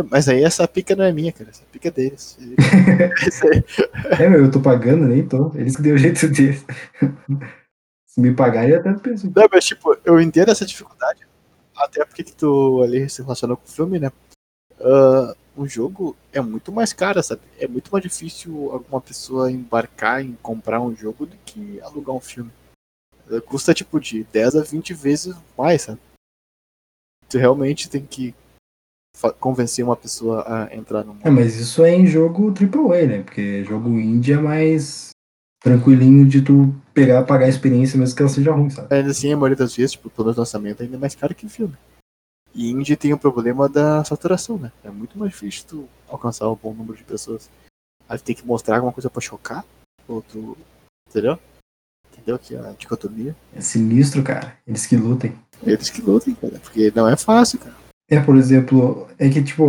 Mas 0.09 0.29
aí 0.29 0.43
essa 0.43 0.67
pica 0.67 0.95
não 0.95 1.03
é 1.03 1.11
minha, 1.11 1.31
cara. 1.31 1.49
Essa 1.49 1.63
pica 1.71 1.89
é 1.89 1.91
deles. 1.91 2.37
É, 4.19 4.29
meu, 4.29 4.45
eu 4.45 4.51
tô 4.51 4.61
pagando, 4.61 5.05
nem 5.05 5.27
tô. 5.27 5.51
Eles 5.55 5.75
que 5.75 5.81
deu 5.81 5.95
o 5.95 5.97
jeito 5.97 6.27
deles. 6.29 6.65
Se 8.07 8.21
me 8.21 8.33
pagarem, 8.33 8.71
eu 8.71 8.79
até 8.79 8.93
penso. 8.93 9.31
Não, 9.33 9.47
mas 9.51 9.65
tipo, 9.65 9.97
eu 10.05 10.19
entendo 10.19 10.49
essa 10.49 10.65
dificuldade. 10.65 11.27
Até 11.75 12.05
porque 12.05 12.23
que 12.23 12.33
tu 12.33 12.81
ali 12.83 13.09
se 13.09 13.21
relacionou 13.21 13.57
com 13.57 13.65
o 13.65 13.71
filme, 13.71 13.99
né? 13.99 14.11
Ah, 14.79 15.35
o 15.55 15.67
jogo 15.67 16.15
é 16.31 16.41
muito 16.41 16.71
mais 16.71 16.93
caro, 16.93 17.21
sabe? 17.21 17.41
É 17.59 17.67
muito 17.67 17.91
mais 17.91 18.03
difícil 18.03 18.71
alguma 18.71 19.01
pessoa 19.01 19.51
embarcar 19.51 20.23
em 20.23 20.37
comprar 20.41 20.81
um 20.81 20.95
jogo 20.95 21.25
do 21.25 21.35
que 21.45 21.79
alugar 21.81 22.15
um 22.15 22.21
filme. 22.21 22.51
Ah, 23.31 23.41
Custa 23.41 23.73
tipo 23.73 23.99
de 23.99 24.23
10 24.25 24.55
a 24.55 24.61
20 24.63 24.93
vezes 24.93 25.35
mais, 25.57 25.83
sabe? 25.83 25.99
Tu 27.29 27.37
realmente 27.37 27.89
tem 27.89 28.05
que 28.05 28.33
convencer 29.39 29.83
uma 29.85 29.95
pessoa 29.95 30.43
a 30.47 30.75
entrar 30.75 31.03
no 31.03 31.11
É, 31.21 31.29
mundo. 31.29 31.31
mas 31.39 31.55
isso 31.55 31.83
é 31.83 31.93
em 31.95 32.07
jogo 32.07 32.51
AAA, 32.53 33.07
né? 33.07 33.23
Porque 33.23 33.63
jogo 33.63 33.89
indie 33.89 34.33
é 34.33 34.37
mais 34.37 35.09
tranquilinho 35.63 36.27
de 36.27 36.41
tu 36.41 36.73
pegar, 36.93 37.23
pagar 37.23 37.45
a 37.45 37.49
experiência, 37.49 37.97
mesmo 37.99 38.15
que 38.15 38.21
ela 38.21 38.31
seja 38.31 38.51
ruim, 38.51 38.69
sabe? 38.69 38.93
Ainda 38.93 39.11
assim, 39.11 39.31
a 39.31 39.37
maioria 39.37 39.55
das 39.57 39.75
vezes, 39.75 39.91
tipo, 39.91 40.09
pelo 40.09 40.33
lançamento, 40.35 40.81
ainda 40.81 40.95
é 40.95 40.99
mais 40.99 41.13
caro 41.15 41.35
que 41.35 41.45
o 41.45 41.49
filme. 41.49 41.77
E 42.53 42.69
indie 42.71 42.97
tem 42.97 43.13
o 43.13 43.17
problema 43.17 43.69
da 43.69 44.03
saturação, 44.03 44.57
né? 44.57 44.71
É 44.83 44.89
muito 44.89 45.17
mais 45.17 45.31
difícil 45.31 45.65
tu 45.67 45.89
alcançar 46.09 46.49
um 46.49 46.55
bom 46.55 46.73
número 46.73 46.97
de 46.97 47.03
pessoas. 47.03 47.49
Aí 48.09 48.17
tu 48.17 48.23
tem 48.23 48.35
que 48.35 48.45
mostrar 48.45 48.75
alguma 48.75 48.91
coisa 48.91 49.09
pra 49.09 49.21
chocar, 49.21 49.63
ou 50.07 50.21
tu... 50.21 50.57
Entendeu? 51.09 51.37
Entendeu 52.21 52.37
que 52.37 52.55
a 52.55 52.71
dicotomia? 52.77 53.35
É 53.55 53.61
sinistro, 53.61 54.21
cara. 54.21 54.53
Eles 54.67 54.85
que 54.85 54.95
lutem. 54.95 55.33
Eles 55.63 55.89
que 55.89 56.01
lutem, 56.01 56.35
cara, 56.35 56.59
porque 56.59 56.91
não 56.95 57.07
é 57.07 57.17
fácil, 57.17 57.57
cara. 57.57 57.75
É, 58.09 58.19
por 58.19 58.35
exemplo, 58.35 59.07
é 59.17 59.27
que, 59.27 59.41
tipo, 59.41 59.65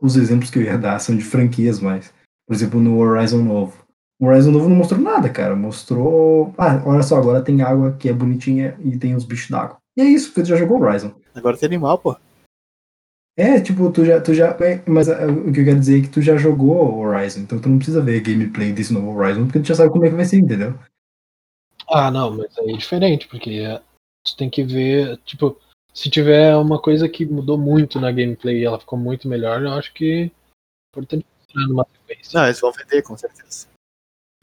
os 0.00 0.16
exemplos 0.16 0.50
que 0.50 0.58
eu 0.58 0.62
ia 0.62 0.76
dar 0.76 0.98
são 0.98 1.16
de 1.16 1.22
franquias, 1.22 1.78
mas, 1.78 2.12
por 2.46 2.54
exemplo, 2.54 2.80
no 2.80 2.98
Horizon 2.98 3.42
Novo. 3.42 3.84
O 4.20 4.26
Horizon 4.26 4.50
Novo 4.50 4.68
não 4.68 4.76
mostrou 4.76 5.00
nada, 5.00 5.28
cara. 5.28 5.54
Mostrou. 5.54 6.52
Ah, 6.58 6.82
olha 6.84 7.02
só, 7.02 7.16
agora 7.16 7.42
tem 7.42 7.62
água 7.62 7.92
que 7.92 8.08
é 8.08 8.12
bonitinha 8.12 8.76
e 8.80 8.98
tem 8.98 9.14
os 9.14 9.24
bichos 9.24 9.50
d'água. 9.50 9.76
E 9.96 10.02
é 10.02 10.04
isso, 10.04 10.28
porque 10.28 10.42
tu 10.42 10.48
já 10.48 10.56
jogou 10.56 10.80
Horizon. 10.80 11.12
Agora 11.34 11.56
tem 11.56 11.68
animal, 11.68 11.98
pô. 11.98 12.16
É, 13.36 13.60
tipo, 13.60 13.90
tu 13.90 14.04
já. 14.04 14.20
Tu 14.20 14.34
já 14.34 14.56
é, 14.60 14.82
mas 14.86 15.08
ah, 15.08 15.26
o 15.26 15.52
que 15.52 15.60
eu 15.60 15.64
quero 15.64 15.78
dizer 15.78 15.98
é 15.98 16.02
que 16.02 16.08
tu 16.08 16.20
já 16.20 16.36
jogou 16.36 16.98
Horizon, 16.98 17.40
então 17.40 17.60
tu 17.60 17.68
não 17.68 17.76
precisa 17.76 18.00
ver 18.00 18.20
gameplay 18.20 18.72
desse 18.72 18.92
novo 18.92 19.16
Horizon, 19.16 19.44
porque 19.44 19.60
tu 19.60 19.66
já 19.66 19.74
sabe 19.74 19.90
como 19.90 20.04
é 20.04 20.10
que 20.10 20.16
vai 20.16 20.24
ser, 20.24 20.38
entendeu? 20.38 20.74
Ah, 21.88 22.10
não, 22.10 22.30
mas 22.30 22.56
aí 22.58 22.72
é 22.72 22.76
diferente, 22.76 23.28
porque 23.28 23.50
é, 23.50 23.78
tu 24.24 24.36
tem 24.36 24.48
que 24.48 24.62
ver, 24.62 25.18
tipo, 25.18 25.58
se 25.92 26.10
tiver 26.10 26.56
uma 26.56 26.80
coisa 26.80 27.08
que 27.08 27.24
mudou 27.24 27.56
muito 27.56 28.00
na 28.00 28.10
gameplay 28.10 28.60
e 28.60 28.64
ela 28.64 28.80
ficou 28.80 28.98
muito 28.98 29.28
melhor, 29.28 29.62
eu 29.62 29.72
acho 29.72 29.92
que 29.92 30.24
é 30.24 30.30
importante 30.90 31.26
mostrar 31.38 31.68
numa 31.68 31.86
sequência. 31.86 32.38
Não, 32.38 32.46
eles 32.46 32.60
vão 32.60 32.72
vender, 32.72 33.02
com 33.02 33.16
certeza. 33.16 33.68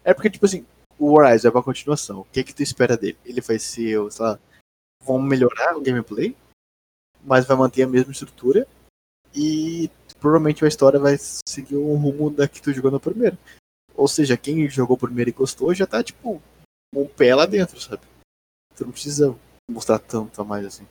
É 0.04 0.14
porque, 0.14 0.30
tipo 0.30 0.46
assim, 0.46 0.66
o 0.98 1.14
Horizon 1.18 1.48
é 1.48 1.52
uma 1.52 1.64
continuação. 1.64 2.22
O 2.22 2.26
que 2.26 2.44
que 2.44 2.54
tu 2.54 2.64
espera 2.64 2.96
dele? 2.96 3.18
Ele 3.26 3.42
vai 3.42 3.60
ser, 3.60 4.12
sei 4.12 4.26
lá, 4.26 4.40
vão 5.04 5.20
melhorar 5.20 5.76
o 5.76 5.82
gameplay, 5.82 6.36
mas 7.24 7.46
vai 7.46 7.58
manter 7.58 7.84
a 7.84 7.88
mesma 7.88 8.12
estrutura 8.12 8.68
e 9.36 9.90
provavelmente 10.20 10.64
a 10.64 10.68
história 10.68 11.00
vai 11.00 11.16
seguir 11.18 11.76
o 11.76 11.96
rumo 11.96 12.30
da 12.30 12.48
que 12.48 12.62
tu 12.62 12.72
jogou 12.72 12.92
no 12.92 13.00
primeiro. 13.00 13.38
Ou 13.96 14.08
seja, 14.08 14.38
quem 14.38 14.70
jogou 14.70 14.98
primeiro 14.98 15.30
e 15.30 15.34
gostou 15.34 15.74
já 15.74 15.86
tá, 15.86 16.04
tipo, 16.04 16.42
o 16.94 17.08
pé 17.08 17.34
lá 17.34 17.46
dentro, 17.46 17.80
sabe? 17.80 18.02
Tu 18.76 18.86
não 18.86 18.92
precisa 18.92 19.36
mostrar 19.70 20.00
tanto 20.00 20.42
a 20.42 20.46
mais 20.46 20.66
assim. 20.66 20.86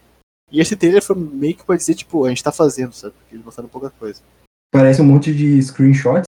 E 0.50 0.60
esse 0.60 0.74
trailer 0.76 1.02
foi 1.02 1.16
meio 1.16 1.54
que 1.56 1.64
pra 1.64 1.76
dizer, 1.76 1.94
tipo, 1.94 2.24
a 2.24 2.28
gente 2.28 2.42
tá 2.42 2.50
fazendo, 2.50 2.92
sabe? 2.92 3.14
Porque 3.14 3.34
eles 3.34 3.44
mostraram 3.44 3.68
pouca 3.68 3.90
coisa. 3.90 4.20
Parece 4.72 5.00
um 5.02 5.04
monte 5.04 5.34
de 5.34 5.60
screenshots 5.62 6.24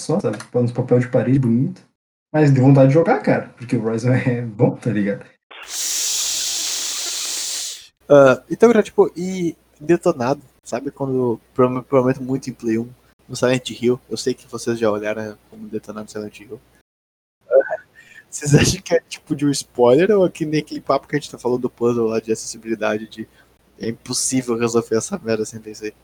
só, 0.00 0.20
sabe? 0.20 0.38
Uns 0.54 0.72
papel 0.72 0.98
de 0.98 1.08
parede 1.08 1.38
bonito. 1.38 1.82
Mas 2.32 2.50
deu 2.50 2.64
vontade 2.64 2.88
de 2.88 2.94
jogar, 2.94 3.20
cara, 3.22 3.48
porque 3.56 3.76
o 3.76 3.84
Horizon 3.84 4.10
é 4.12 4.42
bom, 4.42 4.76
tá 4.76 4.90
ligado? 4.90 5.24
Ah, 8.08 8.42
então, 8.50 8.70
era 8.70 8.82
tipo, 8.82 9.10
e 9.16 9.56
detonado, 9.80 10.42
sabe? 10.62 10.90
Quando 10.90 11.40
prome- 11.54 11.82
prometo 11.82 12.22
muito 12.22 12.50
em 12.50 12.52
Play 12.52 12.78
1 12.78 12.88
no 13.28 13.36
Silent 13.36 13.70
Hill. 13.70 13.98
Eu 14.10 14.16
sei 14.16 14.34
que 14.34 14.46
vocês 14.46 14.78
já 14.78 14.90
olharam 14.90 15.36
como 15.50 15.66
detonado 15.68 16.04
no 16.04 16.10
Silent 16.10 16.38
Hill. 16.40 16.60
Vocês 18.34 18.52
acham 18.54 18.82
que 18.82 18.94
é 18.94 19.00
tipo 19.00 19.36
de 19.36 19.46
um 19.46 19.50
spoiler 19.50 20.10
ou 20.10 20.26
é 20.26 20.30
que 20.30 20.44
nem 20.44 20.60
aquele 20.60 20.80
papo 20.80 21.06
que 21.06 21.14
a 21.14 21.18
gente 21.18 21.30
tá 21.30 21.38
falando 21.38 21.62
do 21.62 21.70
puzzle 21.70 22.08
lá 22.08 22.18
de 22.18 22.32
acessibilidade 22.32 23.06
de 23.08 23.28
é 23.78 23.88
impossível 23.88 24.58
resolver 24.58 24.96
essa 24.96 25.18
merda 25.18 25.44
sem 25.44 25.60
PC? 25.60 25.94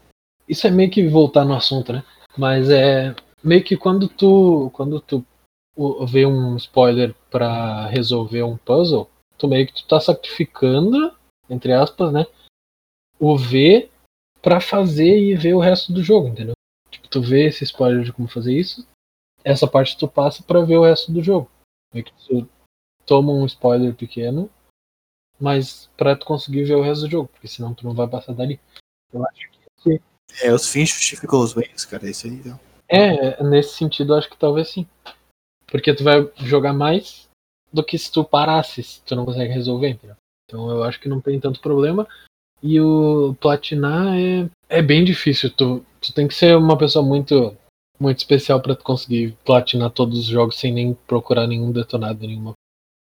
Isso 0.49 0.67
é 0.67 0.71
meio 0.71 0.91
que 0.91 1.07
voltar 1.09 1.45
no 1.45 1.55
assunto, 1.55 1.93
né? 1.93 2.05
Mas 2.37 2.71
é 2.71 3.15
meio 3.43 3.65
que 3.65 3.77
quando 3.77 4.09
tu 4.09 4.71
quando 4.73 5.01
tu 5.01 5.25
vê 6.09 6.27
um 6.27 6.57
spoiler 6.57 7.15
pra 7.31 7.87
resolver 7.87 8.43
um 8.43 8.57
puzzle, 8.57 9.09
tu 9.37 9.49
meio 9.49 9.67
que 9.67 9.75
tu 9.75 9.87
tá 9.87 10.01
sacrificando, 10.01 11.13
entre 11.49 11.73
aspas, 11.73 12.13
né? 12.13 12.27
O 13.19 13.37
V 13.37 13.89
pra 14.43 14.61
fazer 14.61 15.19
e 15.19 15.35
ver 15.35 15.55
o 15.55 15.61
resto 15.61 15.93
do 15.93 16.03
jogo, 16.03 16.29
entendeu? 16.29 16.55
Tipo, 16.91 17.09
tu 17.09 17.21
vê 17.23 17.47
esse 17.47 17.65
spoiler 17.65 18.05
de 18.05 18.13
como 18.13 18.29
fazer 18.29 18.55
isso, 18.55 18.87
essa 19.45 19.67
parte 19.67 19.97
tu 19.97 20.09
passa 20.09 20.43
pra 20.43 20.61
ver 20.61 20.77
o 20.77 20.85
resto 20.85 21.13
do 21.13 21.23
jogo. 21.23 21.51
Meio 21.93 22.05
que 22.05 22.13
tu 22.13 22.49
toma 23.05 23.33
um 23.33 23.47
spoiler 23.47 23.95
pequeno, 23.95 24.51
mas 25.39 25.91
pra 25.97 26.15
tu 26.15 26.25
conseguir 26.25 26.65
ver 26.65 26.77
o 26.77 26.83
resto 26.83 27.03
do 27.03 27.11
jogo, 27.11 27.29
porque 27.29 27.49
senão 27.49 27.75
tu 27.75 27.85
não 27.85 27.95
vai 27.95 28.07
passar 28.07 28.33
dali. 28.33 28.61
Eu 29.13 29.25
acho 29.27 29.51
que 29.83 30.01
É, 30.43 30.53
os 30.53 30.69
fins 30.69 30.91
justificam 30.91 31.41
os 31.41 31.55
meios, 31.55 31.85
cara. 31.85 32.07
É 32.07 32.11
isso 32.11 32.27
aí. 32.27 32.35
Então. 32.35 32.61
É, 32.89 33.43
nesse 33.43 33.75
sentido, 33.75 34.13
eu 34.13 34.19
acho 34.19 34.31
que 34.31 34.37
talvez 34.37 34.69
sim. 34.69 34.87
Porque 35.67 35.95
tu 35.95 36.05
vai 36.05 36.31
jogar 36.37 36.73
mais 36.73 37.29
do 37.73 37.85
que 37.85 37.97
se 37.99 38.11
tu 38.11 38.25
parasse, 38.25 38.83
se 38.83 39.03
tu 39.03 39.15
não 39.15 39.25
consegue 39.25 39.53
resolver, 39.53 39.91
entendeu? 39.91 40.17
Então 40.45 40.71
eu 40.71 40.83
acho 40.83 41.01
que 41.01 41.09
não 41.09 41.21
tem 41.21 41.39
tanto 41.41 41.61
problema. 41.61 42.07
E 42.63 42.81
o 42.81 43.35
platinar 43.41 44.17
é, 44.17 44.49
é 44.69 44.83
bem 44.83 45.05
difícil. 45.05 45.51
Tu, 45.51 45.85
tu 46.01 46.13
tem 46.13 46.29
que 46.29 46.35
ser 46.35 46.57
uma 46.57 46.77
pessoa 46.77 47.05
muito 47.05 47.57
muito 48.01 48.19
especial 48.19 48.61
pra 48.61 48.75
tu 48.75 48.83
conseguir 48.83 49.37
platinar 49.45 49.91
todos 49.91 50.19
os 50.19 50.25
jogos 50.25 50.59
sem 50.59 50.73
nem 50.73 50.95
procurar 51.07 51.47
nenhum 51.47 51.71
detonado, 51.71 52.27
nenhuma. 52.27 52.55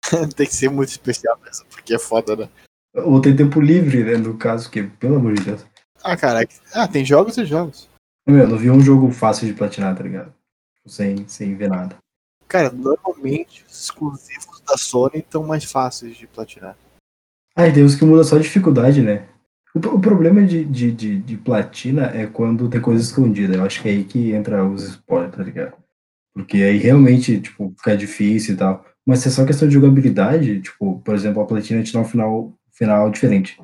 Tem 0.35 0.47
que 0.47 0.55
ser 0.55 0.69
muito 0.69 0.89
especial 0.89 1.39
mesmo, 1.39 1.65
porque 1.69 1.93
é 1.93 1.99
foda, 1.99 2.35
né? 2.35 2.49
Ou 2.93 3.21
tem 3.21 3.33
tempo 3.33 3.61
livre, 3.61 4.03
né, 4.03 4.17
no 4.17 4.37
caso, 4.37 4.69
que, 4.69 4.83
pelo 4.83 5.15
amor 5.15 5.33
de 5.33 5.43
Deus. 5.45 5.65
Ah, 6.03 6.17
cara, 6.17 6.45
ah, 6.73 6.87
tem 6.87 7.05
jogos 7.05 7.37
e 7.37 7.45
jogos. 7.45 7.87
Meu, 8.27 8.39
eu 8.39 8.47
não 8.49 8.57
vi 8.57 8.69
um 8.69 8.81
jogo 8.81 9.09
fácil 9.11 9.47
de 9.47 9.53
platinar, 9.53 9.95
tá 9.95 10.03
ligado? 10.03 10.33
Sem, 10.85 11.25
sem 11.27 11.55
ver 11.55 11.69
nada. 11.69 11.95
Cara, 12.47 12.69
normalmente 12.69 13.63
os 13.65 13.83
exclusivos 13.83 14.61
da 14.67 14.75
Sony 14.75 15.19
estão 15.19 15.43
mais 15.43 15.63
fáceis 15.63 16.17
de 16.17 16.27
platinar. 16.27 16.75
Ah, 17.55 17.67
e 17.67 17.73
tem 17.73 17.83
os 17.83 17.95
que 17.95 18.03
muda 18.03 18.25
só 18.25 18.35
a 18.35 18.39
dificuldade, 18.39 19.01
né? 19.01 19.29
O, 19.75 19.79
o 19.95 19.99
problema 19.99 20.43
de, 20.45 20.65
de, 20.65 20.91
de, 20.91 21.19
de 21.19 21.37
platina 21.37 22.11
é 22.13 22.27
quando 22.27 22.69
tem 22.69 22.81
coisa 22.81 23.01
escondida. 23.01 23.55
Eu 23.55 23.63
acho 23.63 23.81
que 23.81 23.89
é 23.89 23.91
aí 23.91 24.03
que 24.03 24.31
entra 24.31 24.65
os 24.65 24.83
spoilers, 24.83 25.35
tá 25.35 25.43
ligado? 25.43 25.73
Porque 26.33 26.57
aí 26.57 26.77
realmente, 26.77 27.39
tipo, 27.39 27.73
fica 27.77 27.95
difícil 27.95 28.53
e 28.53 28.57
tal. 28.57 28.85
Mas 29.05 29.19
se 29.19 29.27
é 29.27 29.31
só 29.31 29.45
questão 29.45 29.67
de 29.67 29.73
jogabilidade, 29.73 30.61
tipo, 30.61 30.99
por 30.99 31.15
exemplo, 31.15 31.41
a 31.41 31.45
platina 31.45 31.83
te 31.83 31.93
dá 31.93 31.99
um 31.99 32.05
final, 32.05 32.53
final 32.71 33.09
diferente. 33.09 33.59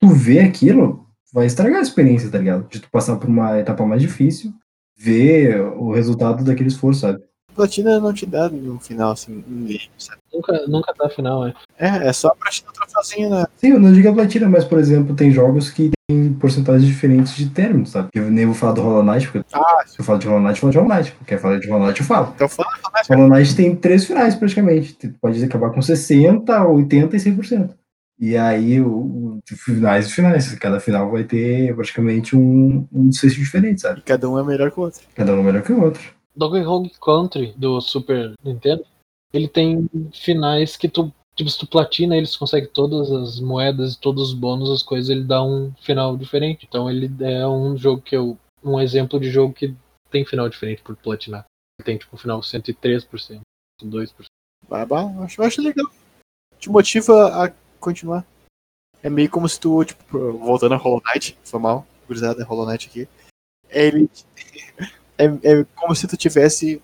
Tu 0.00 0.08
vê 0.08 0.40
aquilo, 0.40 1.06
vai 1.32 1.46
estragar 1.46 1.78
a 1.78 1.82
experiência, 1.82 2.30
tá 2.30 2.38
ligado? 2.38 2.68
De 2.68 2.80
tu 2.80 2.90
passar 2.90 3.16
por 3.16 3.28
uma 3.28 3.58
etapa 3.58 3.84
mais 3.84 4.00
difícil, 4.00 4.52
ver 4.96 5.60
o 5.60 5.92
resultado 5.92 6.44
daquele 6.44 6.68
esforço, 6.68 7.00
sabe? 7.00 7.22
Platina 7.56 7.98
não 7.98 8.12
te 8.12 8.26
dá 8.26 8.48
no 8.48 8.78
final, 8.78 9.12
assim, 9.12 9.42
em 9.48 9.64
game, 9.64 9.90
sabe? 9.98 10.20
Nunca, 10.32 10.66
nunca 10.68 10.94
tá 10.94 11.08
final, 11.08 11.46
é. 11.46 11.54
É, 11.78 12.08
é 12.08 12.12
só 12.12 12.28
dar 12.28 12.50
outra 12.66 12.86
fazinha, 12.88 13.28
né? 13.28 13.46
Sim, 13.56 13.68
eu 13.72 13.80
não 13.80 13.92
digo 13.92 14.08
a 14.08 14.12
platina, 14.14 14.48
mas, 14.48 14.64
por 14.64 14.78
exemplo, 14.78 15.16
tem 15.16 15.30
jogos 15.30 15.70
que 15.70 15.90
tem 16.08 16.32
porcentagens 16.34 16.86
diferentes 16.86 17.34
de 17.34 17.48
términos, 17.50 17.90
sabe? 17.90 18.08
Eu 18.14 18.30
nem 18.30 18.46
vou 18.46 18.54
falar 18.54 18.72
do 18.72 18.82
Hollow 18.82 19.02
Knight, 19.02 19.28
porque 19.30 19.44
Ah, 19.52 19.82
se 19.86 19.98
eu 19.98 20.04
falo 20.04 20.18
de 20.18 20.26
Hollow 20.28 20.42
Knight, 20.42 20.54
eu 20.56 20.60
falo 20.60 20.72
de 20.72 20.78
Hollow 20.78 20.94
Knight. 20.94 21.16
Quer 21.26 21.38
falar 21.38 21.58
de 21.58 21.68
Hollow 21.68 21.86
Knight, 21.86 22.00
eu 22.00 22.06
falo. 22.06 22.32
então 22.34 22.48
fala, 22.48 22.68
fala, 22.80 23.20
Hollow 23.20 23.28
Knight 23.28 23.56
tem 23.56 23.74
três 23.74 24.04
finais, 24.04 24.34
praticamente. 24.34 24.94
Tu 24.94 25.14
pode 25.20 25.42
acabar 25.42 25.70
com 25.70 25.82
60, 25.82 26.66
80 26.68 27.16
e 27.16 27.18
100%. 27.18 27.70
E 28.18 28.36
aí, 28.36 28.80
o, 28.80 28.88
o 28.88 29.40
finais 29.56 30.06
e 30.06 30.12
finais. 30.12 30.54
Cada 30.54 30.80
final 30.80 31.10
vai 31.10 31.24
ter 31.24 31.74
praticamente 31.74 32.34
um, 32.34 32.86
um 32.92 33.08
desfecho 33.08 33.36
diferente, 33.36 33.80
sabe? 33.82 34.02
cada 34.02 34.28
um 34.28 34.38
é 34.38 34.44
melhor 34.44 34.70
que 34.70 34.80
o 34.80 34.84
outro. 34.84 35.02
Cada 35.14 35.34
um 35.34 35.42
melhor 35.42 35.62
que 35.62 35.72
o 35.72 35.82
outro. 35.82 36.15
Donkey 36.36 36.64
Kong 36.64 36.90
Country 37.00 37.54
do 37.56 37.80
Super 37.80 38.34
Nintendo, 38.44 38.84
ele 39.32 39.48
tem 39.48 39.88
finais 40.12 40.76
que 40.76 40.88
tu, 40.88 41.12
tipo, 41.34 41.50
se 41.50 41.58
tu 41.58 41.66
platina, 41.66 42.16
eles 42.16 42.36
conseguem 42.36 42.68
todas 42.68 43.10
as 43.10 43.40
moedas, 43.40 43.96
todos 43.96 44.28
os 44.28 44.34
bônus, 44.34 44.70
as 44.70 44.82
coisas, 44.82 45.10
ele 45.10 45.24
dá 45.24 45.42
um 45.42 45.72
final 45.80 46.16
diferente. 46.16 46.66
Então 46.68 46.90
ele 46.90 47.10
é 47.24 47.46
um 47.46 47.76
jogo 47.76 48.02
que 48.02 48.16
eu, 48.16 48.38
um 48.62 48.80
exemplo 48.80 49.18
de 49.18 49.30
jogo 49.30 49.52
que 49.54 49.74
tem 50.10 50.24
final 50.24 50.48
diferente 50.48 50.82
por 50.82 50.96
platinar. 50.96 51.44
Tem 51.84 51.98
tipo 51.98 52.14
um 52.14 52.18
final 52.18 52.40
103%, 52.40 53.40
102%. 53.82 54.24
Ah, 54.70 54.84
bah, 54.84 55.02
eu 55.14 55.22
acho, 55.22 55.42
acho 55.42 55.62
legal. 55.62 55.86
Te 56.58 56.70
motiva 56.70 57.44
a 57.44 57.52
continuar. 57.78 58.26
É 59.02 59.10
meio 59.10 59.30
como 59.30 59.48
se 59.48 59.60
tu, 59.60 59.84
tipo, 59.84 60.32
voltando 60.32 60.74
a 60.74 60.78
Hollow 60.78 61.02
Knight, 61.04 61.38
foi 61.44 61.60
mal, 61.60 61.86
gurizada, 62.06 62.44
Hollow 62.44 62.66
Knight 62.66 62.88
aqui. 62.88 63.08
Ele. 63.68 64.08
É, 65.18 65.24
é 65.24 65.66
como 65.74 65.94
se 65.94 66.06
tu 66.06 66.16
tivesse. 66.16 66.80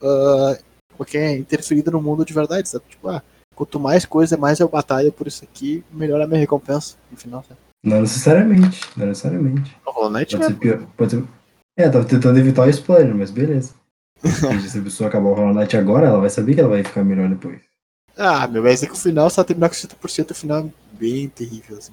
Uh, 0.00 0.68
qualquer 0.98 1.36
interferido 1.36 1.92
no 1.92 2.02
mundo 2.02 2.24
de 2.24 2.34
verdade, 2.34 2.68
sabe? 2.68 2.84
Tipo, 2.88 3.08
ah, 3.08 3.22
quanto 3.54 3.78
mais 3.78 4.04
coisa, 4.04 4.36
mais 4.36 4.58
eu 4.58 4.68
batalho 4.68 5.12
por 5.12 5.28
isso 5.28 5.44
aqui, 5.44 5.84
melhor 5.92 6.20
a 6.20 6.26
minha 6.26 6.40
recompensa 6.40 6.96
no 7.10 7.16
final, 7.16 7.44
sabe? 7.48 7.60
Não 7.84 8.00
necessariamente, 8.00 8.80
não 8.96 9.06
necessariamente. 9.06 9.76
O 9.86 9.90
Hollow 9.92 10.10
Knight 10.10 10.36
Pode 10.36 10.44
é. 10.44 10.48
ser 10.48 10.58
pior. 10.58 10.86
Pode 10.96 11.10
ser... 11.12 11.24
É, 11.78 11.88
tava 11.88 12.04
tentando 12.04 12.38
evitar 12.38 12.66
o 12.66 12.70
spoiler, 12.70 13.14
mas 13.14 13.30
beleza. 13.30 13.72
Se 14.20 14.78
a 14.78 14.82
pessoa 14.82 15.08
acabar 15.08 15.28
o 15.28 15.34
Hollow 15.34 15.54
Knight 15.54 15.76
agora, 15.76 16.08
ela 16.08 16.18
vai 16.18 16.28
saber 16.28 16.54
que 16.54 16.60
ela 16.60 16.68
vai 16.68 16.82
ficar 16.82 17.04
melhor 17.04 17.28
depois. 17.28 17.60
Ah, 18.16 18.48
meu, 18.48 18.64
mas 18.64 18.82
é 18.82 18.86
que 18.86 18.92
o 18.92 18.96
final, 18.96 19.30
só 19.30 19.44
terminar 19.44 19.68
com 19.68 19.76
100%, 19.76 20.32
o 20.32 20.34
final 20.34 20.58
é 20.58 20.70
bem 20.98 21.28
terrível, 21.28 21.78
assim. 21.78 21.92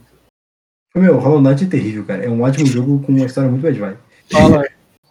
Meu, 0.95 1.19
Hollow 1.19 1.41
Knight 1.41 1.65
é 1.65 1.67
terrível, 1.67 2.03
cara. 2.03 2.25
É 2.25 2.29
um 2.29 2.41
ótimo 2.41 2.65
jogo 2.65 2.99
com 3.03 3.11
uma 3.11 3.25
história 3.25 3.49
muito 3.49 3.61
bad 3.61 3.77
vibe. 3.77 3.97
Fala, 4.31 4.65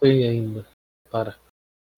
sei 0.05 0.27
ainda. 0.27 0.65
Para. 1.09 1.35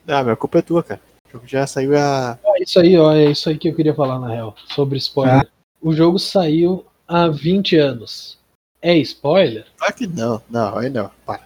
Ah, 0.08 0.24
meu, 0.24 0.34
a 0.34 0.38
culpa 0.38 0.60
é 0.60 0.62
tua, 0.62 0.82
cara. 0.82 1.02
O 1.28 1.32
jogo 1.34 1.48
já 1.48 1.68
saiu 1.68 1.98
a. 1.98 2.40
É 2.56 2.64
isso 2.64 2.80
aí, 2.80 2.98
ó, 2.98 3.14
é 3.14 3.26
isso 3.26 3.50
aí 3.50 3.58
que 3.58 3.68
eu 3.68 3.76
queria 3.76 3.94
falar 3.94 4.20
na 4.20 4.30
real, 4.30 4.56
sobre 4.70 4.98
spoiler. 4.98 5.48
O 5.82 5.94
jogo 5.94 6.18
saiu 6.18 6.86
há 7.08 7.28
20 7.28 7.76
anos. 7.76 8.38
É 8.82 8.96
spoiler? 8.98 9.66
Claro 9.78 9.94
que 9.96 10.08
não, 10.08 10.42
não, 10.50 10.78
aí 10.78 10.90
não, 10.90 11.12
para. 11.26 11.46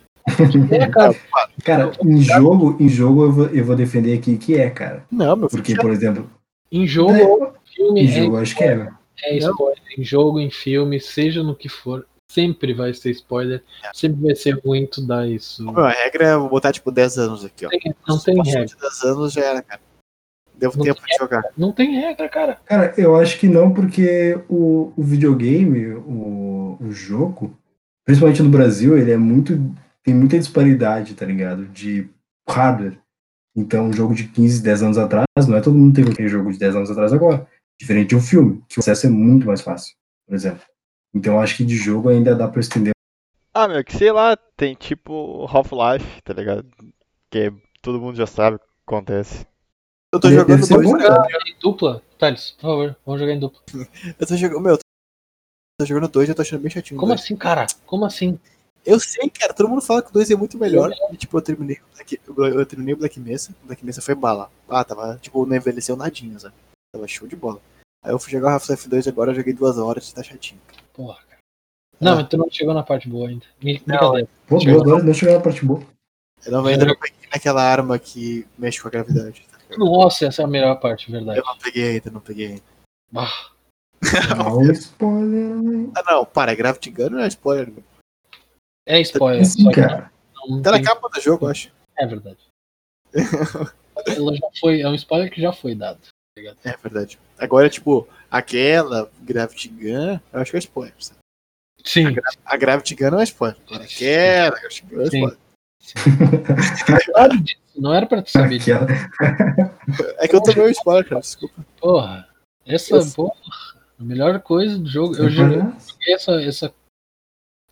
É, 0.71 0.88
cara. 0.91 1.15
Cara, 1.63 1.91
em 2.06 2.21
jogo, 2.21 2.78
em 2.80 2.89
jogo 2.89 3.24
eu 3.24 3.32
vou, 3.32 3.47
eu 3.47 3.65
vou 3.65 3.76
defender 3.76 4.17
aqui 4.17 4.38
que 4.38 4.56
é, 4.56 4.69
cara. 4.69 5.06
Não, 5.12 5.36
meu 5.36 5.50
Porque, 5.50 5.76
por 5.76 5.91
exemplo, 5.91 6.30
Em 6.71 6.86
jogo 6.86 7.13
É, 7.13 7.54
filme, 7.74 8.02
em 8.02 8.08
é, 8.08 8.12
jogo 8.12 8.36
eu 8.36 8.41
acho 8.41 8.56
que 8.56 8.63
é. 8.63 8.89
é 9.24 9.38
spoiler. 9.38 9.82
Em 9.97 10.04
jogo, 10.04 10.39
em 10.39 10.52
filme, 10.52 11.00
seja 11.00 11.41
no 11.41 11.56
que 11.56 11.69
for, 11.69 12.06
sempre 12.34 12.74
vai 12.74 12.94
ser 12.94 13.12
spoiler. 13.12 13.63
Sempre 13.94 14.22
vai 14.22 14.36
ser 14.36 14.60
ruim 14.63 14.86
tu 14.88 15.06
dar 15.06 15.28
isso. 15.28 15.63
Meu, 15.65 15.84
a 15.86 15.91
regra 15.91 16.26
é 16.28 16.38
vou 16.38 16.50
botar 16.50 16.72
tipo 16.72 16.91
10 16.91 17.17
anos 17.17 17.46
aqui, 17.46 17.65
ó. 17.65 17.70
Tem- 17.70 17.94
não 18.08 18.20
tem 18.20 18.36
Passou 18.38 18.54
regra. 18.54 18.65
de 18.65 18.76
10 18.78 19.04
anos 19.04 19.34
já 19.34 19.41
era, 19.46 19.62
cara. 19.62 19.82
Devo 20.56 20.78
Não 20.78 20.86
tempo 20.86 21.02
tem 21.02 21.08
de 21.08 21.17
jogar. 21.17 21.44
Não 21.58 21.72
tem 21.72 21.96
regra, 22.00 22.30
cara. 22.30 22.60
Cara, 22.65 22.94
eu 22.98 23.15
acho 23.15 23.39
que 23.39 23.48
não, 23.48 23.74
porque 23.74 24.39
o, 24.48 24.94
o 24.96 25.04
videogame, 25.04 25.88
o, 25.96 26.78
o 26.80 26.91
jogo, 26.91 27.58
principalmente 28.06 28.44
no 28.44 28.50
Brasil, 28.50 28.98
ele 28.98 29.12
é 29.12 29.17
muito. 29.17 29.54
tem 30.04 30.13
muita 30.13 30.38
disparidade, 30.38 31.15
tá 31.15 31.26
ligado? 31.26 31.65
De 31.67 32.08
hardware. 32.48 33.00
Então, 33.56 33.88
um 33.88 33.94
jogo 33.94 34.13
de 34.13 34.28
15, 34.28 34.62
10 34.62 34.84
anos 34.84 34.98
atrás, 34.98 35.26
não 35.48 35.58
é 35.58 35.62
todo 35.62 35.78
mundo 35.78 35.96
tem 35.96 36.06
aquele 36.06 36.30
jogo 36.30 36.52
de 36.54 36.60
10 36.60 36.76
anos 36.76 36.91
atrás 36.91 37.12
agora. 37.12 37.46
Diferente 37.80 38.10
de 38.10 38.15
um 38.15 38.22
filme, 38.22 38.62
que 38.70 38.78
o 38.78 38.82
acesso 38.82 39.08
é 39.08 39.10
muito 39.10 39.48
mais 39.48 39.62
fácil, 39.62 39.96
por 40.28 40.36
exemplo. 40.36 40.62
Então, 41.13 41.36
eu 41.36 41.39
acho 41.39 41.58
que 41.58 41.65
de 41.65 41.76
jogo 41.76 42.10
ainda 42.10 42.36
dá 42.36 42.47
pra 42.47 42.62
estender. 42.62 42.93
Ah, 43.54 43.67
meu, 43.67 43.84
que 43.84 43.95
sei 43.95 44.12
lá, 44.12 44.38
tem 44.56 44.76
tipo 44.76 45.45
Half-Life, 45.45 46.21
tá 46.24 46.34
ligado? 46.34 46.65
Que 47.30 47.52
todo 47.82 48.00
mundo 48.00 48.15
já 48.15 48.26
sabe 48.26 48.56
o 48.56 48.60
que 48.60 48.65
acontece. 48.88 49.45
Eu 50.13 50.19
tô 50.19 50.30
Deve 50.30 50.41
jogando 50.41 50.67
dois, 50.67 50.86
bom, 50.86 50.97
cara. 50.97 51.28
Em 51.47 51.60
dupla? 51.60 52.02
Thales, 52.17 52.52
por 52.52 52.62
favor, 52.62 52.95
vamos 53.06 53.19
jogar 53.21 53.34
em 53.34 53.39
dupla. 53.39 53.62
Eu 54.19 54.28
tô 54.28 54.36
jogando. 54.36 54.62
Meu, 54.62 54.74
eu 54.74 54.80
tô 55.80 55.86
jogando 55.86 56.08
dois 56.10 56.28
e 56.28 56.32
eu 56.32 56.36
tô 56.36 56.41
achando 56.41 56.62
bem 56.62 56.69
chatinho. 56.69 57.00
Como 57.00 57.13
dois. 57.13 57.21
assim, 57.21 57.36
cara? 57.36 57.65
Como 57.86 58.06
assim? 58.06 58.39
Eu 58.86 59.00
sei, 59.00 59.30
cara. 59.30 59.54
Todo 59.54 59.69
mundo 59.69 59.82
fala 59.82 60.02
que 60.02 60.10
o 60.10 60.13
2 60.13 60.32
é 60.32 60.36
muito 60.36 60.58
melhor. 60.58 60.91
E, 61.12 61.17
tipo, 61.17 61.38
eu 61.38 61.41
terminei 61.41 61.78
o 61.78 61.95
Black, 61.95 62.19
eu, 62.28 62.65
terminei 62.65 62.93
o 62.93 62.97
Black 62.97 63.19
Mesa. 63.19 63.56
O 63.63 63.67
Black 63.67 63.86
Mesa 63.86 64.02
foi 64.02 64.15
bala. 64.15 64.52
Ah, 64.67 64.84
tava, 64.84 65.17
tipo, 65.21 65.45
não 65.45 65.56
envelheceu 65.56 65.95
nadinha, 65.95 66.38
sabe? 66.39 66.56
Tava 66.93 67.08
show 67.08 67.28
de 67.28 67.36
bola. 67.36 67.62
Aí 68.04 68.12
eu 68.12 68.19
fui 68.19 68.32
jogar 68.32 68.47
o 68.47 68.54
Half-Life 68.54 68.89
2 68.89 69.08
agora, 69.08 69.34
joguei 69.34 69.54
duas 69.54 69.78
horas 69.78 70.10
e 70.10 70.15
tá 70.15 70.24
chatinho. 70.24 70.60
cara. 70.67 70.81
Porra, 70.93 71.15
cara. 71.23 71.38
Não, 71.99 72.15
mas 72.15 72.27
tu 72.27 72.38
não 72.38 72.49
chegou 72.49 72.73
na 72.73 72.84
parte 72.84 73.08
boa 73.08 73.30
ainda. 73.30 73.45
Brin- 73.60 73.82
Brincadeira. 73.86 74.27
Pô, 74.47 74.56
horas 74.58 75.04
não 75.04 75.13
chegar 75.13 75.34
na 75.34 75.39
parte 75.41 75.63
boa. 75.65 75.82
Eu 76.45 76.51
não, 76.51 76.65
ainda 76.65 76.86
não 76.86 76.95
peguei 76.95 77.27
naquela 77.32 77.62
arma 77.63 77.99
que 77.99 78.47
mexe 78.58 78.82
com 78.82 78.88
a 78.88 78.91
gravidade. 78.91 79.45
tá? 79.51 79.77
Nossa, 79.77 80.25
essa 80.25 80.41
é 80.41 80.45
a 80.45 80.47
melhor 80.47 80.80
parte, 80.80 81.12
verdade. 81.12 81.39
Eu 81.39 81.45
não 81.45 81.58
peguei 81.58 81.91
ainda, 81.91 82.10
não 82.12 82.19
peguei 82.21 82.47
ainda. 82.47 82.63
Ah, 83.15 83.51
Não, 84.36 84.71
spoiler. 84.71 85.89
Ah, 85.95 86.04
não, 86.12 86.25
para, 86.25 86.51
é 86.51 86.56
Gravity 86.56 86.89
Gun 86.89 87.10
não 87.12 87.19
é 87.19 87.27
spoiler. 87.27 87.71
meu. 87.71 87.84
é 88.88 88.99
spoiler. 89.01 89.43
Que 89.56 89.71
cara. 89.71 90.12
não- 90.34 90.56
não 90.56 90.62
Tá 90.63 90.71
na 90.71 90.77
tem- 90.77 90.86
capa 90.86 91.08
do 91.08 91.21
jogo, 91.21 91.45
eu 91.45 91.49
acho. 91.51 91.71
É 91.97 92.06
verdade. 92.08 92.39
Ela 93.13 94.36
já 94.36 94.47
foi, 94.60 94.82
é 94.82 94.88
um 94.89 94.95
spoiler 94.95 95.32
que 95.32 95.39
já 95.41 95.54
foi 95.54 95.75
dado. 95.75 95.99
É 96.63 96.75
verdade. 96.77 97.19
Agora, 97.38 97.69
tipo, 97.69 98.08
aquela 98.30 99.10
Gravity 99.21 99.69
Gun, 99.69 100.19
eu 100.34 100.39
acho 100.41 100.51
que 100.51 100.58
é 100.58 100.60
spoiler. 100.60 100.93
sabe? 100.99 101.19
Sim. 101.84 102.15
A 102.45 102.58
Gravity 102.58 102.95
Gun 102.95 103.12
não 103.12 103.19
é 103.19 103.23
spoiler. 103.23 103.58
Agora, 103.67 103.84
aquela, 103.84 104.60
eu 104.60 104.67
acho 104.67 104.84
que 104.84 104.95
não 104.95 105.01
é 105.01 105.06
spoiler. 105.06 105.38
Claro 107.12 107.43
Não 107.75 107.93
era 107.93 108.06
pra 108.06 108.21
tu 108.21 108.30
saber 108.30 108.60
disso. 108.60 108.71
É 110.19 110.27
que 110.27 110.36
eu 110.36 110.41
tomei 110.43 110.67
um 110.67 110.69
spoiler, 110.69 111.08
cara, 111.08 111.21
desculpa. 111.21 111.65
Porra. 111.80 112.27
Essa, 112.65 112.95
Eu- 112.95 113.12
porra, 113.15 113.34
a 113.99 114.04
melhor 114.04 114.39
coisa 114.41 114.77
do 114.77 114.88
jogo. 114.88 115.15
Eu 115.15 115.30
joguei 115.30 115.60
essa, 116.08 116.41
essa. 116.41 116.73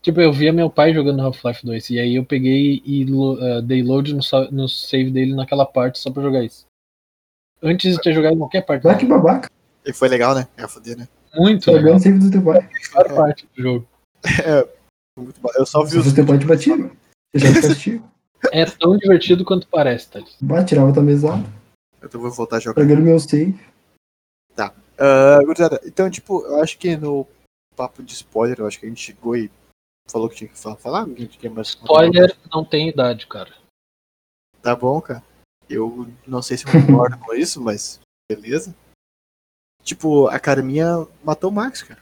Tipo, 0.02 0.22
eu 0.22 0.32
via 0.32 0.54
meu 0.54 0.70
pai 0.70 0.94
jogando 0.94 1.22
Half-Life 1.22 1.66
2. 1.66 1.90
E 1.90 2.00
aí 2.00 2.16
eu 2.16 2.26
peguei 2.26 2.82
e 2.86 3.04
eh, 3.04 3.62
dei 3.62 3.84
load 3.84 4.14
no, 4.14 4.22
no 4.52 4.70
save 4.70 5.12
dele 5.12 5.36
naquela 5.36 5.66
parte 5.66 6.00
só 6.00 6.10
pra 6.10 6.24
jogar 6.24 6.44
isso. 6.44 6.66
Antes 7.62 7.96
de 7.96 8.02
ter 8.02 8.14
jogado 8.14 8.38
qualquer 8.38 8.62
parte. 8.66 8.88
Ah, 8.88 8.96
que 8.96 9.06
babaca. 9.06 9.50
E 9.86 9.94
foi 9.94 10.08
legal, 10.08 10.36
né? 10.36 10.48
É 10.58 10.68
foder, 10.68 10.98
né? 10.98 11.08
Muito 11.36 11.66
Tá 11.66 11.72
legal. 11.72 11.88
jogando 12.00 12.04
sempre 12.04 12.20
do 12.20 12.32
teu 12.32 12.42
pai. 12.42 12.70
A 12.96 13.04
melhor 13.04 13.16
parte 13.16 13.48
do 13.56 13.62
jogo. 13.62 13.88
Foi 15.16 15.24
muito 15.24 15.40
bom. 15.42 15.50
Eu 15.56 15.66
só 15.66 15.84
vi 15.84 15.98
os 15.98 16.04
fosse 16.04 16.16
teu 16.16 16.26
pai 16.26 16.38
te 16.40 16.46
batia, 16.46 16.76
mano. 16.78 16.96
Você 17.34 17.40
já 17.54 17.62
castigo. 17.62 18.10
É 18.54 18.64
tão 18.64 18.96
divertido 18.98 19.44
quanto 19.44 19.68
parece, 19.68 20.10
Thales. 20.10 20.38
Bah, 20.40 20.64
tirava 20.64 20.94
tua 20.94 21.04
mesada. 21.04 21.44
Eu 22.02 22.10
vou 22.22 22.32
voltar 22.32 22.56
a 22.56 22.60
jogar. 22.62 22.82
Pegando 22.82 23.02
meu 23.02 23.20
save. 23.20 23.60
Ah, 25.02 25.40
gurizada, 25.46 25.80
então, 25.86 26.10
tipo, 26.10 26.46
eu 26.46 26.62
acho 26.62 26.78
que 26.78 26.98
no 26.98 27.26
papo 27.74 28.04
de 28.04 28.14
spoiler, 28.14 28.60
eu 28.60 28.68
acho 28.68 28.78
que 28.78 28.86
a 28.86 28.90
gente 28.90 29.02
chegou 29.02 29.36
e 29.36 29.50
falou 30.10 30.28
que 30.28 30.36
tinha 30.36 30.50
que 30.50 30.58
falar. 30.60 30.76
falar 30.76 31.04
a 31.04 31.08
gente 31.08 31.38
quer 31.38 31.50
mais 31.50 31.70
Spoiler 31.70 32.36
não 32.52 32.66
tem 32.66 32.90
idade, 32.90 33.26
cara. 33.28 33.54
Tá 34.62 34.76
bom, 34.76 35.00
cara. 35.00 35.24
Eu 35.70 36.10
não 36.26 36.42
sei 36.42 36.58
se 36.58 36.66
eu 36.66 36.72
concordo 36.72 37.18
com 37.18 37.34
isso, 37.34 37.62
mas 37.62 38.00
beleza. 38.30 38.76
Tipo, 39.84 40.28
a 40.28 40.40
Carminha 40.40 41.08
matou 41.24 41.50
o 41.50 41.54
Max, 41.54 41.84
cara. 41.84 42.02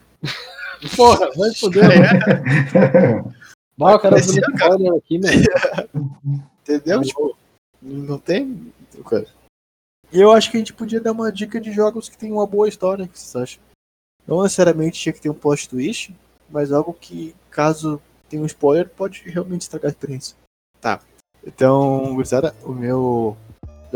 Porra, 0.96 1.32
vai 1.36 1.54
foder. 1.54 1.84
Bah, 3.78 3.94
o 3.94 4.00
cara 4.00 4.20
dando 4.20 4.40
spoiler 4.40 4.94
aqui, 4.96 5.20
meu. 5.20 5.30
Entendeu? 6.62 7.02
Tipo, 7.02 7.38
não 7.80 8.18
tem. 8.18 8.74
Cara. 9.06 9.28
E 10.12 10.20
eu 10.20 10.32
acho 10.32 10.50
que 10.50 10.58
a 10.58 10.60
gente 10.60 10.74
podia 10.74 11.00
dar 11.00 11.12
uma 11.12 11.32
dica 11.32 11.62
de 11.62 11.72
jogos 11.72 12.10
que 12.10 12.18
tem 12.18 12.32
uma 12.32 12.48
boa 12.48 12.68
história, 12.68 13.06
o 13.06 13.08
que 13.08 13.20
vocês 13.20 13.36
acham? 13.36 13.62
Não 14.26 14.42
necessariamente 14.42 15.00
tinha 15.00 15.14
que 15.14 15.22
ter 15.22 15.30
um 15.30 15.34
plot 15.36 15.70
twist, 15.70 16.16
mas 16.50 16.72
algo 16.72 16.92
que, 16.94 17.36
caso 17.52 18.02
tenha 18.28 18.42
um 18.42 18.48
spoiler, 18.48 18.90
pode 18.90 19.22
realmente 19.30 19.62
estragar 19.62 19.90
a 19.90 19.94
experiência. 19.94 20.36
Tá. 20.82 21.00
Então, 21.46 22.16
gurizada, 22.16 22.56
o 22.64 22.74
meu. 22.74 23.38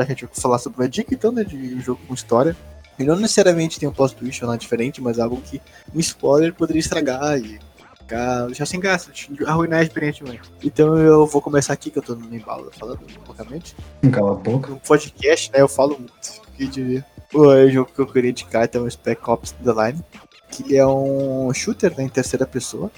Já 0.01 0.05
que 0.05 0.11
a 0.11 0.15
gente 0.15 0.25
vai 0.25 0.35
falar 0.35 0.57
sobre 0.57 0.81
uma 0.81 0.89
dica, 0.89 1.13
então, 1.13 1.31
né, 1.31 1.43
de 1.43 1.55
um 1.55 1.81
jogo 1.81 2.01
com 2.07 2.13
história. 2.13 2.55
E 2.97 3.03
não 3.03 3.15
necessariamente 3.15 3.79
tem 3.79 3.87
um 3.87 3.91
plot 3.91 4.15
twist 4.15 4.43
ou 4.43 4.49
nada 4.49 4.59
diferente, 4.59 5.01
mas 5.01 5.19
algo 5.19 5.41
que 5.41 5.61
um 5.93 5.99
spoiler 5.99 6.53
poderia 6.53 6.79
estragar 6.79 7.37
e 7.37 7.59
ficar 7.97 8.49
já 8.53 8.65
sem 8.65 8.79
graça, 8.79 9.11
arruinar 9.45 9.79
a 9.79 9.83
experiência 9.83 10.23
demais. 10.23 10.41
Então 10.63 10.97
eu 10.97 11.25
vou 11.25 11.41
começar 11.41 11.73
aqui, 11.73 11.89
que 11.89 11.97
eu 11.97 12.03
tô 12.03 12.15
no 12.15 12.35
embalo 12.35 12.69
falando 12.77 12.99
loucamente. 13.25 13.75
Cala 14.11 14.33
a 14.33 14.35
boca. 14.35 14.71
No 14.71 14.79
podcast, 14.79 15.51
né, 15.51 15.61
eu 15.61 15.67
falo 15.67 15.97
muito. 15.97 16.41
Que 16.55 16.67
de... 16.67 17.03
O 17.33 17.69
jogo 17.69 17.89
que 17.93 17.99
eu 17.99 18.07
queria 18.07 18.29
indicar 18.29 18.65
então, 18.65 18.83
é 18.83 18.87
o 18.87 18.91
Spec 18.91 19.21
Ops 19.29 19.51
The 19.51 19.71
Line, 19.71 20.03
que 20.49 20.75
é 20.75 20.85
um 20.85 21.53
shooter 21.53 21.95
né, 21.97 22.03
em 22.03 22.09
terceira 22.09 22.45
pessoa, 22.45 22.91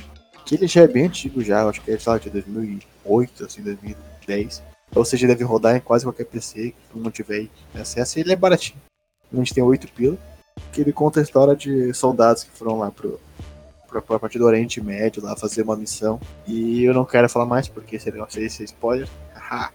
que 0.43 0.56
ele 0.56 0.68
já 0.68 0.82
é 0.82 0.88
bem 0.88 1.06
antigo 1.06 1.41
já, 1.43 1.68
acho 1.68 1.82
que 1.82 1.91
é 1.91 1.97
lá, 2.06 2.18
de 2.18 2.32
2008, 2.32 3.45
assim, 3.45 3.62
2010. 3.62 4.64
Ou 4.96 5.04
seja, 5.04 5.28
deve 5.28 5.44
rodar 5.44 5.76
em 5.76 5.80
quase 5.80 6.06
qualquer 6.06 6.26
PC 6.26 6.72
que 6.72 6.88
todo 6.91 7.02
mundo 7.02 7.12
tiver 7.12 7.48
acesso, 7.74 8.18
e 8.18 8.22
ele 8.22 8.34
é 8.34 8.36
baratinho. 8.36 8.80
A 9.32 9.38
gente 9.38 9.54
tem 9.54 9.64
8 9.64 9.88
pila, 9.91 10.18
que 10.72 10.82
ele 10.82 10.94
conta 10.94 11.20
a 11.20 11.24
história 11.24 11.56
de 11.56 11.94
soldados 11.94 12.44
que 12.44 12.52
foram 12.52 12.78
lá 12.78 12.91
pro, 12.91 13.20
pra, 13.88 14.02
pra 14.02 14.20
parte 14.20 14.38
do 14.38 14.46
Oriente 14.46 14.82
Médio 14.82 15.24
lá 15.24 15.36
fazer 15.36 15.64
uma 15.64 15.76
missão. 15.76 16.20
E 16.48 16.84
eu 16.84 16.94
não 16.94 17.06
quero 17.06 17.28
falar 17.30 17.46
mais 17.46 17.68
porque 17.68 18.00
seria 18.00 18.20
não 18.20 18.30
sei 18.30 18.50
se 18.50 18.62
é 18.62 18.66
spoiler. 18.66 19.08
Haha. 19.34 19.72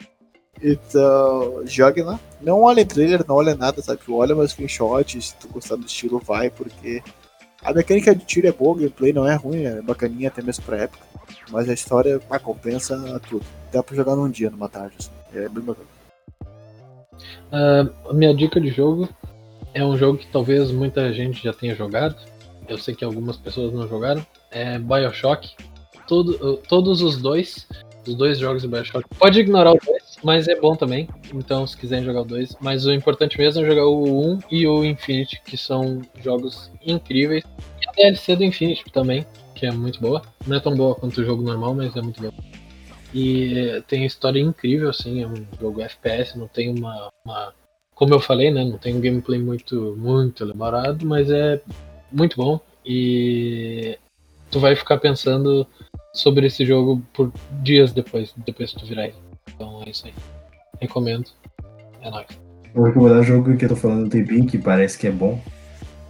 Então, 0.62 1.62
jogue 1.66 2.03
lá. 2.03 2.19
Não 2.41 2.62
olhem 2.62 2.85
trailer, 2.85 3.25
não 3.27 3.37
olhem 3.37 3.55
nada, 3.55 3.81
sabe? 3.83 4.01
Olha 4.09 4.35
meus 4.35 4.51
screenshots, 4.51 5.29
se 5.29 5.37
tu 5.37 5.49
gostar 5.49 5.77
do 5.77 5.87
estilo, 5.87 6.19
vai, 6.19 6.51
porque 6.51 7.03
a 7.62 7.73
mecânica 7.73 8.14
de 8.14 8.25
tiro 8.25 8.47
é 8.47 8.53
boa, 8.53 8.73
o 8.73 8.75
gameplay 8.75 9.12
não 9.12 9.27
é 9.27 9.35
ruim, 9.35 9.64
é 9.64 9.81
bacaninha 9.81 10.29
até 10.29 10.43
mesmo 10.43 10.64
pra 10.64 10.79
época. 10.79 11.05
Mas 11.51 11.69
a 11.69 11.75
história 11.75 12.21
compensa 12.43 13.21
tudo. 13.29 13.45
Dá 13.73 13.83
pra 13.83 13.97
jogar 13.97 14.16
num 14.16 14.31
dia, 14.31 14.51
numa 14.51 14.69
tarde, 14.69 14.97
assim. 14.99 15.11
É 15.35 15.49
bem 15.49 15.62
bacana. 15.62 15.87
Ah, 17.53 17.87
a 18.11 18.12
minha 18.12 18.35
dica 18.35 18.61
de 18.61 18.69
jogo 18.69 19.09
é 19.75 19.85
um 19.85 19.97
jogo 19.97 20.19
que 20.19 20.27
talvez 20.27 20.71
muita 20.71 21.12
gente 21.12 21.43
já 21.43 21.53
tenha 21.53 21.75
jogado. 21.75 22.16
Eu 22.69 22.79
sei 22.79 22.95
que 22.95 23.05
algumas 23.05 23.37
pessoas 23.37 23.73
não 23.73 23.89
jogaram. 23.89 24.25
É 24.51 24.79
Bioshock. 24.79 25.55
Todo, 26.07 26.57
todos 26.69 27.03
os 27.03 27.16
dois. 27.21 27.66
Os 28.07 28.14
dois 28.14 28.39
jogos 28.39 28.62
de 28.62 28.69
Bioshock. 28.69 29.07
Pode 29.19 29.41
ignorar 29.41 29.73
o 29.73 29.79
dois, 29.85 30.16
mas 30.23 30.49
é 30.49 30.59
bom 30.59 30.75
também. 30.75 31.09
Então, 31.35 31.66
se 31.66 31.77
quiserem 31.77 32.05
jogar 32.05 32.23
o 32.23 32.25
dois. 32.25 32.57
Mas 32.61 32.87
o 32.87 32.93
importante 32.93 33.37
mesmo 33.39 33.62
é 33.62 33.66
jogar 33.66 33.87
o 33.87 34.33
1 34.33 34.39
e 34.51 34.66
o 34.66 34.85
Infinity, 34.85 35.43
que 35.45 35.57
são 35.57 36.01
jogos 36.23 36.71
incríveis. 36.85 37.45
E 37.83 37.89
a 37.89 37.93
DLC 37.93 38.37
do 38.37 38.45
Infinity 38.45 38.85
também, 38.91 39.27
que 39.55 39.66
é 39.66 39.71
muito 39.71 40.01
boa. 40.01 40.23
Não 40.47 40.57
é 40.57 40.61
tão 40.61 40.75
boa 40.75 40.95
quanto 40.95 41.21
o 41.21 41.25
jogo 41.25 41.43
normal, 41.43 41.75
mas 41.75 41.95
é 41.95 42.01
muito 42.01 42.21
boa. 42.21 42.33
E 43.15 43.83
tem 43.89 44.05
história 44.05 44.41
incrível, 44.41 44.91
assim, 44.91 45.23
é 45.23 45.27
um 45.27 45.35
jogo 45.61 45.81
FPS, 45.81 46.39
não 46.39 46.47
tem 46.49 46.69
uma, 46.69 47.09
uma- 47.25 47.55
Como 47.95 48.15
eu 48.15 48.21
falei, 48.21 48.51
né? 48.51 48.65
Não 48.65 48.79
tem 48.79 48.95
um 48.95 49.01
gameplay 49.01 49.41
muito, 49.41 49.97
muito 49.99 50.45
elaborado, 50.45 51.05
mas 51.07 51.31
é 51.31 51.61
muito 52.13 52.37
bom. 52.37 52.61
E 52.85 53.99
tu 54.51 54.61
vai 54.61 54.77
ficar 54.77 54.99
pensando 54.99 55.67
sobre 56.13 56.47
esse 56.47 56.65
jogo 56.65 57.03
por 57.13 57.33
dias 57.63 57.93
depois, 57.93 58.33
depois 58.47 58.73
que 58.73 58.79
tu 58.81 58.87
virar 58.87 59.05
ele. 59.07 59.17
Então 59.55 59.83
é 59.85 59.91
isso 59.91 60.07
aí. 60.07 60.15
Recomendo. 60.81 61.31
É 62.03 62.11
nóis. 62.11 62.27
Vou 62.75 62.85
recomendar 62.85 63.21
um 63.21 63.25
jogo 63.25 63.57
que 63.57 63.65
eu 63.65 63.69
tô 63.71 63.77
falando 63.77 64.07
um 64.07 64.09
tempinho, 64.09 64.47
que 64.47 64.59
parece 64.59 64.97
que 64.99 65.07
é 65.07 65.11
bom. 65.11 65.41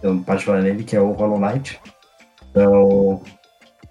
Eu 0.03 0.13
não 0.13 0.23
posso 0.23 0.45
falar 0.45 0.61
nele, 0.61 0.83
que 0.83 0.95
é 0.95 1.01
o 1.01 1.11
Hollow 1.13 1.39
Knight. 1.39 1.79
Então, 2.51 3.23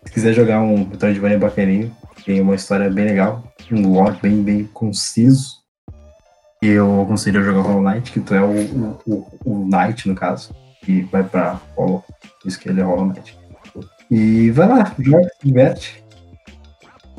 se 0.04 0.12
quiser 0.12 0.32
jogar 0.32 0.60
um 0.62 0.86
Metroidvania 0.86 1.38
bacaninho, 1.38 1.94
tem 2.28 2.40
uma 2.42 2.54
história 2.54 2.90
bem 2.90 3.06
legal, 3.06 3.42
um 3.72 3.90
lore 3.90 4.18
bem, 4.20 4.42
bem 4.42 4.64
conciso. 4.64 5.62
Eu 6.60 7.00
aconselho 7.00 7.40
a 7.40 7.42
jogar 7.42 7.62
Hollow 7.62 7.80
Knight, 7.80 8.12
que 8.12 8.20
tu 8.20 8.34
é 8.34 8.42
o, 8.42 8.50
o, 8.50 9.00
o, 9.06 9.26
o 9.46 9.66
Knight, 9.66 10.06
no 10.06 10.14
caso, 10.14 10.54
e 10.86 11.00
vai 11.04 11.24
pra 11.24 11.58
Hollow. 11.74 12.04
Por 12.42 12.48
isso 12.48 12.60
que 12.60 12.68
ele 12.68 12.82
é 12.82 12.84
Hollow 12.84 13.06
Knight. 13.06 13.34
E 14.10 14.50
vai 14.50 14.68
lá, 14.68 14.94
joga, 14.98 15.24
se 15.24 15.46
diverte. 15.46 16.04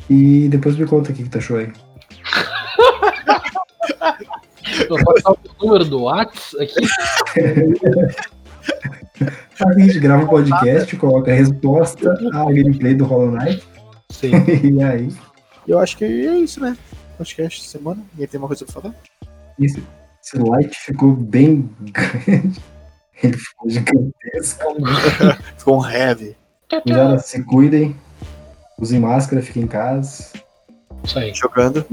E 0.07 0.47
depois 0.47 0.75
me 0.75 0.85
conta 0.85 1.11
o 1.11 1.15
que, 1.15 1.23
que 1.23 1.29
tu 1.29 1.39
achou 1.39 1.57
aí. 1.57 1.73
Vou 4.89 5.03
passar 5.03 5.31
o 5.31 5.39
número 5.59 5.85
do 5.85 6.03
Whats 6.03 6.55
aqui. 6.59 6.85
A 9.65 9.73
gente 9.73 9.99
grava 9.99 10.23
um 10.23 10.27
podcast, 10.27 10.95
coloca 10.97 11.31
a 11.31 11.35
resposta 11.35 12.13
à 12.31 12.45
gameplay 12.45 12.93
do 12.93 13.05
Hollow 13.05 13.31
Knight. 13.31 13.67
Sim. 14.11 14.31
E 14.63 14.83
aí, 14.83 15.13
Eu 15.67 15.79
acho 15.79 15.97
que 15.97 16.05
é 16.05 16.37
isso, 16.37 16.59
né? 16.61 16.77
Acho 17.19 17.35
que 17.35 17.41
é 17.41 17.45
esta 17.45 17.65
semana. 17.67 18.01
Ninguém 18.13 18.27
tem 18.27 18.39
uma 18.39 18.47
coisa 18.47 18.65
pra 18.65 18.81
falar? 18.81 18.95
esse, 19.59 19.83
esse 20.23 20.37
light 20.37 20.73
ficou 20.77 21.11
bem 21.13 21.69
grande. 21.81 22.59
Ele 23.21 23.37
ficou 23.37 23.69
gigantesco. 23.69 24.63
Ficou 25.57 25.81
um 25.81 25.85
heavy. 25.89 26.37
Galera, 26.85 27.19
se 27.19 27.43
cuidem. 27.43 27.93
Usem 28.77 28.99
máscara, 29.01 29.41
fiquem 29.41 29.63
em 29.63 29.67
casa. 29.67 30.27
Isso 31.03 31.19
aí. 31.19 31.33
Jogando, 31.33 31.85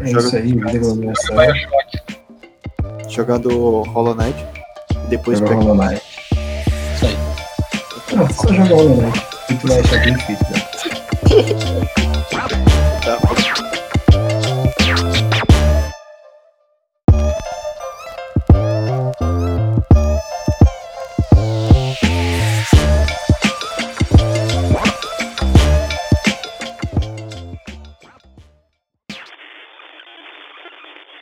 É 0.00 0.06
Joga 0.06 0.26
isso 0.26 0.36
aí, 0.36 0.52
aglomeração. 0.52 1.36
jogando 3.08 3.82
Hollow 3.82 4.14
Knight. 4.14 4.38
E 5.04 5.08
depois 5.08 5.40
Joga 5.40 5.50
pega. 5.56 5.62
Hollow 5.62 5.84
Knight. 5.88 6.02
Isso 6.94 7.06
aí. 7.06 8.16
Não, 8.16 8.30
só 8.30 8.48
joga 8.52 8.74
Hollow 8.74 8.96
Knight. 9.02 9.20
Que 9.48 9.54
tu 9.56 9.66
vai 9.66 9.80
achar 9.80 10.04
bem 10.04 10.14
difícil. 10.14 10.46
Né? 10.50 10.59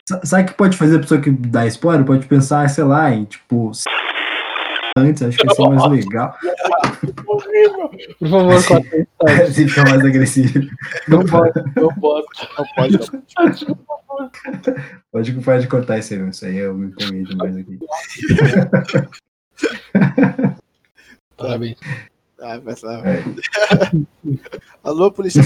Sa- 0.07 0.21
Sabe 0.25 0.43
o 0.43 0.45
que 0.47 0.53
pode 0.53 0.77
fazer 0.77 0.95
a 0.97 0.99
pessoa 0.99 1.21
que 1.21 1.29
dá 1.29 1.65
spoiler? 1.67 2.05
Pode 2.05 2.25
pensar, 2.27 2.67
sei 2.69 2.83
lá, 2.83 3.11
em 3.11 3.25
tipo. 3.25 3.71
Antes, 4.97 5.23
acho 5.23 5.37
que 5.37 5.47
ia 5.47 5.53
ser 5.53 5.69
mais 5.69 5.91
legal. 5.91 6.35
Por 7.25 8.29
favor, 8.29 8.65
corta 8.65 8.97
isso. 8.97 9.07
tá? 9.17 9.45
Se 9.51 9.67
ficar 9.67 9.89
mais 9.89 10.05
agressivo. 10.05 10.69
Não 11.07 11.23
bota, 11.23 11.63
não 11.75 11.89
bota. 11.95 12.27
Não 12.57 12.65
pode, 12.75 12.99
não. 13.67 13.79
Pode, 15.11 15.31
pode 15.33 15.67
cortar 15.67 15.97
isso 15.99 16.13
aí, 16.13 16.29
isso 16.29 16.45
aí 16.45 16.57
eu 16.57 16.73
me 16.73 16.87
empolguei 16.87 17.23
demais 17.23 17.55
aqui. 17.57 17.79
Parabéns. 21.37 21.77
Ah, 22.41 22.57
vai 22.59 22.75
lá. 22.83 23.01
É. 23.09 23.23
Alô, 24.83 25.11
polícia. 25.11 25.41